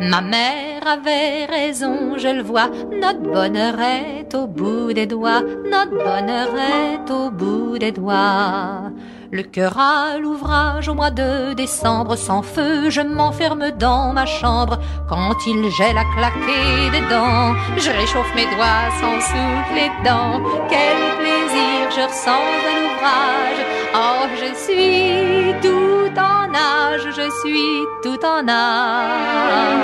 Ma 0.00 0.20
mère 0.20 0.82
avait 0.84 1.44
raison, 1.44 2.18
je 2.18 2.28
le 2.28 2.42
vois, 2.42 2.70
notre 2.90 3.20
bonheur 3.20 3.76
est 3.80 4.34
au 4.34 4.48
bout 4.48 4.92
des 4.92 5.06
doigts, 5.06 5.42
notre 5.70 5.92
bonheur 5.92 6.48
est 6.58 7.08
au 7.08 7.30
bout 7.30 7.78
des 7.78 7.92
doigts. 7.92 8.90
Le 9.32 9.42
cœur 9.42 9.78
à 9.78 10.18
l'ouvrage 10.18 10.88
au 10.88 10.94
mois 10.94 11.10
de 11.10 11.54
décembre, 11.54 12.16
sans 12.16 12.42
feu, 12.42 12.90
je 12.90 13.00
m'enferme 13.00 13.70
dans 13.72 14.12
ma 14.12 14.26
chambre. 14.26 14.78
Quand 15.08 15.34
il 15.46 15.70
gèle 15.70 15.98
à 15.98 16.04
claquer 16.16 16.90
des 16.92 17.00
dents, 17.08 17.54
je 17.76 17.90
réchauffe 17.90 18.34
mes 18.34 18.46
doigts 18.54 18.90
sans 19.00 19.20
souffler 19.20 19.90
dents. 20.04 20.40
Quel 20.68 20.98
plaisir 21.18 21.90
je 21.90 22.02
ressens 22.06 22.30
à 22.30 22.72
l'ouvrage. 22.80 23.60
Oh, 23.96 24.26
je 24.40 24.54
suis 24.64 25.54
tout 25.62 26.12
en 26.18 26.54
âge, 26.54 27.06
je 27.10 27.30
suis 27.40 27.82
tout 28.02 28.24
en 28.24 28.48
âge. 28.48 29.74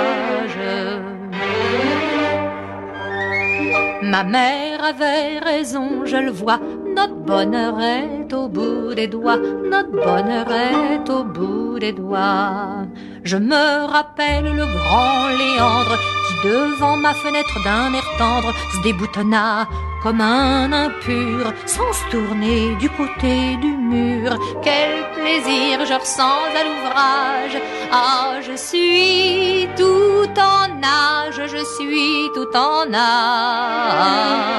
Ma 4.03 4.23
mère 4.23 4.83
avait 4.83 5.39
raison, 5.39 6.05
je 6.05 6.17
le 6.17 6.31
vois, 6.31 6.59
notre 6.95 7.15
bonheur 7.15 7.79
est 7.79 8.33
au 8.33 8.47
bout 8.47 8.93
des 8.93 9.07
doigts, 9.07 9.37
notre 9.37 9.91
bonheur 9.91 10.47
est 10.51 11.09
au 11.09 11.23
bout 11.23 11.79
des 11.79 11.93
doigts. 11.93 12.85
Je 13.23 13.37
me 13.37 13.85
rappelle 13.85 14.55
le 14.55 14.65
grand 14.65 15.29
Léandre 15.41 15.97
qui 16.27 16.47
devant 16.47 16.97
ma 16.97 17.13
fenêtre 17.13 17.57
d'un 17.63 17.93
air 17.93 18.07
tendre 18.17 18.51
se 18.73 18.81
déboutonna 18.83 19.67
comme 20.03 20.21
un 20.21 20.71
impur 20.73 21.53
sans 21.65 21.93
se 21.93 22.09
tourner 22.09 22.75
du 22.75 22.89
côté 22.89 23.55
du 23.61 23.67
mur. 23.67 24.37
Quel 24.63 25.03
plaisir 25.13 25.85
je 25.85 25.93
ressens 25.93 26.41
à 26.59 26.63
l'ouvrage. 26.67 27.61
Ah, 27.91 28.39
je 28.41 28.55
suis 28.55 29.67
tout 29.77 30.31
en 30.39 30.81
âge, 30.83 31.41
je 31.45 31.63
suis 31.75 32.29
tout 32.33 32.57
en 32.57 32.91
âge. 32.93 34.50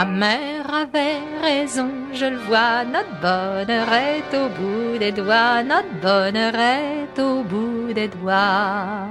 Ma 0.00 0.06
mère 0.06 0.72
avait 0.84 1.20
raison, 1.42 1.90
je 2.14 2.24
le 2.24 2.38
vois, 2.48 2.84
notre 2.84 3.20
bonheur 3.20 3.86
est 3.92 4.34
au 4.34 4.48
bout 4.48 4.98
des 4.98 5.12
doigts, 5.12 5.62
notre 5.62 5.92
bonheur 6.00 6.54
est 6.54 7.20
au 7.20 7.42
bout 7.42 7.92
des 7.92 8.08
doigts. 8.08 9.08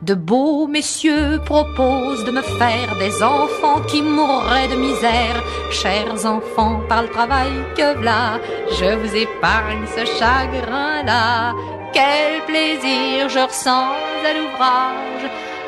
De 0.00 0.14
beaux 0.14 0.66
messieurs 0.66 1.40
proposent 1.44 2.24
de 2.24 2.30
me 2.30 2.40
faire 2.40 2.96
des 2.98 3.22
enfants 3.22 3.82
qui 3.86 4.00
mourraient 4.00 4.68
de 4.68 4.76
misère. 4.76 5.44
Chers 5.70 6.24
enfants, 6.24 6.80
par 6.88 7.02
le 7.02 7.10
travail 7.10 7.52
que 7.76 7.98
v'là, 7.98 8.40
je 8.78 8.94
vous 8.94 9.14
épargne 9.14 9.84
ce 9.94 10.06
chagrin-là. 10.18 11.52
Quel 11.92 12.40
plaisir 12.46 13.28
je 13.28 13.40
ressens 13.40 13.92
à 14.24 14.32
l'ouvrage. 14.32 15.24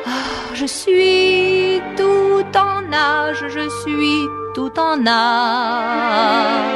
Ah, 0.07 0.55
je 0.55 0.65
suis 0.65 1.79
tout 1.95 2.57
en 2.57 2.91
âge, 2.91 3.45
je 3.49 3.69
suis 3.83 4.42
tout 4.53 4.71
en 4.79 5.05
âge. 5.07 6.73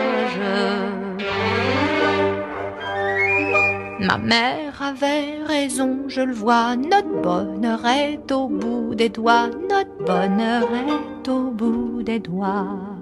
Ma 4.00 4.18
mère 4.18 4.82
avait 4.82 5.44
raison, 5.46 6.04
je 6.08 6.22
le 6.22 6.34
vois, 6.34 6.76
notre 6.76 7.22
bonheur 7.22 7.86
est 7.86 8.32
au 8.32 8.48
bout 8.48 8.96
des 8.96 9.10
doigts, 9.10 9.50
notre 9.70 9.98
bonheur 10.06 10.68
est 10.74 11.30
au 11.30 11.52
bout 11.52 12.04
des 12.04 12.20
doigts. 12.20 12.97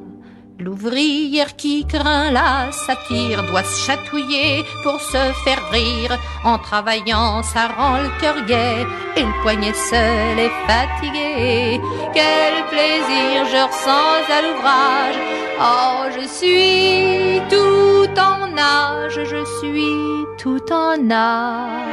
L'ouvrière 0.57 1.57
qui 1.57 1.85
craint 1.85 2.31
la 2.31 2.71
satire 2.71 3.43
doit 3.49 3.63
se 3.63 3.85
chatouiller 3.85 4.63
pour 4.83 5.01
se 5.01 5.33
faire 5.43 5.69
rire. 5.69 6.17
En 6.45 6.57
travaillant, 6.57 7.43
ça 7.43 7.67
rend 7.67 7.97
le 7.97 8.09
cœur 8.21 8.45
gai 8.45 8.85
et 9.17 9.23
le 9.23 9.41
poignet 9.41 9.73
seul 9.73 10.39
est 10.39 10.57
fatigué. 10.65 11.81
Quel 12.13 12.53
plaisir 12.69 13.45
je 13.51 13.67
ressens 13.67 14.23
à 14.31 14.41
l'ouvrage. 14.43 15.19
Oh, 15.59 16.05
je 16.15 16.25
suis 16.25 17.41
tout 17.49 18.19
en 18.19 18.57
âge, 18.57 19.19
je 19.23 19.43
suis 19.59 20.25
tout 20.37 20.71
en 20.71 21.11
âge. 21.11 21.85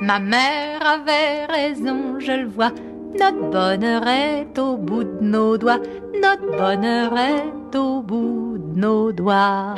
Ma 0.00 0.18
mère 0.18 0.86
avait 0.86 1.46
raison, 1.46 2.18
je 2.18 2.32
le 2.32 2.48
vois. 2.48 2.72
Notre 3.18 3.50
bonheur 3.50 4.06
est 4.06 4.58
au 4.58 4.76
bout 4.76 5.04
de 5.04 5.18
nos 5.20 5.58
doigts, 5.58 5.80
notre 6.20 6.56
bonheur 6.56 7.12
est 7.18 7.76
au 7.76 8.00
bout 8.00 8.56
de 8.58 8.80
nos 8.80 9.12
doigts. 9.12 9.74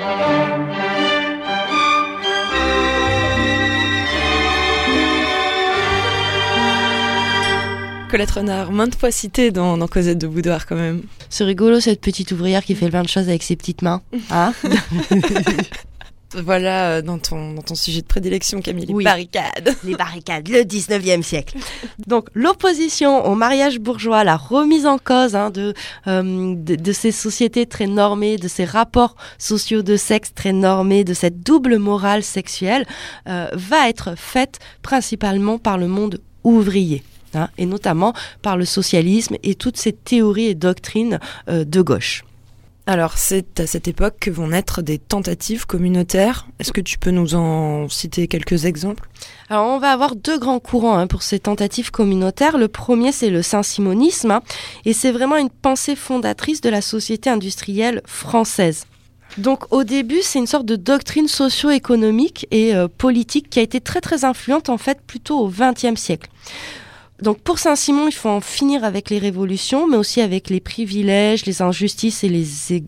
Colette 8.08 8.30
Renard, 8.30 8.70
maintes 8.70 8.94
fois 8.94 9.10
citée 9.10 9.50
dans, 9.50 9.76
dans 9.76 9.88
Cosette 9.88 10.18
de 10.18 10.28
Boudoir 10.28 10.66
quand 10.66 10.76
même. 10.76 11.02
C'est 11.28 11.42
rigolo 11.42 11.80
cette 11.80 12.00
petite 12.00 12.30
ouvrière 12.30 12.62
qui 12.64 12.76
fait 12.76 12.88
plein 12.88 13.02
de 13.02 13.08
choses 13.08 13.28
avec 13.28 13.42
ses 13.42 13.56
petites 13.56 13.82
mains. 13.82 14.02
Hein? 14.30 14.52
voilà 16.42 16.90
euh, 16.90 17.02
dans 17.02 17.18
ton, 17.18 17.52
dans 17.54 17.62
ton 17.62 17.74
sujet 17.74 18.00
de 18.02 18.06
prédilection, 18.06 18.60
Camille, 18.60 18.86
les 18.86 18.94
Oui. 18.94 19.04
barricades. 19.04 19.74
Les 19.84 19.94
barricades, 19.94 20.48
le 20.48 20.60
19e 20.62 21.22
siècle. 21.22 21.56
Donc 22.06 22.28
l'opposition 22.34 23.26
au 23.26 23.34
mariage 23.34 23.78
bourgeois, 23.78 24.24
la 24.24 24.36
remise 24.36 24.86
en 24.86 24.98
cause 24.98 25.34
hein, 25.36 25.50
de, 25.50 25.74
euh, 26.06 26.54
de, 26.56 26.74
de 26.76 26.92
ces 26.92 27.12
sociétés 27.12 27.66
très 27.66 27.86
normées, 27.86 28.36
de 28.36 28.48
ces 28.48 28.64
rapports 28.64 29.16
sociaux 29.38 29.82
de 29.82 29.96
sexe 29.96 30.32
très 30.34 30.52
normés, 30.52 31.04
de 31.04 31.14
cette 31.14 31.40
double 31.42 31.78
morale 31.78 32.22
sexuelle, 32.22 32.86
euh, 33.28 33.48
va 33.52 33.88
être 33.88 34.14
faite 34.16 34.58
principalement 34.82 35.58
par 35.58 35.78
le 35.78 35.86
monde 35.88 36.20
ouvrier. 36.44 37.02
hein, 37.34 37.48
et 37.58 37.66
notamment 37.66 38.12
par 38.42 38.56
le 38.56 38.64
socialisme 38.64 39.36
et 39.42 39.54
toutes 39.54 39.76
ces 39.76 39.92
théories 39.92 40.46
et 40.46 40.54
doctrines 40.54 41.18
euh, 41.48 41.64
de 41.64 41.82
gauche. 41.82 42.22
Alors, 42.86 43.16
c'est 43.16 43.60
à 43.60 43.66
cette 43.66 43.88
époque 43.88 44.16
que 44.20 44.30
vont 44.30 44.48
naître 44.48 44.82
des 44.82 44.98
tentatives 44.98 45.66
communautaires. 45.66 46.46
Est-ce 46.58 46.70
que 46.70 46.82
tu 46.82 46.98
peux 46.98 47.10
nous 47.10 47.34
en 47.34 47.88
citer 47.88 48.28
quelques 48.28 48.66
exemples? 48.66 49.08
Alors, 49.48 49.68
on 49.68 49.78
va 49.78 49.90
avoir 49.90 50.16
deux 50.16 50.38
grands 50.38 50.60
courants 50.60 50.98
hein, 50.98 51.06
pour 51.06 51.22
ces 51.22 51.38
tentatives 51.38 51.90
communautaires. 51.90 52.58
Le 52.58 52.68
premier, 52.68 53.10
c'est 53.10 53.30
le 53.30 53.40
saint-simonisme, 53.40 54.32
hein, 54.32 54.42
et 54.84 54.92
c'est 54.92 55.12
vraiment 55.12 55.38
une 55.38 55.48
pensée 55.48 55.96
fondatrice 55.96 56.60
de 56.60 56.68
la 56.68 56.82
société 56.82 57.30
industrielle 57.30 58.02
française. 58.04 58.84
Donc 59.38 59.72
au 59.72 59.82
début, 59.82 60.20
c'est 60.20 60.38
une 60.38 60.46
sorte 60.46 60.66
de 60.66 60.76
doctrine 60.76 61.26
socio-économique 61.26 62.46
et 62.50 62.74
euh, 62.74 62.86
politique 62.86 63.48
qui 63.50 63.58
a 63.58 63.62
été 63.62 63.80
très 63.80 64.00
très 64.00 64.24
influente 64.24 64.68
en 64.68 64.78
fait 64.78 65.00
plutôt 65.00 65.40
au 65.40 65.48
XXe 65.48 65.98
siècle. 66.00 66.30
Donc 67.22 67.38
pour 67.38 67.60
Saint-Simon, 67.60 68.08
il 68.08 68.12
faut 68.12 68.28
en 68.28 68.40
finir 68.40 68.82
avec 68.82 69.08
les 69.08 69.18
révolutions, 69.18 69.86
mais 69.86 69.96
aussi 69.96 70.20
avec 70.20 70.50
les 70.50 70.60
privilèges, 70.60 71.46
les 71.46 71.62
injustices 71.62 72.24
et 72.24 72.28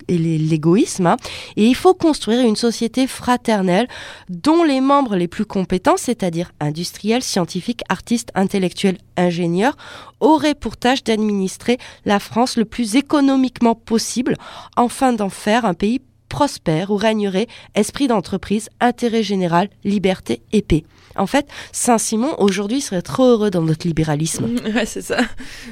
l'égoïsme. 0.08 1.06
hein. 1.06 1.16
Et 1.56 1.64
il 1.64 1.76
faut 1.76 1.94
construire 1.94 2.40
une 2.40 2.56
société 2.56 3.06
fraternelle 3.06 3.86
dont 4.28 4.64
les 4.64 4.80
membres 4.80 5.14
les 5.14 5.28
plus 5.28 5.44
compétents, 5.44 5.96
c'est-à-dire 5.96 6.50
industriels, 6.58 7.22
scientifiques, 7.22 7.82
artistes, 7.88 8.30
intellectuels, 8.34 8.98
ingénieurs, 9.16 9.76
auraient 10.18 10.56
pour 10.56 10.76
tâche 10.76 11.04
d'administrer 11.04 11.78
la 12.04 12.18
France 12.18 12.56
le 12.56 12.64
plus 12.64 12.96
économiquement 12.96 13.76
possible, 13.76 14.36
afin 14.74 15.12
d'en 15.12 15.30
faire 15.30 15.64
un 15.64 15.74
pays 15.74 16.00
prospère, 16.28 16.90
où 16.90 16.96
régnerait 16.96 17.46
esprit 17.76 18.08
d'entreprise, 18.08 18.68
intérêt 18.80 19.22
général, 19.22 19.70
liberté 19.84 20.42
et 20.52 20.62
paix. 20.62 20.82
En 21.18 21.26
fait, 21.26 21.46
Saint-Simon, 21.72 22.34
aujourd'hui, 22.38 22.80
serait 22.80 23.02
trop 23.02 23.24
heureux 23.24 23.50
dans 23.50 23.62
notre 23.62 23.86
libéralisme. 23.86 24.46
Ouais, 24.74 24.86
c'est 24.86 25.02
ça. 25.02 25.18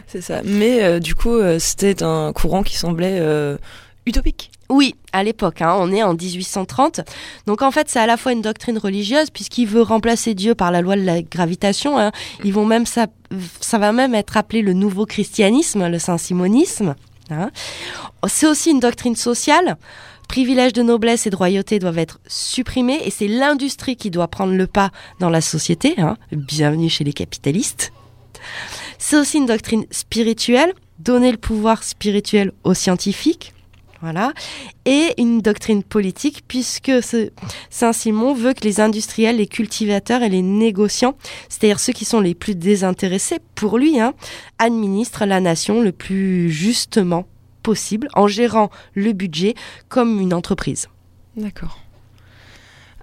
C'est 0.06 0.20
ça. 0.20 0.40
Mais 0.44 0.82
euh, 0.82 0.98
du 1.00 1.14
coup, 1.14 1.34
euh, 1.34 1.58
c'était 1.58 2.02
un 2.02 2.32
courant 2.32 2.62
qui 2.62 2.76
semblait 2.76 3.18
euh, 3.20 3.56
utopique. 4.06 4.50
Oui, 4.70 4.94
à 5.12 5.22
l'époque, 5.22 5.60
hein, 5.60 5.76
on 5.78 5.92
est 5.92 6.02
en 6.02 6.14
1830. 6.14 7.00
Donc 7.46 7.60
en 7.60 7.70
fait, 7.70 7.88
c'est 7.90 7.98
à 7.98 8.06
la 8.06 8.16
fois 8.16 8.32
une 8.32 8.40
doctrine 8.40 8.78
religieuse, 8.78 9.28
puisqu'il 9.30 9.66
veut 9.66 9.82
remplacer 9.82 10.34
Dieu 10.34 10.54
par 10.54 10.70
la 10.70 10.80
loi 10.80 10.96
de 10.96 11.02
la 11.02 11.20
gravitation. 11.20 11.98
hein. 11.98 12.12
Ils 12.44 12.52
vont 12.54 12.64
même 12.64 12.86
ça, 12.86 13.06
ça 13.60 13.78
va 13.78 13.92
même 13.92 14.14
être 14.14 14.36
appelé 14.38 14.62
le 14.62 14.72
nouveau 14.72 15.04
christianisme, 15.04 15.86
le 15.86 15.98
saint-simonisme. 15.98 16.94
hein. 17.30 17.50
C'est 18.26 18.46
aussi 18.46 18.70
une 18.70 18.80
doctrine 18.80 19.16
sociale. 19.16 19.76
Privilèges 20.28 20.72
de 20.72 20.82
noblesse 20.82 21.26
et 21.26 21.30
de 21.30 21.36
royauté 21.36 21.78
doivent 21.78 21.98
être 21.98 22.18
supprimés, 22.26 23.00
et 23.04 23.10
c'est 23.10 23.28
l'industrie 23.28 23.96
qui 23.96 24.10
doit 24.10 24.28
prendre 24.28 24.54
le 24.54 24.66
pas 24.66 24.90
dans 25.20 25.30
la 25.30 25.40
société. 25.40 25.94
hein. 25.98 26.16
Bienvenue 26.32 26.88
chez 26.88 27.04
les 27.04 27.12
capitalistes. 27.12 27.92
C'est 28.98 29.16
aussi 29.16 29.38
une 29.38 29.46
doctrine 29.46 29.86
spirituelle, 29.90 30.72
donner 30.98 31.30
le 31.30 31.38
pouvoir 31.38 31.82
spirituel 31.82 32.52
aux 32.64 32.74
scientifiques. 32.74 33.52
Voilà. 34.00 34.34
Et 34.84 35.14
une 35.16 35.40
doctrine 35.40 35.82
politique, 35.82 36.44
puisque 36.46 36.92
Saint-Simon 37.70 38.34
veut 38.34 38.52
que 38.52 38.64
les 38.64 38.80
industriels, 38.80 39.38
les 39.38 39.46
cultivateurs 39.46 40.22
et 40.22 40.28
les 40.28 40.42
négociants, 40.42 41.16
c'est-à-dire 41.48 41.80
ceux 41.80 41.94
qui 41.94 42.04
sont 42.04 42.20
les 42.20 42.34
plus 42.34 42.54
désintéressés 42.54 43.38
pour 43.54 43.78
lui, 43.78 43.98
hein, 43.98 44.12
administrent 44.58 45.24
la 45.24 45.40
nation 45.40 45.80
le 45.80 45.92
plus 45.92 46.50
justement 46.50 47.24
possible 47.64 48.08
en 48.14 48.28
gérant 48.28 48.70
le 48.94 49.12
budget 49.12 49.54
comme 49.88 50.20
une 50.20 50.32
entreprise. 50.32 50.88
D'accord. 51.36 51.83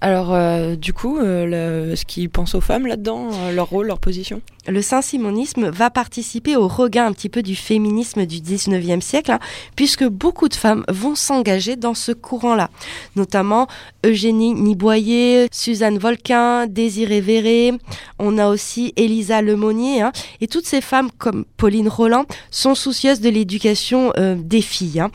Alors, 0.03 0.33
euh, 0.33 0.75
du 0.75 0.93
coup, 0.93 1.19
euh, 1.19 1.89
le- 1.89 1.95
ce 1.95 2.05
qu'ils 2.05 2.29
pensent 2.29 2.55
aux 2.55 2.61
femmes 2.61 2.87
là-dedans, 2.87 3.29
euh, 3.31 3.51
leur 3.53 3.69
rôle, 3.69 3.85
leur 3.87 3.99
position 3.99 4.41
le 4.67 4.83
saint-simonisme 4.83 5.69
va 5.71 5.89
participer 5.89 6.55
au 6.55 6.67
regain 6.67 7.07
un 7.07 7.13
petit 7.13 7.29
peu 7.29 7.41
du 7.41 7.55
féminisme 7.55 8.27
du 8.27 8.41
19e 8.41 9.01
siècle, 9.01 9.31
hein, 9.31 9.39
puisque 9.75 10.05
beaucoup 10.07 10.49
de 10.49 10.53
femmes 10.53 10.83
vont 10.87 11.15
s'engager 11.15 11.75
dans 11.77 11.95
ce 11.95 12.11
courant-là, 12.11 12.69
notamment 13.15 13.65
Eugénie 14.05 14.53
Niboyer, 14.53 15.47
Suzanne 15.51 15.97
Volquin, 15.97 16.67
Désirée 16.67 17.21
Véré, 17.21 17.73
on 18.19 18.37
a 18.37 18.49
aussi 18.49 18.93
Elisa 18.97 19.41
Lemonnier, 19.41 20.03
hein, 20.03 20.11
et 20.41 20.47
toutes 20.47 20.67
ces 20.67 20.81
femmes 20.81 21.09
comme 21.17 21.43
Pauline 21.57 21.89
Roland 21.89 22.25
sont 22.51 22.75
soucieuses 22.75 23.19
de 23.19 23.29
l'éducation 23.29 24.13
euh, 24.19 24.35
des 24.37 24.61
filles. 24.61 24.99
hein. 24.99 25.09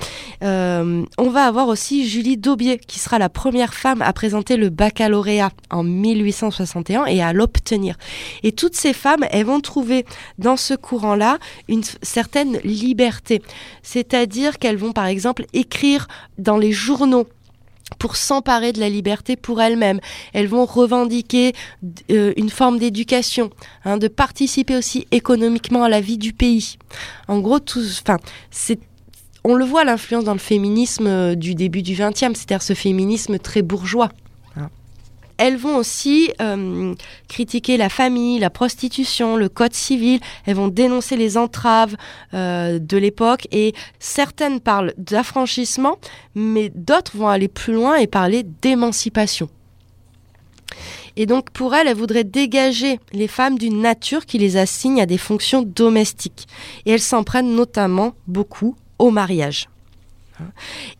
On 1.18 1.30
va 1.30 1.44
avoir 1.44 1.68
aussi 1.68 2.08
Julie 2.08 2.36
Daubier, 2.36 2.78
qui 2.78 2.98
sera 2.98 3.20
la 3.20 3.28
première 3.28 3.74
femme 3.74 4.02
à 4.02 4.12
présenter 4.12 4.56
le 4.56 4.70
baccalauréat 4.76 5.50
en 5.70 5.82
1861 5.82 7.06
et 7.06 7.22
à 7.22 7.32
l'obtenir. 7.32 7.96
Et 8.42 8.52
toutes 8.52 8.76
ces 8.76 8.92
femmes, 8.92 9.24
elles 9.30 9.46
vont 9.46 9.60
trouver 9.60 10.04
dans 10.38 10.56
ce 10.56 10.74
courant-là 10.74 11.38
une 11.68 11.82
certaine 12.02 12.58
liberté. 12.58 13.42
C'est-à-dire 13.82 14.58
qu'elles 14.58 14.76
vont 14.76 14.92
par 14.92 15.06
exemple 15.06 15.46
écrire 15.52 16.08
dans 16.38 16.58
les 16.58 16.72
journaux 16.72 17.26
pour 17.98 18.16
s'emparer 18.16 18.72
de 18.72 18.80
la 18.80 18.88
liberté 18.88 19.36
pour 19.36 19.62
elles-mêmes. 19.62 20.00
Elles 20.32 20.48
vont 20.48 20.64
revendiquer 20.64 21.52
euh, 22.10 22.32
une 22.36 22.50
forme 22.50 22.78
d'éducation, 22.78 23.50
hein, 23.84 23.96
de 23.96 24.08
participer 24.08 24.76
aussi 24.76 25.06
économiquement 25.12 25.84
à 25.84 25.88
la 25.88 26.00
vie 26.00 26.18
du 26.18 26.32
pays. 26.32 26.78
En 27.28 27.38
gros, 27.38 27.60
tout, 27.60 27.82
on 29.44 29.54
le 29.54 29.64
voit 29.64 29.84
l'influence 29.84 30.24
dans 30.24 30.32
le 30.32 30.40
féminisme 30.40 31.06
euh, 31.06 31.34
du 31.36 31.54
début 31.54 31.82
du 31.82 31.94
XXe, 31.94 32.34
c'est-à-dire 32.34 32.62
ce 32.62 32.74
féminisme 32.74 33.38
très 33.38 33.62
bourgeois. 33.62 34.10
Elles 35.38 35.56
vont 35.56 35.76
aussi 35.76 36.30
euh, 36.40 36.94
critiquer 37.28 37.76
la 37.76 37.88
famille, 37.88 38.38
la 38.38 38.50
prostitution, 38.50 39.36
le 39.36 39.48
code 39.48 39.74
civil. 39.74 40.20
Elles 40.46 40.56
vont 40.56 40.68
dénoncer 40.68 41.16
les 41.16 41.36
entraves 41.36 41.96
euh, 42.34 42.78
de 42.78 42.96
l'époque 42.96 43.46
et 43.52 43.74
certaines 43.98 44.60
parlent 44.60 44.94
d'affranchissement, 44.98 45.98
mais 46.34 46.70
d'autres 46.74 47.16
vont 47.16 47.28
aller 47.28 47.48
plus 47.48 47.74
loin 47.74 47.96
et 47.96 48.06
parler 48.06 48.44
d'émancipation. 48.62 49.48
Et 51.16 51.26
donc 51.26 51.50
pour 51.50 51.74
elles, 51.74 51.88
elles 51.88 51.96
voudraient 51.96 52.24
dégager 52.24 53.00
les 53.12 53.28
femmes 53.28 53.58
d'une 53.58 53.80
nature 53.80 54.26
qui 54.26 54.38
les 54.38 54.56
assigne 54.56 55.00
à 55.00 55.06
des 55.06 55.18
fonctions 55.18 55.62
domestiques. 55.62 56.46
Et 56.84 56.92
elles 56.92 57.00
s'en 57.00 57.24
prennent 57.24 57.54
notamment 57.54 58.14
beaucoup 58.26 58.76
au 58.98 59.10
mariage. 59.10 59.68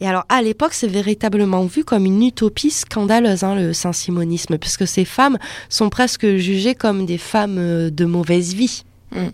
Et 0.01 0.09
alors, 0.09 0.25
à 0.29 0.43
l'époque, 0.43 0.75
c'est 0.75 0.87
véritablement 0.87 1.65
vu 1.65 1.85
comme 1.85 2.07
une 2.07 2.23
utopie 2.23 2.71
scandaleuse, 2.71 3.45
hein, 3.45 3.55
le 3.55 3.73
saint-simonisme, 3.73 4.59
puisque 4.59 4.87
ces 4.87 5.05
femmes 5.05 5.39
sont 5.69 5.89
presque 5.89 6.27
jugées 6.37 6.75
comme 6.75 7.07
des 7.07 7.19
femmes 7.19 7.59
euh, 7.59 7.91
de 7.91 8.05
mauvaise 8.05 8.55
vie. 8.55 8.85
Mm. 9.13 9.29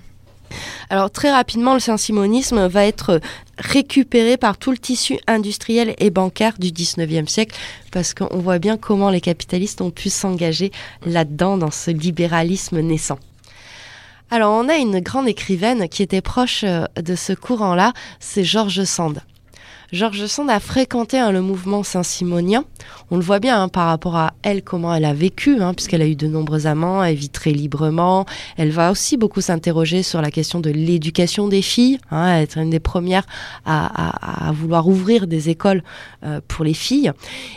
Alors, 0.90 1.10
très 1.10 1.30
rapidement, 1.30 1.74
le 1.74 1.80
saint-simonisme 1.80 2.66
va 2.66 2.84
être 2.84 3.20
récupéré 3.58 4.36
par 4.36 4.58
tout 4.58 4.70
le 4.70 4.78
tissu 4.78 5.18
industriel 5.26 5.94
et 5.98 6.10
bancaire 6.10 6.54
du 6.58 6.68
19e 6.68 7.26
siècle, 7.26 7.56
parce 7.90 8.12
qu'on 8.12 8.38
voit 8.38 8.58
bien 8.58 8.76
comment 8.76 9.10
les 9.10 9.20
capitalistes 9.20 9.80
ont 9.80 9.90
pu 9.90 10.10
s'engager 10.10 10.70
là-dedans, 11.06 11.56
dans 11.56 11.70
ce 11.70 11.90
libéralisme 11.90 12.80
naissant. 12.80 13.18
Alors, 14.30 14.52
on 14.52 14.68
a 14.68 14.76
une 14.76 15.00
grande 15.00 15.28
écrivaine 15.28 15.88
qui 15.88 16.02
était 16.02 16.22
proche 16.22 16.64
euh, 16.64 16.84
de 16.96 17.14
ce 17.14 17.32
courant-là, 17.32 17.92
c'est 18.18 18.44
George 18.44 18.84
Sand. 18.84 19.20
George 19.92 20.24
Sand 20.24 20.48
a 20.48 20.58
fréquenté 20.58 21.18
hein, 21.18 21.32
le 21.32 21.42
mouvement 21.42 21.82
saint-simonien. 21.82 22.64
On 23.10 23.16
le 23.16 23.22
voit 23.22 23.40
bien 23.40 23.62
hein, 23.62 23.68
par 23.68 23.88
rapport 23.88 24.16
à 24.16 24.32
elle, 24.42 24.62
comment 24.62 24.94
elle 24.94 25.04
a 25.04 25.12
vécu, 25.12 25.60
hein, 25.60 25.74
puisqu'elle 25.74 26.00
a 26.00 26.06
eu 26.06 26.16
de 26.16 26.26
nombreux 26.26 26.66
amants, 26.66 27.04
elle 27.04 27.16
vit 27.16 27.28
très 27.28 27.50
librement. 27.50 28.24
Elle 28.56 28.70
va 28.70 28.90
aussi 28.90 29.18
beaucoup 29.18 29.42
s'interroger 29.42 30.02
sur 30.02 30.22
la 30.22 30.30
question 30.30 30.60
de 30.60 30.70
l'éducation 30.70 31.46
des 31.46 31.60
filles, 31.60 31.98
être 32.10 32.56
une 32.56 32.70
des 32.70 32.80
premières 32.80 33.26
à, 33.66 34.50
vouloir 34.54 34.88
ouvrir 34.88 35.26
des 35.26 35.50
écoles 35.50 35.82
euh, 36.24 36.40
pour 36.48 36.64
les 36.64 36.74
filles. 36.74 37.12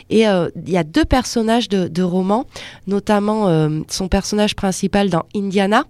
Et 0.09 0.27
euh, 0.27 0.49
il 0.65 0.73
y 0.73 0.77
a 0.77 0.83
deux 0.83 1.05
personnages 1.05 1.69
de, 1.69 1.87
de 1.87 2.03
romans, 2.03 2.47
notamment 2.85 3.47
euh, 3.47 3.79
son 3.87 4.09
personnage 4.09 4.57
principal 4.57 5.09
dans 5.09 5.23
Indiana 5.33 5.85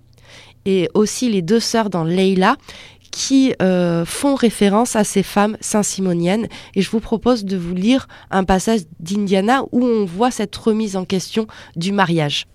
et 0.65 0.89
aussi 0.93 1.29
les 1.29 1.41
deux 1.41 1.59
sœurs 1.59 1.89
dans 1.89 2.03
Leila 2.03 2.57
qui 3.15 3.55
euh, 3.61 4.03
font 4.03 4.35
référence 4.35 4.97
à 4.97 5.05
ces 5.05 5.23
femmes 5.23 5.55
saint-simoniennes. 5.61 6.49
Et 6.75 6.81
je 6.81 6.91
vous 6.91 6.99
propose 6.99 7.45
de 7.45 7.55
vous 7.55 7.73
lire 7.73 8.09
un 8.29 8.43
passage 8.43 8.81
d'Indiana 8.99 9.63
où 9.71 9.85
on 9.85 10.03
voit 10.03 10.31
cette 10.31 10.55
remise 10.57 10.97
en 10.97 11.05
question 11.05 11.47
du 11.77 11.93
mariage. 11.93 12.45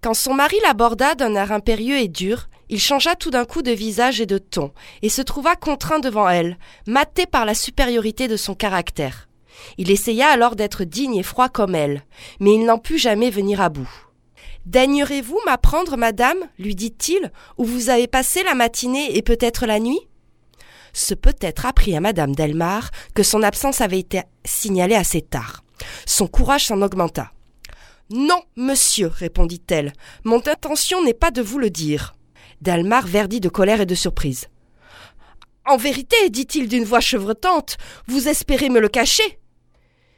Quand 0.00 0.14
son 0.14 0.32
mari 0.32 0.54
l'aborda 0.62 1.16
d'un 1.16 1.34
air 1.34 1.50
impérieux 1.50 1.96
et 1.96 2.06
dur, 2.06 2.48
il 2.68 2.78
changea 2.78 3.16
tout 3.16 3.30
d'un 3.30 3.44
coup 3.44 3.62
de 3.62 3.72
visage 3.72 4.20
et 4.20 4.26
de 4.26 4.38
ton, 4.38 4.70
et 5.02 5.08
se 5.08 5.22
trouva 5.22 5.56
contraint 5.56 5.98
devant 5.98 6.28
elle, 6.28 6.56
maté 6.86 7.26
par 7.26 7.44
la 7.44 7.54
supériorité 7.54 8.28
de 8.28 8.36
son 8.36 8.54
caractère. 8.54 9.28
Il 9.76 9.90
essaya 9.90 10.28
alors 10.28 10.54
d'être 10.54 10.84
digne 10.84 11.16
et 11.16 11.24
froid 11.24 11.48
comme 11.48 11.74
elle, 11.74 12.04
mais 12.38 12.54
il 12.54 12.64
n'en 12.64 12.78
put 12.78 12.98
jamais 12.98 13.30
venir 13.30 13.60
à 13.60 13.70
bout. 13.70 14.07
Daignerez-vous 14.66 15.38
m'apprendre, 15.46 15.96
madame, 15.96 16.38
lui 16.58 16.74
dit-il, 16.74 17.32
où 17.56 17.64
vous 17.64 17.90
avez 17.90 18.06
passé 18.06 18.42
la 18.42 18.54
matinée 18.54 19.16
et 19.16 19.22
peut-être 19.22 19.66
la 19.66 19.80
nuit? 19.80 20.00
Ce 20.92 21.14
peut-être 21.14 21.66
apprit 21.66 21.96
à 21.96 22.00
madame 22.00 22.34
Delmar 22.34 22.90
que 23.14 23.22
son 23.22 23.42
absence 23.42 23.80
avait 23.80 24.00
été 24.00 24.22
signalée 24.44 24.94
assez 24.94 25.22
tard. 25.22 25.62
Son 26.06 26.26
courage 26.26 26.66
s'en 26.66 26.82
augmenta. 26.82 27.32
Non, 28.10 28.42
monsieur, 28.56 29.08
répondit-elle, 29.08 29.92
mon 30.24 30.38
intention 30.38 31.04
n'est 31.04 31.14
pas 31.14 31.30
de 31.30 31.42
vous 31.42 31.58
le 31.58 31.70
dire. 31.70 32.14
Delmar 32.62 33.06
verdit 33.06 33.40
de 33.40 33.48
colère 33.48 33.82
et 33.82 33.86
de 33.86 33.94
surprise. 33.94 34.48
En 35.66 35.76
vérité, 35.76 36.16
dit-il 36.30 36.68
d'une 36.68 36.84
voix 36.84 37.00
chevrotante, 37.00 37.76
vous 38.06 38.28
espérez 38.28 38.70
me 38.70 38.80
le 38.80 38.88
cacher? 38.88 39.38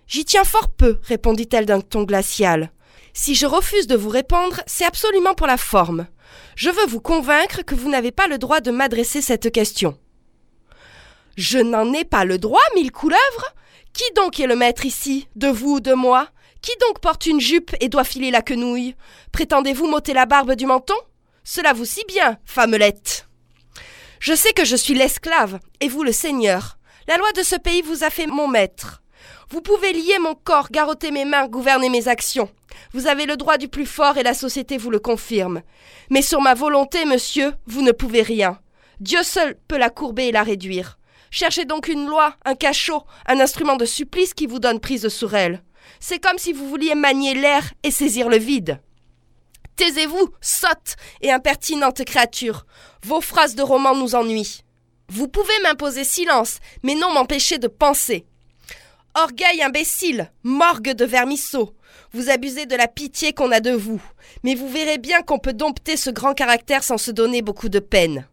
J'y 0.07 0.25
tiens 0.25 0.45
fort 0.45 0.69
peu, 0.69 0.99
répondit-elle 1.03 1.67
d'un 1.67 1.81
ton 1.81 2.05
glacial. 2.05 2.71
Si 3.13 3.35
je 3.35 3.47
refuse 3.47 3.87
de 3.87 3.97
vous 3.97 4.09
répondre, 4.09 4.61
c'est 4.67 4.85
absolument 4.85 5.35
pour 5.35 5.47
la 5.47 5.57
forme. 5.57 6.07
Je 6.57 6.71
veux 6.71 6.87
vous 6.87 7.01
convaincre 7.01 7.63
que 7.63 7.75
vous 7.75 7.91
n'avez 7.91 8.13
pas 8.13 8.29
le 8.29 8.39
droit 8.39 8.61
de 8.61 8.71
m'adresser 8.71 9.21
cette 9.21 9.51
question. 9.51 9.99
Je 11.37 11.59
n'en 11.59 11.93
ai 11.93 12.05
pas 12.05 12.25
le 12.25 12.39
droit, 12.39 12.61
mille 12.75 12.93
couleuvres 12.93 13.55
Qui 13.93 14.05
donc 14.15 14.41
est 14.41 14.47
le 14.47 14.57
maître 14.57 14.85
ici 14.85 15.29
De 15.37 15.49
vous 15.49 15.77
ou 15.77 15.81
de 15.81 15.95
moi? 15.95 16.29
Qui 16.63 16.73
donc 16.81 17.01
porte 17.01 17.27
une 17.27 17.41
jupe 17.41 17.75
et 17.81 17.89
doit 17.89 18.05
filer 18.05 18.31
la 18.31 18.43
quenouille? 18.43 18.95
Prétendez-vous 19.33 19.87
m'ôter 19.87 20.13
la 20.13 20.27
barbe 20.27 20.55
du 20.55 20.67
menton? 20.67 20.95
Cela 21.45 21.73
vous 21.73 21.87
si 21.87 22.05
bien, 22.07 22.37
femmelette 22.45 23.27
Je 24.19 24.35
sais 24.35 24.53
que 24.53 24.67
je 24.67 24.77
suis 24.77 24.95
l'esclave, 24.95 25.59
et 25.81 25.89
vous 25.89 26.03
le 26.03 26.13
seigneur. 26.13 26.77
La 27.09 27.17
loi 27.17 27.33
de 27.33 27.43
ce 27.43 27.57
pays 27.57 27.81
vous 27.83 28.05
a 28.05 28.11
fait 28.11 28.27
mon 28.27 28.47
maître. 28.47 29.00
Vous 29.53 29.61
pouvez 29.61 29.93
lier 29.93 30.21
mon 30.21 30.37
corps, 30.37 30.69
garrotter 30.71 31.11
mes 31.11 31.25
mains, 31.25 31.49
gouverner 31.49 31.89
mes 31.89 32.07
actions. 32.07 32.49
Vous 32.93 33.09
avez 33.09 33.27
le 33.27 33.37
droit 33.37 33.59
du 33.59 33.67
plus 33.67 33.85
fort 33.85 34.17
et 34.17 34.23
la 34.23 34.33
société 34.33 34.79
vous 34.79 34.91
le 34.91 35.01
confirme. 35.01 35.63
Mais 36.09 36.23
sur 36.23 36.41
ma 36.41 36.55
volonté, 36.55 37.05
monsieur, 37.05 37.55
vous 37.67 37.83
ne 37.83 37.91
pouvez 37.91 38.23
rien. 38.23 38.61
Dieu 39.01 39.25
seul 39.25 39.59
peut 39.67 39.77
la 39.77 39.91
courber 39.91 40.29
et 40.29 40.33
la 40.33 40.45
réduire. 40.45 40.99
Cherchez 41.33 41.65
donc 41.65 41.89
une 41.89 42.07
loi, 42.07 42.37
un 42.45 42.55
cachot, 42.55 43.03
un 43.27 43.41
instrument 43.41 43.77
de 43.77 43.85
supplice 43.85 44.35
qui 44.35 44.47
vous 44.47 44.61
donne 44.61 44.79
prise 44.79 45.09
sur 45.09 45.35
elle. 45.35 45.65
C'est 45.99 46.21
comme 46.21 46.39
si 46.39 46.53
vous 46.53 46.69
vouliez 46.69 46.95
manier 46.95 47.35
l'air 47.35 47.73
et 47.83 47.91
saisir 47.91 48.29
le 48.29 48.39
vide. 48.39 48.81
Taisez-vous, 49.75 50.29
sotte 50.41 50.95
et 51.23 51.33
impertinente 51.33 52.05
créature. 52.05 52.67
Vos 53.03 53.21
phrases 53.21 53.57
de 53.57 53.63
roman 53.63 53.97
nous 53.97 54.15
ennuient. 54.15 54.63
Vous 55.09 55.27
pouvez 55.27 55.59
m'imposer 55.65 56.05
silence, 56.05 56.59
mais 56.85 56.95
non 56.95 57.13
m'empêcher 57.13 57.59
de 57.59 57.67
penser. 57.67 58.27
Orgueil 59.15 59.61
imbécile, 59.63 60.31
morgue 60.45 60.93
de 60.93 61.05
vermisseau. 61.05 61.75
Vous 62.13 62.31
abusez 62.31 62.67
de 62.67 62.77
la 62.77 62.87
pitié 62.87 63.33
qu'on 63.33 63.51
a 63.51 63.59
de 63.59 63.73
vous, 63.73 64.01
mais 64.45 64.55
vous 64.55 64.69
verrez 64.69 64.99
bien 64.99 65.23
qu'on 65.23 65.41
peut 65.41 65.53
dompter 65.53 65.97
ce 65.97 66.11
grand 66.11 66.33
caractère 66.33 66.85
sans 66.85 66.97
se 66.97 67.11
donner 67.11 67.43
beaucoup 67.43 67.69
de 67.69 67.81
peine. 67.81 68.29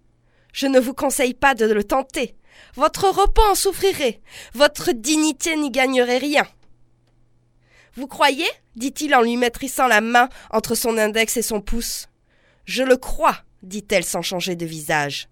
Je 0.54 0.68
ne 0.68 0.80
vous 0.80 0.94
conseille 0.94 1.34
pas 1.34 1.56
de 1.56 1.66
le 1.66 1.84
tenter. 1.84 2.36
Votre 2.76 3.10
repos 3.10 3.42
en 3.50 3.56
souffrirait. 3.56 4.22
Votre 4.54 4.92
dignité 4.92 5.56
n'y 5.56 5.72
gagnerait 5.72 6.20
rien. 6.20 6.46
Vous 7.96 8.08
croyez 8.08 8.48
dit-il 8.76 9.16
en 9.16 9.22
lui 9.22 9.38
maîtrisant 9.38 9.88
la 9.88 10.02
main 10.02 10.30
entre 10.52 10.76
son 10.76 11.00
index 11.00 11.38
et 11.38 11.42
son 11.42 11.62
pouce. 11.62 12.08
Je 12.66 12.84
le 12.84 12.98
crois, 12.98 13.38
dit-elle 13.64 14.04
sans 14.04 14.22
changer 14.22 14.56
de 14.56 14.66
visage. 14.66 15.28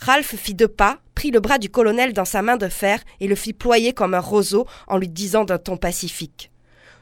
Ralph 0.00 0.36
fit 0.36 0.54
deux 0.54 0.68
pas, 0.68 1.00
prit 1.14 1.30
le 1.30 1.40
bras 1.40 1.58
du 1.58 1.68
colonel 1.68 2.12
dans 2.12 2.24
sa 2.24 2.40
main 2.40 2.56
de 2.56 2.68
fer 2.68 3.00
et 3.20 3.26
le 3.26 3.34
fit 3.34 3.52
ployer 3.52 3.92
comme 3.92 4.14
un 4.14 4.20
roseau 4.20 4.66
en 4.86 4.96
lui 4.96 5.08
disant 5.08 5.44
d'un 5.44 5.58
ton 5.58 5.76
pacifique. 5.76 6.50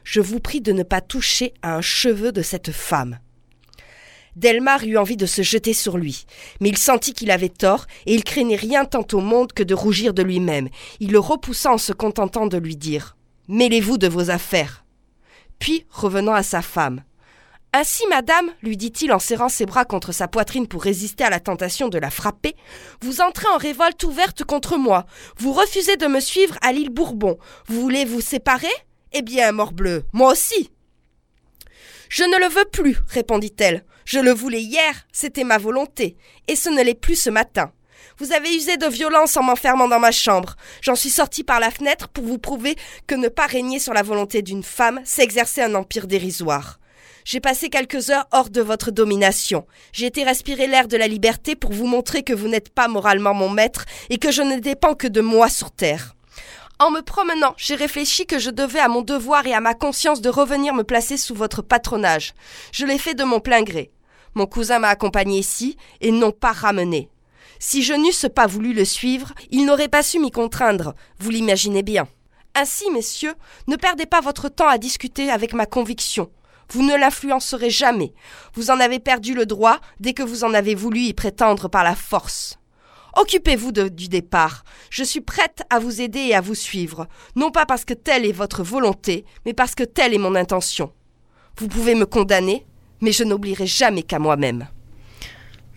Je 0.03 0.19
vous 0.19 0.39
prie 0.39 0.61
de 0.61 0.71
ne 0.71 0.83
pas 0.83 1.01
toucher 1.01 1.53
à 1.61 1.75
un 1.75 1.81
cheveu 1.81 2.31
de 2.31 2.41
cette 2.41 2.71
femme. 2.71 3.19
Delmar 4.35 4.83
eut 4.83 4.97
envie 4.97 5.17
de 5.17 5.25
se 5.25 5.41
jeter 5.41 5.73
sur 5.73 5.97
lui, 5.97 6.25
mais 6.59 6.69
il 6.69 6.77
sentit 6.77 7.13
qu'il 7.13 7.31
avait 7.31 7.49
tort, 7.49 7.85
et 8.05 8.13
il 8.13 8.23
craignait 8.23 8.55
rien 8.55 8.85
tant 8.85 9.05
au 9.13 9.19
monde 9.19 9.51
que 9.51 9.63
de 9.63 9.73
rougir 9.73 10.13
de 10.13 10.21
lui-même. 10.21 10.69
Il 10.99 11.11
le 11.11 11.19
repoussa 11.19 11.73
en 11.73 11.77
se 11.77 11.91
contentant 11.91 12.45
de 12.45 12.57
lui 12.57 12.75
dire 12.75 13.17
Mêlez-vous 13.47 13.97
de 13.97 14.07
vos 14.07 14.29
affaires. 14.29 14.85
Puis, 15.59 15.85
revenant 15.89 16.33
à 16.33 16.43
sa 16.43 16.61
femme. 16.61 17.03
Ainsi, 17.73 18.03
madame, 18.09 18.49
lui 18.63 18.77
dit-il 18.77 19.11
en 19.11 19.19
serrant 19.19 19.49
ses 19.49 19.65
bras 19.65 19.85
contre 19.85 20.11
sa 20.11 20.27
poitrine 20.27 20.67
pour 20.67 20.83
résister 20.83 21.23
à 21.23 21.29
la 21.29 21.39
tentation 21.39 21.89
de 21.89 21.97
la 21.97 22.09
frapper, 22.09 22.55
vous 23.01 23.21
entrez 23.21 23.47
en 23.47 23.57
révolte 23.57 24.03
ouverte 24.03 24.43
contre 24.43 24.77
moi. 24.77 25.05
Vous 25.37 25.53
refusez 25.53 25.97
de 25.97 26.07
me 26.07 26.19
suivre 26.19 26.57
à 26.61 26.71
l'île 26.71 26.89
Bourbon. 26.89 27.37
Vous 27.67 27.81
voulez 27.81 28.05
vous 28.05 28.21
séparer? 28.21 28.67
Eh 29.11 29.21
bien, 29.21 29.51
morbleu, 29.51 30.03
moi 30.13 30.31
aussi. 30.31 30.71
Je 32.09 32.23
ne 32.23 32.37
le 32.39 32.47
veux 32.47 32.65
plus, 32.65 32.97
répondit-elle. 33.09 33.85
Je 34.05 34.19
le 34.19 34.31
voulais 34.31 34.61
hier, 34.61 35.05
c'était 35.11 35.43
ma 35.43 35.57
volonté, 35.57 36.15
et 36.47 36.55
ce 36.55 36.69
ne 36.69 36.81
l'est 36.81 36.93
plus 36.93 37.15
ce 37.15 37.29
matin. 37.29 37.73
Vous 38.17 38.31
avez 38.31 38.55
usé 38.55 38.77
de 38.77 38.87
violence 38.87 39.35
en 39.37 39.43
m'enfermant 39.43 39.87
dans 39.87 39.99
ma 39.99 40.11
chambre. 40.11 40.55
J'en 40.81 40.95
suis 40.95 41.09
sortie 41.09 41.43
par 41.43 41.59
la 41.59 41.69
fenêtre 41.69 42.07
pour 42.07 42.23
vous 42.23 42.39
prouver 42.39 42.75
que 43.05 43.15
ne 43.15 43.27
pas 43.27 43.45
régner 43.45 43.79
sur 43.79 43.93
la 43.93 44.01
volonté 44.01 44.41
d'une 44.41 44.63
femme, 44.63 45.01
c'est 45.03 45.23
exercer 45.23 45.61
un 45.61 45.75
empire 45.75 46.07
dérisoire. 46.07 46.79
J'ai 47.27 47.41
passé 47.41 47.67
quelques 47.67 48.09
heures 48.09 48.25
hors 48.31 48.49
de 48.49 48.61
votre 48.61 48.89
domination. 48.89 49.67
J'ai 49.91 50.05
été 50.05 50.23
respirer 50.23 50.65
l'air 50.65 50.87
de 50.87 50.95
la 50.95 51.09
liberté 51.09 51.57
pour 51.57 51.73
vous 51.73 51.85
montrer 51.85 52.23
que 52.23 52.31
vous 52.31 52.47
n'êtes 52.47 52.69
pas 52.69 52.87
moralement 52.87 53.33
mon 53.33 53.49
maître 53.49 53.83
et 54.09 54.17
que 54.17 54.31
je 54.31 54.41
ne 54.41 54.59
dépends 54.59 54.93
que 54.93 55.07
de 55.07 55.19
moi 55.19 55.49
sur 55.49 55.71
terre. 55.71 56.15
En 56.79 56.89
me 56.89 57.01
promenant, 57.01 57.53
j'ai 57.57 57.75
réfléchi 57.75 58.25
que 58.25 58.39
je 58.39 58.49
devais 58.49 58.79
à 58.79 58.87
mon 58.87 59.01
devoir 59.01 59.45
et 59.45 59.53
à 59.53 59.59
ma 59.59 59.73
conscience 59.73 60.21
de 60.21 60.29
revenir 60.29 60.73
me 60.73 60.85
placer 60.85 61.17
sous 61.17 61.35
votre 61.35 61.61
patronage. 61.61 62.33
Je 62.71 62.85
l'ai 62.85 62.97
fait 62.97 63.13
de 63.13 63.25
mon 63.25 63.41
plein 63.41 63.61
gré. 63.61 63.91
Mon 64.33 64.45
cousin 64.45 64.79
m'a 64.79 64.87
accompagné 64.87 65.37
ici 65.37 65.75
et 65.99 66.11
non 66.11 66.31
pas 66.31 66.53
ramené. 66.53 67.09
Si 67.59 67.83
je 67.83 67.93
n'eusse 67.93 68.27
pas 68.33 68.47
voulu 68.47 68.71
le 68.71 68.85
suivre, 68.85 69.33
il 69.51 69.65
n'aurait 69.65 69.89
pas 69.89 70.01
su 70.01 70.17
m'y 70.17 70.31
contraindre, 70.31 70.93
vous 71.19 71.31
l'imaginez 71.31 71.83
bien. 71.83 72.07
Ainsi, 72.55 72.89
messieurs, 72.89 73.35
ne 73.67 73.75
perdez 73.75 74.05
pas 74.05 74.21
votre 74.21 74.47
temps 74.47 74.69
à 74.69 74.77
discuter 74.77 75.29
avec 75.29 75.53
ma 75.53 75.65
conviction. 75.65 76.31
Vous 76.71 76.83
ne 76.83 76.95
l'influencerez 76.95 77.69
jamais. 77.69 78.13
Vous 78.53 78.71
en 78.71 78.79
avez 78.79 78.99
perdu 78.99 79.33
le 79.33 79.45
droit 79.45 79.79
dès 79.99 80.13
que 80.13 80.23
vous 80.23 80.43
en 80.43 80.53
avez 80.53 80.75
voulu 80.75 81.01
y 81.01 81.13
prétendre 81.13 81.69
par 81.69 81.83
la 81.83 81.95
force. 81.95 82.57
Occupez-vous 83.15 83.71
du 83.71 84.09
départ. 84.09 84.63
Je 84.91 85.03
suis 85.03 85.21
prête 85.21 85.63
à 85.69 85.79
vous 85.79 86.01
aider 86.01 86.19
et 86.19 86.35
à 86.35 86.41
vous 86.41 86.55
suivre, 86.55 87.07
non 87.35 87.49
pas 87.49 87.65
parce 87.65 87.83
que 87.83 87.95
telle 87.95 88.25
est 88.25 88.31
votre 88.31 88.63
volonté, 88.63 89.25
mais 89.45 89.53
parce 89.53 89.73
que 89.73 89.83
telle 89.83 90.13
est 90.13 90.19
mon 90.19 90.35
intention. 90.35 90.91
Vous 91.57 91.67
pouvez 91.67 91.95
me 91.95 92.05
condamner, 92.05 92.67
mais 93.01 93.11
je 93.11 93.23
n'oublierai 93.23 93.65
jamais 93.65 94.03
qu'à 94.03 94.19
moi-même. 94.19 94.67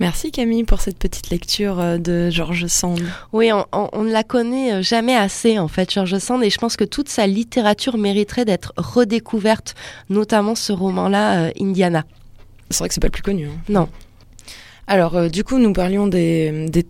Merci 0.01 0.33
Camille 0.33 0.65
pour 0.65 0.81
cette 0.81 0.99
petite 0.99 1.29
lecture 1.29 1.79
euh, 1.79 1.99
de 1.99 2.31
George 2.31 2.67
Sand. 2.69 3.03
Oui, 3.35 3.53
on, 3.53 3.67
on, 3.73 4.03
ne 4.03 4.11
la 4.11 4.25
connaît 4.25 4.73
euh, 4.73 4.83
jamais 4.83 5.15
assez 5.15 5.59
en 5.59 5.69
fait, 5.69 5.93
George 5.93 6.17
Sand, 6.19 6.43
et 6.43 6.49
je 6.49 6.57
pense 6.57 6.77
que 6.77 6.85
toute 6.85 7.11
sa 7.11 7.27
littérature 7.27 7.99
mériterait 7.99 8.47
d'être 8.47 8.73
redécouverte, 8.79 9.75
notamment 10.09 10.55
ce 10.55 10.73
roman-là, 10.73 11.43
euh, 11.43 11.51
Indiana. 11.61 12.05
C'est 12.71 12.79
vrai 12.79 12.89
que 12.89 12.95
c'est 12.95 13.01
pas 13.01 13.09
le 13.09 13.13
plus 13.13 13.23
connu. 13.23 13.49
Hein. 13.49 13.61
Non. 13.69 13.89
Alors, 14.87 15.17
euh, 15.17 15.29
du 15.29 15.45
coup, 15.45 15.59
nous 15.59 15.75
parlions 15.75 16.07
des, 16.07 16.67
des 16.71 16.87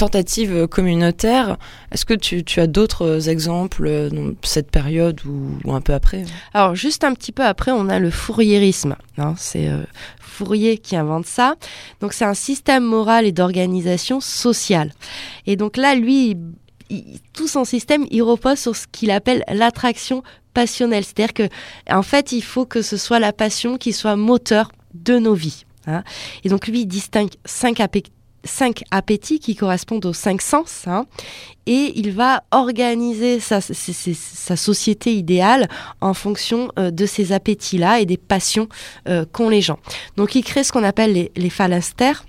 tentatives 0.00 0.66
communautaires. 0.66 1.58
Est-ce 1.92 2.06
que 2.06 2.14
tu, 2.14 2.42
tu 2.42 2.60
as 2.60 2.66
d'autres 2.66 3.28
exemples 3.28 4.08
dans 4.10 4.32
cette 4.42 4.70
période 4.70 5.20
ou, 5.26 5.58
ou, 5.64 5.74
un 5.74 5.82
peu 5.82 5.92
après? 5.92 6.24
Alors, 6.54 6.74
juste 6.74 7.04
un 7.04 7.12
petit 7.12 7.32
peu 7.32 7.44
après, 7.44 7.70
on 7.70 7.88
a 7.90 7.98
le 7.98 8.10
fourriérisme. 8.10 8.96
Hein, 9.18 9.34
c'est 9.36 9.68
euh, 9.68 9.82
Fourier 10.40 10.78
qui 10.78 10.96
invente 10.96 11.26
ça. 11.26 11.56
Donc, 12.00 12.14
c'est 12.14 12.24
un 12.24 12.34
système 12.34 12.82
moral 12.82 13.26
et 13.26 13.32
d'organisation 13.32 14.20
sociale. 14.20 14.92
Et 15.46 15.56
donc 15.56 15.76
là, 15.76 15.94
lui, 15.94 16.36
tout 17.34 17.46
son 17.46 17.66
système, 17.66 18.06
il 18.10 18.22
repose 18.22 18.58
sur 18.58 18.74
ce 18.74 18.86
qu'il 18.90 19.10
appelle 19.10 19.44
l'attraction 19.52 20.22
passionnelle. 20.54 21.04
C'est-à-dire 21.04 21.34
que, 21.34 21.48
en 21.90 22.02
fait, 22.02 22.32
il 22.32 22.42
faut 22.42 22.64
que 22.64 22.80
ce 22.80 22.96
soit 22.96 23.18
la 23.18 23.34
passion 23.34 23.76
qui 23.76 23.92
soit 23.92 24.16
moteur 24.16 24.72
de 24.94 25.18
nos 25.18 25.34
vies. 25.34 25.64
Hein. 25.86 26.02
Et 26.42 26.48
donc, 26.48 26.66
lui, 26.66 26.80
il 26.80 26.86
distingue 26.86 27.30
cinq 27.44 27.80
aspects 27.80 28.08
cinq 28.44 28.82
appétits 28.90 29.38
qui 29.38 29.54
correspondent 29.54 30.06
aux 30.06 30.12
cinq 30.12 30.42
sens, 30.42 30.84
hein, 30.86 31.06
et 31.66 31.92
il 31.96 32.12
va 32.12 32.44
organiser 32.50 33.40
sa, 33.40 33.60
société 33.60 35.14
idéale 35.14 35.68
en 36.00 36.14
fonction 36.14 36.70
euh, 36.78 36.90
de 36.90 37.06
ces 37.06 37.32
appétits-là 37.32 38.00
et 38.00 38.06
des 38.06 38.16
passions 38.16 38.68
euh, 39.08 39.24
qu'ont 39.30 39.48
les 39.48 39.60
gens. 39.60 39.78
Donc 40.16 40.34
il 40.34 40.42
crée 40.42 40.64
ce 40.64 40.72
qu'on 40.72 40.84
appelle 40.84 41.12
les, 41.12 41.32
les 41.36 41.50
phalanstères. 41.50 42.24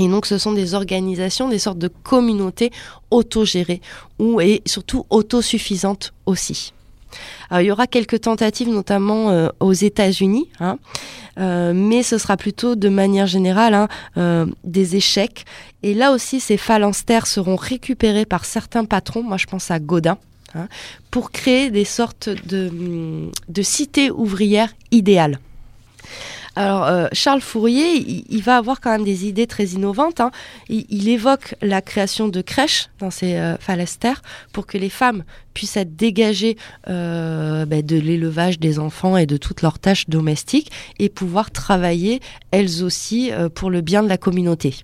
Et 0.00 0.06
donc, 0.06 0.26
ce 0.26 0.38
sont 0.38 0.52
des 0.52 0.74
organisations, 0.74 1.48
des 1.48 1.58
sortes 1.58 1.78
de 1.78 1.88
communautés 1.88 2.70
autogérées 3.10 3.80
ou 4.20 4.40
et 4.40 4.62
surtout 4.64 5.04
autosuffisantes 5.10 6.14
aussi. 6.24 6.72
Alors, 7.50 7.62
il 7.62 7.66
y 7.66 7.70
aura 7.70 7.86
quelques 7.86 8.22
tentatives, 8.22 8.68
notamment 8.68 9.30
euh, 9.30 9.48
aux 9.60 9.72
États-Unis, 9.72 10.48
hein, 10.60 10.78
euh, 11.38 11.72
mais 11.74 12.02
ce 12.02 12.18
sera 12.18 12.36
plutôt 12.36 12.74
de 12.76 12.88
manière 12.88 13.26
générale 13.26 13.74
hein, 13.74 13.88
euh, 14.16 14.46
des 14.64 14.96
échecs. 14.96 15.44
Et 15.82 15.94
là 15.94 16.12
aussi, 16.12 16.40
ces 16.40 16.56
phalanstères 16.56 17.26
seront 17.26 17.56
récupérés 17.56 18.26
par 18.26 18.44
certains 18.44 18.84
patrons, 18.84 19.22
moi 19.22 19.36
je 19.36 19.46
pense 19.46 19.70
à 19.70 19.78
Godin, 19.78 20.18
hein, 20.54 20.68
pour 21.10 21.30
créer 21.30 21.70
des 21.70 21.84
sortes 21.84 22.28
de, 22.28 23.30
de 23.48 23.62
cités 23.62 24.10
ouvrières 24.10 24.74
idéales. 24.90 25.38
Alors, 26.58 26.86
euh, 26.86 27.06
Charles 27.12 27.40
Fourier, 27.40 28.24
il, 28.28 28.42
va 28.42 28.56
avoir 28.56 28.80
quand 28.80 28.90
même 28.90 29.04
des 29.04 29.28
idées 29.28 29.46
très 29.46 29.64
innovantes. 29.66 30.18
Hein. 30.18 30.32
Il, 30.68 31.08
évoque 31.08 31.54
la 31.62 31.80
création 31.80 32.26
de 32.26 32.40
crèches 32.40 32.88
dans 32.98 33.12
ces 33.12 33.36
euh, 33.36 33.54
pour 34.52 34.66
que 34.66 34.76
les 34.76 34.88
femmes 34.88 35.22
puissent 35.58 35.76
être 35.76 35.96
dégagées 35.96 36.56
euh, 36.88 37.64
bah, 37.64 37.82
de 37.82 37.96
l'élevage 37.96 38.60
des 38.60 38.78
enfants 38.78 39.16
et 39.16 39.26
de 39.26 39.36
toutes 39.36 39.62
leurs 39.62 39.80
tâches 39.80 40.08
domestiques 40.08 40.70
et 40.98 41.08
pouvoir 41.08 41.50
travailler 41.50 42.20
elles 42.52 42.82
aussi 42.84 43.32
euh, 43.32 43.48
pour 43.48 43.68
le 43.70 43.80
bien 43.80 44.02
de 44.02 44.08
la 44.08 44.18
communauté. 44.18 44.74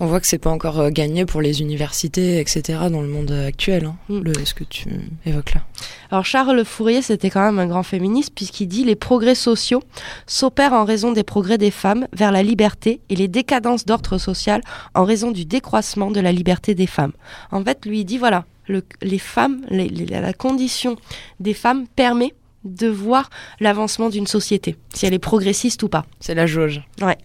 On 0.00 0.06
voit 0.06 0.20
que 0.20 0.26
c'est 0.26 0.38
pas 0.38 0.50
encore 0.50 0.80
euh, 0.80 0.90
gagné 0.90 1.24
pour 1.24 1.40
les 1.40 1.60
universités, 1.60 2.40
etc. 2.40 2.78
dans 2.90 3.00
le 3.00 3.08
monde 3.08 3.30
actuel, 3.30 3.84
hein, 3.86 3.96
mm. 4.08 4.20
le, 4.20 4.32
ce 4.44 4.54
que 4.54 4.64
tu 4.64 4.88
évoques 5.24 5.54
là. 5.54 5.62
Alors 6.10 6.24
Charles 6.24 6.64
Fourier, 6.64 7.02
c'était 7.02 7.30
quand 7.30 7.44
même 7.44 7.58
un 7.58 7.66
grand 7.66 7.82
féministe 7.82 8.32
puisqu'il 8.34 8.66
dit 8.66 8.84
les 8.84 8.96
progrès 8.96 9.34
sociaux 9.34 9.82
s'opèrent 10.26 10.72
en 10.72 10.84
raison 10.84 11.12
des 11.12 11.22
progrès 11.22 11.58
des 11.58 11.70
femmes 11.70 12.06
vers 12.12 12.32
la 12.32 12.42
liberté 12.42 13.00
et 13.08 13.16
les 13.16 13.28
décadences 13.28 13.84
d'ordre 13.84 14.18
social 14.18 14.60
en 14.94 15.04
raison 15.04 15.30
du 15.30 15.44
décroissement 15.44 16.10
de 16.10 16.20
la 16.20 16.32
liberté 16.32 16.74
des 16.74 16.86
femmes. 16.86 17.12
En 17.52 17.64
fait, 17.64 17.86
lui 17.86 18.00
il 18.00 18.04
dit 18.04 18.18
voilà, 18.18 18.44
le, 18.66 18.82
les 19.02 19.18
femmes, 19.18 19.62
les, 19.70 19.88
les, 19.88 20.06
la 20.06 20.32
condition 20.32 20.96
des 21.40 21.54
femmes 21.54 21.86
permet 21.94 22.34
de 22.64 22.88
voir 22.88 23.30
l'avancement 23.60 24.08
d'une 24.08 24.26
société, 24.26 24.76
si 24.94 25.06
elle 25.06 25.14
est 25.14 25.18
progressiste 25.18 25.82
ou 25.82 25.88
pas. 25.88 26.06
C'est 26.20 26.34
la 26.34 26.46
jauge. 26.46 26.82
Ouais. 27.02 27.18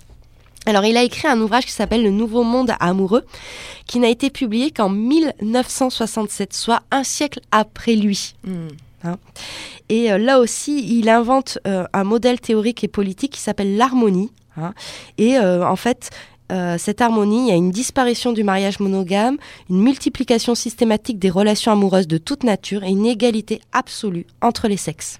Alors, 0.69 0.85
il 0.85 0.97
a 0.97 1.03
écrit 1.03 1.27
un 1.27 1.41
ouvrage 1.41 1.65
qui 1.65 1.71
s'appelle 1.71 2.03
Le 2.03 2.11
Nouveau 2.11 2.43
Monde 2.43 2.73
amoureux, 2.79 3.25
qui 3.87 3.97
n'a 3.97 4.07
été 4.07 4.29
publié 4.29 4.69
qu'en 4.69 4.89
1967, 4.89 6.53
soit 6.53 6.83
un 6.91 7.03
siècle 7.03 7.39
après 7.51 7.95
lui. 7.95 8.35
Hmm. 8.43 8.51
Mmh. 8.51 8.67
Hein 9.05 9.17
et 9.87 10.11
euh, 10.11 10.19
là 10.19 10.39
aussi, 10.39 10.99
il 10.99 11.09
invente 11.09 11.57
euh, 11.65 11.85
un 11.93 12.03
modèle 12.03 12.39
théorique 12.39 12.83
et 12.83 12.87
politique 12.87 13.31
qui 13.31 13.41
s'appelle 13.41 13.77
l'harmonie. 13.77 14.31
Hein 14.57 14.73
et 15.17 15.37
euh, 15.37 15.65
en 15.65 15.75
fait, 15.75 16.11
cette 16.79 16.99
harmonie, 17.01 17.45
il 17.45 17.49
y 17.49 17.51
a 17.51 17.55
une 17.55 17.69
disparition 17.69 18.31
du 18.31 18.43
mariage 18.43 18.79
monogame, 18.79 19.37
une 19.69 19.81
multiplication 19.81 20.55
systématique 20.55 21.19
des 21.19 21.29
relations 21.29 21.71
amoureuses 21.71 22.07
de 22.07 22.17
toute 22.17 22.43
nature 22.43 22.83
et 22.83 22.89
une 22.89 23.05
égalité 23.05 23.61
absolue 23.71 24.25
entre 24.41 24.67
les 24.67 24.77
sexes. 24.77 25.19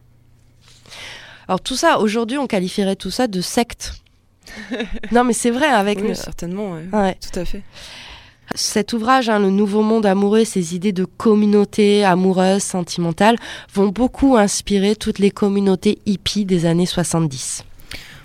Alors 1.48 1.62
tout 1.62 1.76
ça, 1.76 2.00
aujourd'hui, 2.00 2.40
on 2.40 2.48
qualifierait 2.48 2.96
tout 2.96 3.12
ça 3.12 3.28
de 3.28 3.42
secte. 3.42 3.94
non, 5.12 5.24
mais 5.24 5.34
c'est 5.34 5.52
vrai 5.52 5.68
avec. 5.68 6.00
Oui, 6.02 6.10
le- 6.10 6.14
certainement, 6.14 6.72
ouais. 6.74 6.86
Ouais. 6.92 7.18
tout 7.22 7.40
à 7.40 7.46
fait. 7.46 7.62
Cet 8.56 8.94
ouvrage, 8.94 9.30
hein, 9.30 9.38
Le 9.40 9.52
Nouveau 9.52 9.84
Monde 9.84 10.08
amoureux, 10.08 10.44
ces 10.44 10.76
idées 10.76 10.92
de 10.92 11.06
communauté 11.06 12.04
amoureuse, 12.04 12.64
sentimentale, 12.64 13.36
vont 13.76 13.90
beaucoup 13.90 14.38
inspirer 14.38 14.96
toutes 14.96 15.20
les 15.20 15.30
communautés 15.30 16.00
hippies 16.08 16.46
des 16.46 16.66
années 16.66 16.88
70. 16.88 17.64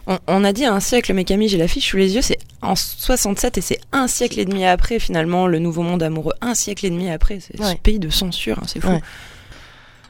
On, 0.06 0.18
on 0.26 0.42
a 0.44 0.52
dit 0.54 0.64
un 0.64 0.80
siècle, 0.80 1.12
mais 1.12 1.24
Camille, 1.24 1.48
j'ai 1.48 1.58
la 1.58 1.68
fiche 1.68 1.90
sous 1.90 1.98
les 1.98 2.14
yeux, 2.14 2.22
c'est 2.22 2.38
en 2.62 2.74
67 2.74 3.58
et 3.58 3.60
c'est 3.60 3.80
un 3.92 4.06
siècle 4.06 4.38
et 4.40 4.44
demi 4.46 4.64
après 4.64 4.98
finalement 4.98 5.46
le 5.46 5.58
Nouveau 5.58 5.82
Monde 5.82 6.02
amoureux, 6.02 6.32
un 6.40 6.54
siècle 6.54 6.86
et 6.86 6.90
demi 6.90 7.10
après, 7.10 7.40
c'est 7.40 7.58
Ouais. 7.60 7.72
ce 7.72 7.76
pays 7.76 7.98
de 7.98 8.08
censure, 8.10 8.58
hein, 8.58 8.66
c'est 8.66 8.80
fou. 8.80 8.88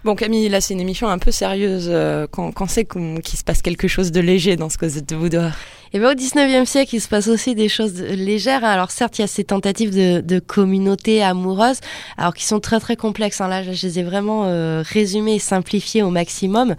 Bon 0.04 0.14
Camille, 0.16 0.48
là 0.48 0.60
c'est 0.60 0.74
une 0.74 0.80
émission 0.80 1.08
un 1.08 1.18
peu 1.18 1.30
sérieuse, 1.30 1.86
euh, 1.88 2.26
quand, 2.30 2.52
quand 2.52 2.68
c'est 2.68 2.84
qu'il 2.84 3.38
se 3.38 3.44
passe 3.44 3.62
quelque 3.62 3.88
chose 3.88 4.12
de 4.12 4.20
léger 4.20 4.56
dans 4.56 4.68
ce 4.68 4.76
Cosette 4.78 5.08
de 5.08 5.16
Boudoir. 5.16 5.52
Et 5.94 6.00
bien 6.00 6.10
au 6.10 6.14
19e 6.14 6.64
siècle, 6.64 6.96
il 6.96 7.00
se 7.00 7.06
passe 7.06 7.28
aussi 7.28 7.54
des 7.54 7.68
choses 7.68 8.02
légères. 8.02 8.64
Alors 8.64 8.90
certes, 8.90 9.16
il 9.18 9.20
y 9.20 9.24
a 9.24 9.28
ces 9.28 9.44
tentatives 9.44 9.94
de, 9.94 10.38
communautés 10.40 11.22
amoureuses, 11.22 11.78
alors 12.18 12.34
qui 12.34 12.44
sont 12.44 12.58
très 12.58 12.80
très 12.80 12.96
complexes. 12.96 13.40
hein. 13.40 13.46
Là, 13.46 13.62
je 13.62 13.86
les 13.86 14.00
ai 14.00 14.02
vraiment 14.02 14.46
euh, 14.46 14.82
résumées 14.84 15.36
et 15.36 15.38
simplifiées 15.38 16.02
au 16.02 16.10
maximum. 16.10 16.74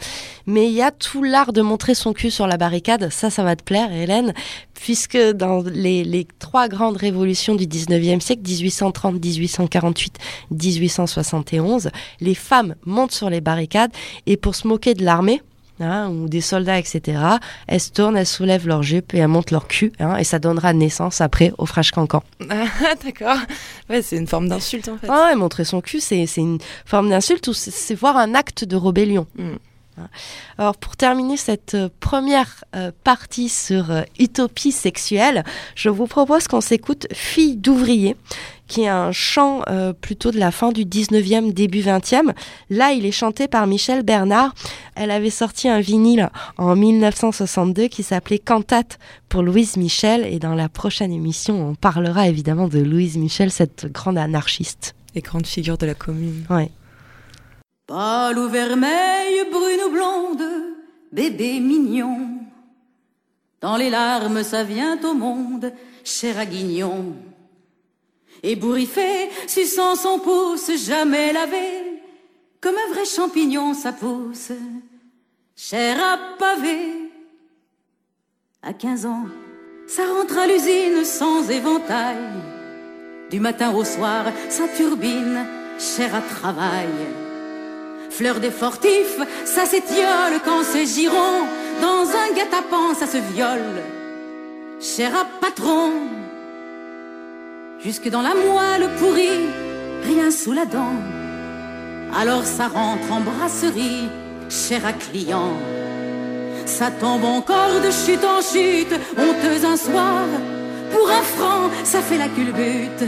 Mais 0.47 0.67
il 0.67 0.73
y 0.73 0.81
a 0.81 0.91
tout 0.91 1.23
l'art 1.23 1.53
de 1.53 1.61
montrer 1.61 1.95
son 1.95 2.11
cul 2.11 2.29
sur 2.29 2.45
la 2.45 2.57
barricade. 2.57 3.09
Ça, 3.09 3.29
ça 3.29 3.41
va 3.43 3.55
te 3.55 3.63
plaire, 3.63 3.89
Hélène, 3.89 4.33
puisque 4.73 5.17
dans 5.17 5.63
les, 5.63 6.03
les 6.03 6.27
trois 6.39 6.67
grandes 6.67 6.97
révolutions 6.97 7.55
du 7.55 7.67
19e 7.67 8.19
siècle, 8.19 8.41
1830, 8.45 9.13
1848, 9.23 10.17
1871, 10.51 11.89
les 12.19 12.35
femmes 12.35 12.75
montent 12.85 13.13
sur 13.13 13.29
les 13.29 13.39
barricades 13.39 13.91
et 14.25 14.35
pour 14.35 14.55
se 14.55 14.67
moquer 14.67 14.93
de 14.93 15.05
l'armée, 15.05 15.41
hein, 15.79 16.09
ou 16.09 16.27
des 16.27 16.41
soldats, 16.41 16.77
etc., 16.79 17.19
elles 17.67 17.79
se 17.79 17.91
tournent, 17.91 18.17
elles 18.17 18.25
soulèvent 18.25 18.67
leur 18.67 18.83
jupe 18.83 19.13
et 19.13 19.17
elles 19.19 19.27
montent 19.27 19.51
leur 19.51 19.67
cul, 19.67 19.91
hein, 19.99 20.17
et 20.17 20.23
ça 20.23 20.39
donnera 20.39 20.73
naissance 20.73 21.21
après 21.21 21.53
au 21.57 21.65
frage 21.65 21.91
cancan. 21.91 22.23
Ah 22.49 22.65
d'accord, 23.03 23.37
ouais 23.89 24.01
c'est 24.01 24.17
une 24.17 24.27
forme 24.27 24.47
d'insulte 24.49 24.87
en 24.89 24.97
fait. 24.97 25.07
Ah 25.09 25.27
ouais, 25.29 25.35
montrer 25.35 25.65
son 25.65 25.81
cul, 25.81 25.99
c'est 25.99 26.25
c'est 26.25 26.41
une 26.41 26.59
forme 26.85 27.09
d'insulte 27.09 27.47
ou 27.47 27.53
c'est- 27.53 27.95
voir 27.95 28.17
un 28.17 28.35
acte 28.35 28.63
de 28.63 28.75
rébellion. 28.75 29.27
Mm. 29.37 29.49
Hein. 29.97 30.09
Alors 30.57 30.75
pour 30.75 30.97
terminer 30.97 31.37
cette 31.37 31.73
euh, 31.75 31.87
première 32.01 32.65
euh, 32.75 32.91
partie 33.05 33.47
sur 33.47 33.91
euh, 33.91 34.01
utopie 34.19 34.73
sexuelle, 34.73 35.45
je 35.75 35.87
vous 35.87 36.05
propose 36.05 36.49
qu'on 36.49 36.59
s'écoute 36.59 37.07
Fille 37.13 37.55
d'ouvrier, 37.55 38.17
qui 38.67 38.83
est 38.83 38.87
un 38.87 39.11
chant 39.11 39.61
euh, 39.67 39.93
plutôt 39.93 40.31
de 40.31 40.39
la 40.39 40.51
fin 40.51 40.71
du 40.71 40.85
19e, 40.85 41.53
début 41.53 41.81
20e. 41.81 42.33
Là, 42.69 42.91
il 42.91 43.05
est 43.05 43.11
chanté 43.11 43.47
par 43.47 43.67
Michel 43.67 44.03
Bernard. 44.03 44.53
Elle 44.95 45.11
avait 45.11 45.29
sorti 45.29 45.69
un 45.69 45.79
vinyle 45.79 46.29
en 46.57 46.75
1962 46.75 47.87
qui 47.87 48.03
s'appelait 48.03 48.39
Cantate 48.39 48.99
pour 49.29 49.43
Louise 49.43 49.77
Michel. 49.77 50.25
Et 50.25 50.39
dans 50.39 50.55
la 50.55 50.69
prochaine 50.69 51.11
émission, 51.11 51.69
on 51.69 51.75
parlera 51.75 52.27
évidemment 52.27 52.67
de 52.67 52.79
Louise 52.79 53.17
Michel, 53.17 53.51
cette 53.51 53.91
grande 53.91 54.17
anarchiste. 54.17 54.95
Les 55.13 55.21
grandes 55.21 55.47
figures 55.47 55.77
de 55.77 55.85
la 55.85 55.93
commune. 55.93 56.45
Ouais. 56.49 56.71
Pâle 57.87 58.37
ou 58.39 58.49
vermeille, 58.49 59.45
brune 59.51 59.79
ou 59.87 59.91
blonde, 59.91 60.43
bébé 61.11 61.59
mignon. 61.59 62.39
Dans 63.61 63.77
les 63.77 63.89
larmes, 63.89 64.43
ça 64.43 64.63
vient 64.63 64.99
au 65.03 65.13
monde, 65.13 65.71
cher 66.03 66.37
à 66.39 66.45
guignon. 66.45 67.13
Ébouriffé, 68.45 69.31
suçant 69.47 69.95
son 69.95 70.19
pouce, 70.19 70.69
jamais 70.85 71.33
lavé, 71.33 71.99
comme 72.61 72.75
un 72.75 72.93
vrai 72.93 73.03
champignon, 73.03 73.73
ça 73.73 73.91
pousse, 73.91 74.51
cher 75.55 75.97
à 75.99 76.37
pavé. 76.37 77.09
À 78.61 78.71
15 78.71 79.07
ans, 79.07 79.25
ça 79.87 80.03
rentre 80.05 80.37
à 80.37 80.45
l'usine 80.45 81.03
sans 81.03 81.49
éventail. 81.49 82.17
Du 83.31 83.39
matin 83.39 83.73
au 83.73 83.83
soir, 83.83 84.25
ça 84.49 84.67
turbine, 84.67 85.47
cher 85.79 86.13
à 86.13 86.21
travail. 86.21 86.93
Fleur 88.11 88.39
des 88.39 88.51
fortifs, 88.51 89.19
ça 89.45 89.65
s'étiole 89.65 90.39
quand 90.45 90.61
c'est 90.63 90.85
giron. 90.85 91.47
Dans 91.81 92.07
un 92.07 92.31
guet-apens, 92.35 92.93
ça 92.93 93.07
se 93.07 93.17
viole. 93.33 93.81
Cher 94.79 95.15
à 95.15 95.25
patron, 95.41 95.91
jusque 97.85 98.09
dans 98.09 98.23
la 98.23 98.33
moelle 98.33 98.89
pourrie, 98.97 99.45
rien 100.03 100.31
sous 100.31 100.53
la 100.53 100.65
dent. 100.65 100.95
Alors 102.19 102.43
ça 102.43 102.67
rentre 102.67 103.11
en 103.11 103.21
brasserie, 103.21 104.09
cher 104.49 104.83
à 104.87 104.93
client. 104.93 105.53
Ça 106.65 106.89
tombe 106.89 107.23
encore 107.23 107.79
de 107.85 107.91
chute 107.91 108.25
en 108.25 108.41
chute, 108.41 108.95
honteuse 109.15 109.65
un 109.65 109.77
soir. 109.77 110.25
Pour 110.91 111.07
un 111.11 111.21
franc, 111.35 111.69
ça 111.83 112.01
fait 112.01 112.17
la 112.17 112.27
culbute, 112.27 113.05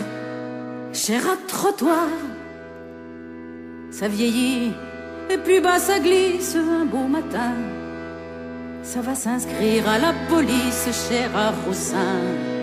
cher 0.94 1.22
à 1.28 1.38
trottoir. 1.48 2.10
Ça 3.90 4.08
vieillit, 4.08 4.74
et 5.32 5.38
plus 5.38 5.60
bas 5.60 5.80
ça 5.80 5.98
glisse 5.98 6.56
un 6.56 6.86
beau 6.86 7.08
matin. 7.08 7.54
Ça 8.84 9.02
va 9.02 9.16
s'inscrire 9.16 9.90
à 9.90 9.98
la 9.98 10.14
police, 10.30 10.88
cher 11.10 11.36
à 11.36 11.52
Roussin. 11.66 12.57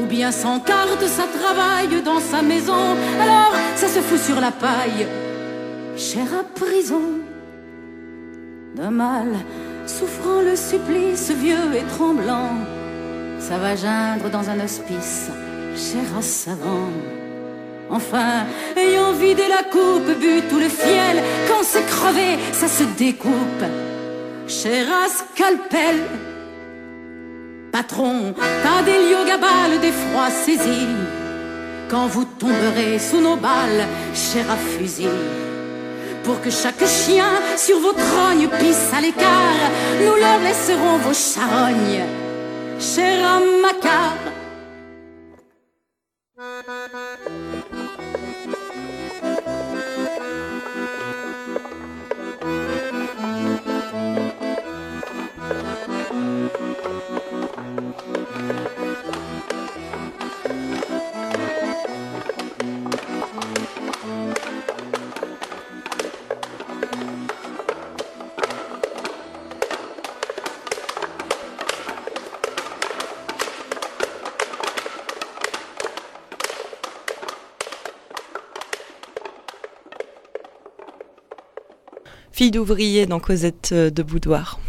Ou 0.00 0.04
bien 0.04 0.30
sans 0.30 0.60
carte, 0.60 1.06
ça 1.06 1.24
travaille 1.40 2.02
dans 2.02 2.20
sa 2.20 2.42
maison. 2.42 2.96
Alors 3.20 3.52
ça 3.76 3.88
se 3.88 4.00
fout 4.00 4.18
sur 4.18 4.40
la 4.40 4.52
paille, 4.52 5.06
cher 5.96 6.26
à 6.40 6.44
prison. 6.58 7.02
D'un 8.74 8.90
mal, 8.90 9.28
souffrant 9.86 10.42
le 10.42 10.54
supplice, 10.54 11.30
vieux 11.30 11.74
et 11.74 11.84
tremblant. 11.94 12.50
Ça 13.38 13.58
va 13.58 13.74
geindre 13.74 14.28
dans 14.30 14.50
un 14.50 14.60
hospice, 14.60 15.30
cher 15.74 16.04
à 16.18 16.22
savant. 16.22 16.90
Enfin, 17.88 18.46
ayant 18.76 19.12
vidé 19.12 19.44
la 19.48 19.62
coupe, 19.62 20.18
bu 20.18 20.42
tout 20.50 20.58
le 20.58 20.68
fiel, 20.68 21.22
quand 21.48 21.62
c'est 21.62 21.86
crevé, 21.86 22.38
ça 22.52 22.68
se 22.68 22.82
découpe. 22.98 23.64
Cher 24.48 24.86
à 24.90 25.08
scalpel, 25.08 25.96
patron, 27.76 28.34
des 28.86 28.98
liogabales, 29.08 29.78
des 29.80 29.92
froids. 29.92 30.32
Quand 31.90 32.06
vous 32.06 32.24
tomberez 32.24 32.98
sous 32.98 33.20
nos 33.20 33.36
balles, 33.36 33.84
cher 34.14 34.50
à 34.50 34.56
fusil. 34.56 35.16
Pour 36.24 36.40
que 36.40 36.50
chaque 36.50 36.86
chien 36.86 37.32
sur 37.56 37.78
vos 37.78 37.92
trognes 37.92 38.48
pisse 38.58 38.90
à 38.96 39.00
l'écart, 39.00 39.64
nous 40.02 40.16
leur 40.22 40.38
laisserons 40.46 40.98
vos 41.04 41.18
charognes, 41.28 42.04
cher 42.80 43.16
à 43.32 43.40
Macar. 43.62 44.16
Fille 82.46 82.52
d'ouvrier 82.52 83.06
dans 83.06 83.18
Cosette 83.18 83.70
euh, 83.72 83.90
de 83.90 84.04
Boudoir. 84.04 84.60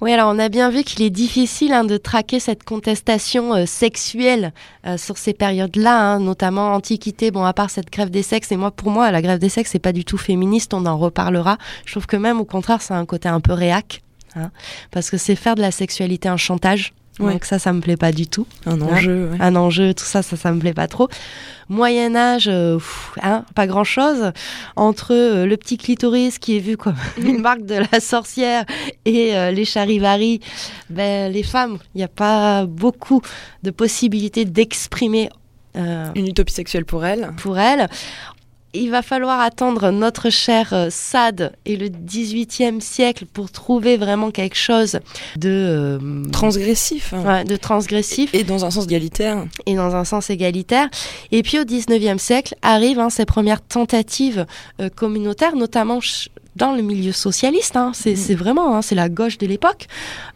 Oui, 0.00 0.12
alors 0.12 0.32
on 0.32 0.38
a 0.38 0.48
bien 0.48 0.70
vu 0.70 0.84
qu'il 0.84 1.02
est 1.02 1.10
difficile 1.10 1.72
hein, 1.72 1.82
de 1.82 1.96
traquer 1.96 2.38
cette 2.38 2.62
contestation 2.62 3.56
euh, 3.56 3.66
sexuelle 3.66 4.52
euh, 4.86 4.96
sur 4.96 5.18
ces 5.18 5.34
périodes-là, 5.34 6.00
hein, 6.00 6.20
notamment 6.20 6.72
Antiquité, 6.74 7.32
bon, 7.32 7.42
à 7.42 7.52
part 7.52 7.70
cette 7.70 7.90
grève 7.90 8.10
des 8.10 8.22
sexes, 8.22 8.52
et 8.52 8.56
moi, 8.56 8.70
pour 8.70 8.92
moi, 8.92 9.10
la 9.10 9.20
grève 9.20 9.40
des 9.40 9.48
sexes, 9.48 9.72
c'est 9.72 9.80
pas 9.80 9.90
du 9.90 10.04
tout 10.04 10.16
féministe, 10.16 10.74
on 10.74 10.86
en 10.86 10.96
reparlera. 10.96 11.58
Je 11.86 11.94
trouve 11.94 12.06
que 12.06 12.16
même, 12.16 12.38
au 12.38 12.44
contraire, 12.44 12.80
ça 12.80 12.94
a 12.94 12.98
un 12.98 13.04
côté 13.04 13.28
un 13.28 13.40
peu 13.40 13.52
réac, 13.52 14.02
hein, 14.36 14.52
parce 14.92 15.10
que 15.10 15.16
c'est 15.16 15.34
faire 15.34 15.56
de 15.56 15.60
la 15.60 15.72
sexualité 15.72 16.28
un 16.28 16.36
chantage. 16.36 16.94
Ouais. 17.20 17.32
Donc 17.34 17.44
ça, 17.44 17.58
ça 17.60 17.72
me 17.72 17.80
plaît 17.80 17.96
pas 17.96 18.10
du 18.12 18.26
tout. 18.26 18.46
Un 18.66 18.80
Hein 18.80 18.86
enjeu. 18.92 19.28
ouais. 19.30 19.36
Un 19.40 19.54
enjeu, 19.56 19.94
tout 19.94 20.04
ça, 20.04 20.22
ça, 20.22 20.36
ça 20.36 20.50
me 20.52 20.58
plaît 20.58 20.74
pas 20.74 20.88
trop. 20.88 21.08
Moyen 21.68 22.14
Âge, 22.16 22.48
euh, 22.48 22.74
pff, 22.76 23.12
hein, 23.22 23.44
pas 23.54 23.66
grand 23.66 23.84
chose. 23.84 24.32
Entre 24.76 25.12
euh, 25.14 25.46
le 25.46 25.56
petit 25.56 25.76
clitoris 25.78 26.38
qui 26.38 26.56
est 26.56 26.60
vu 26.60 26.76
comme 26.76 26.96
une 27.16 27.40
marque 27.42 27.64
de 27.64 27.76
la 27.92 28.00
sorcière 28.00 28.64
et 29.04 29.36
euh, 29.36 29.50
les 29.52 29.64
charivaris, 29.64 30.40
ben, 30.90 31.32
les 31.32 31.42
femmes, 31.44 31.78
il 31.94 31.98
n'y 31.98 32.04
a 32.04 32.08
pas 32.08 32.66
beaucoup 32.66 33.22
de 33.62 33.70
possibilités 33.70 34.44
d'exprimer 34.44 35.30
euh, 35.76 36.10
Une 36.14 36.28
utopie 36.28 36.52
sexuelle 36.52 36.84
pour 36.84 37.04
elle. 37.04 37.30
pour 37.38 37.58
elles. 37.58 37.88
Il 38.76 38.90
va 38.90 39.02
falloir 39.02 39.40
attendre 39.40 39.90
notre 39.92 40.30
cher 40.30 40.72
euh, 40.72 40.88
Sade 40.90 41.52
et 41.64 41.76
le 41.76 41.86
18e 41.88 42.80
siècle 42.80 43.24
pour 43.32 43.50
trouver 43.52 43.96
vraiment 43.96 44.30
quelque 44.32 44.56
chose 44.56 44.98
de, 45.36 45.48
euh, 45.48 46.24
Transgressif. 46.32 47.12
hein. 47.14 47.22
ouais, 47.24 47.44
de 47.44 47.54
transgressif 47.56 48.34
Et 48.34 48.42
dans 48.42 48.64
un 48.64 48.70
sens 48.72 48.84
égalitaire. 48.86 49.44
et 49.66 49.74
dans 49.76 49.94
un 49.94 50.04
sens 50.04 50.28
égalitaire. 50.28 50.88
Et 51.30 51.42
puis 51.42 51.58
au 51.60 51.62
19e 51.64 52.18
siècle 52.18 52.56
arrivent 52.62 52.98
hein, 52.98 53.10
ces 53.10 53.24
premières 53.26 53.60
tentatives 53.60 54.44
euh, 54.80 54.88
communautaires, 54.88 55.54
notamment 55.54 56.00
dans 56.56 56.74
le 56.74 56.82
milieu 56.82 57.12
socialiste. 57.12 57.76
hein. 57.76 57.92
C'est 57.94 58.16
c'est 58.16 58.34
vraiment, 58.34 58.76
hein, 58.76 58.82
c'est 58.82 58.94
la 58.96 59.08
gauche 59.08 59.38
de 59.38 59.46
l'époque. 59.46 59.86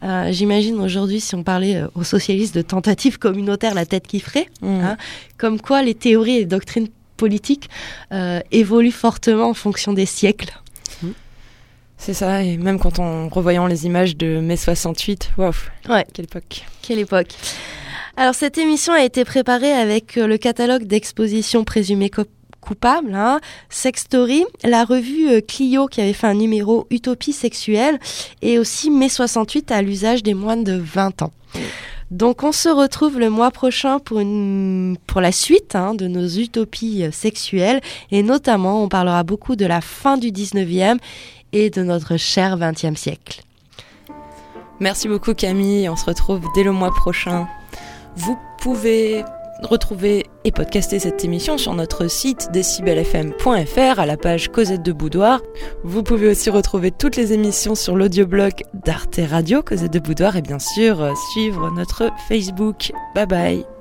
Euh, 0.05 0.31
J'imagine 0.33 0.81
aujourd'hui, 0.81 1.21
si 1.21 1.35
on 1.35 1.43
parlait 1.43 1.77
euh, 1.77 1.89
aux 1.97 2.05
socialistes 2.05 2.55
de 2.55 2.63
tentatives 2.63 3.19
communautaires, 3.19 3.75
la 3.75 3.87
tête 3.87 4.07
qui 4.07 4.21
ferait. 4.21 4.47
Mm. 4.63 4.67
Hein. 4.81 4.97
Comme 5.39 5.61
quoi 5.61 5.83
les 5.83 5.95
théories 5.95 6.37
et 6.37 6.39
les 6.41 6.47
doctrines 6.47 6.89
politiques 7.19 7.69
euh, 8.13 8.41
évoluent 8.53 8.91
fortement 8.93 9.51
en 9.51 9.55
fonction 9.55 9.93
des 9.93 10.07
siècles. 10.07 10.53
C'est 12.01 12.15
ça, 12.15 12.45
et 12.45 12.57
même 12.57 12.79
quand 12.79 13.01
on 13.01 13.29
revoyant 13.29 13.67
les 13.67 13.85
images 13.85 14.17
de 14.17 14.39
mai 14.39 14.57
68, 14.57 15.33
waouh, 15.37 15.53
Ouais. 15.89 16.07
quelle 16.15 16.27
époque. 16.27 16.65
Quelle 16.81 17.01
époque 17.01 17.35
Alors 18.17 18.35
cette 18.37 18.57
émission 18.57 18.93
a 18.93 19.03
été 19.03 19.25
préparée 19.25 19.73
avec 19.73 20.17
euh, 20.17 20.29
le 20.29 20.39
catalogue 20.39 20.85
d'expositions 20.85 21.65
présumées 21.65 22.09
co- 22.09 22.23
coupables, 22.61 23.13
hein, 23.15 23.41
Sex 23.69 24.03
Story, 24.03 24.45
la 24.63 24.85
revue 24.85 25.29
euh, 25.29 25.41
Clio 25.41 25.89
qui 25.89 26.01
avait 26.01 26.13
fait 26.13 26.29
un 26.29 26.35
numéro 26.35 26.87
Utopie 26.91 27.33
sexuelle 27.33 27.99
et 28.43 28.61
aussi 28.61 28.91
Mai 28.91 29.09
68 29.09 29.73
à 29.73 29.83
l'usage 29.83 30.23
des 30.23 30.35
moins 30.35 30.57
de 30.57 30.75
20 30.81 31.23
ans. 31.23 31.33
Donc 32.11 32.43
on 32.43 32.53
se 32.53 32.69
retrouve 32.69 33.19
le 33.19 33.29
mois 33.29 33.51
prochain 33.51 33.99
pour, 33.99 34.23
pour 35.07 35.21
la 35.21 35.33
suite 35.33 35.75
hein, 35.75 35.95
de 35.95 36.07
nos 36.09 36.27
utopies 36.27 37.05
euh, 37.05 37.11
sexuelles 37.11 37.81
et 38.11 38.23
notamment 38.23 38.83
on 38.83 38.89
parlera 38.89 39.23
beaucoup 39.25 39.57
de 39.57 39.67
la 39.67 39.81
fin 39.81 40.17
du 40.17 40.29
19e 40.29 40.99
et 41.53 41.69
de 41.69 41.83
notre 41.83 42.17
cher 42.17 42.57
20e 42.57 42.97
siècle. 42.97 43.43
Merci 44.81 45.09
beaucoup 45.09 45.35
Camille, 45.35 45.89
on 45.89 45.97
se 45.97 46.07
retrouve 46.07 46.47
dès 46.55 46.63
le 46.63 46.73
mois 46.73 46.93
prochain. 46.93 47.47
Vous 48.17 48.39
pouvez 48.59 49.25
retrouver 49.63 50.27
et 50.45 50.53
podcaster 50.53 50.99
cette 50.99 51.25
émission 51.25 51.59
sur 51.59 51.75
notre 51.75 52.09
site 52.09 52.49
décibelfm.fr 52.53 53.99
à 53.99 54.07
la 54.07 54.17
page 54.17 54.49
Cosette 54.49 54.83
de 54.83 54.93
Boudoir. 54.93 55.41
Vous 55.85 56.03
pouvez 56.03 56.29
aussi 56.29 56.51
retrouver 56.51 56.91
toutes 56.91 57.17
les 57.17 57.33
émissions 57.33 57.75
sur 57.75 57.97
l'audioblog 57.97 58.53
d'Arte 58.75 59.21
Radio 59.29 59.63
Cosette 59.63 59.93
de 59.93 59.99
Boudoir 59.99 60.37
et 60.37 60.43
bien 60.43 60.59
sûr 60.59 61.03
euh, 61.03 61.13
suivre 61.33 61.71
notre 61.71 62.11
Facebook. 62.29 62.93
Bye 63.15 63.27
bye 63.27 63.78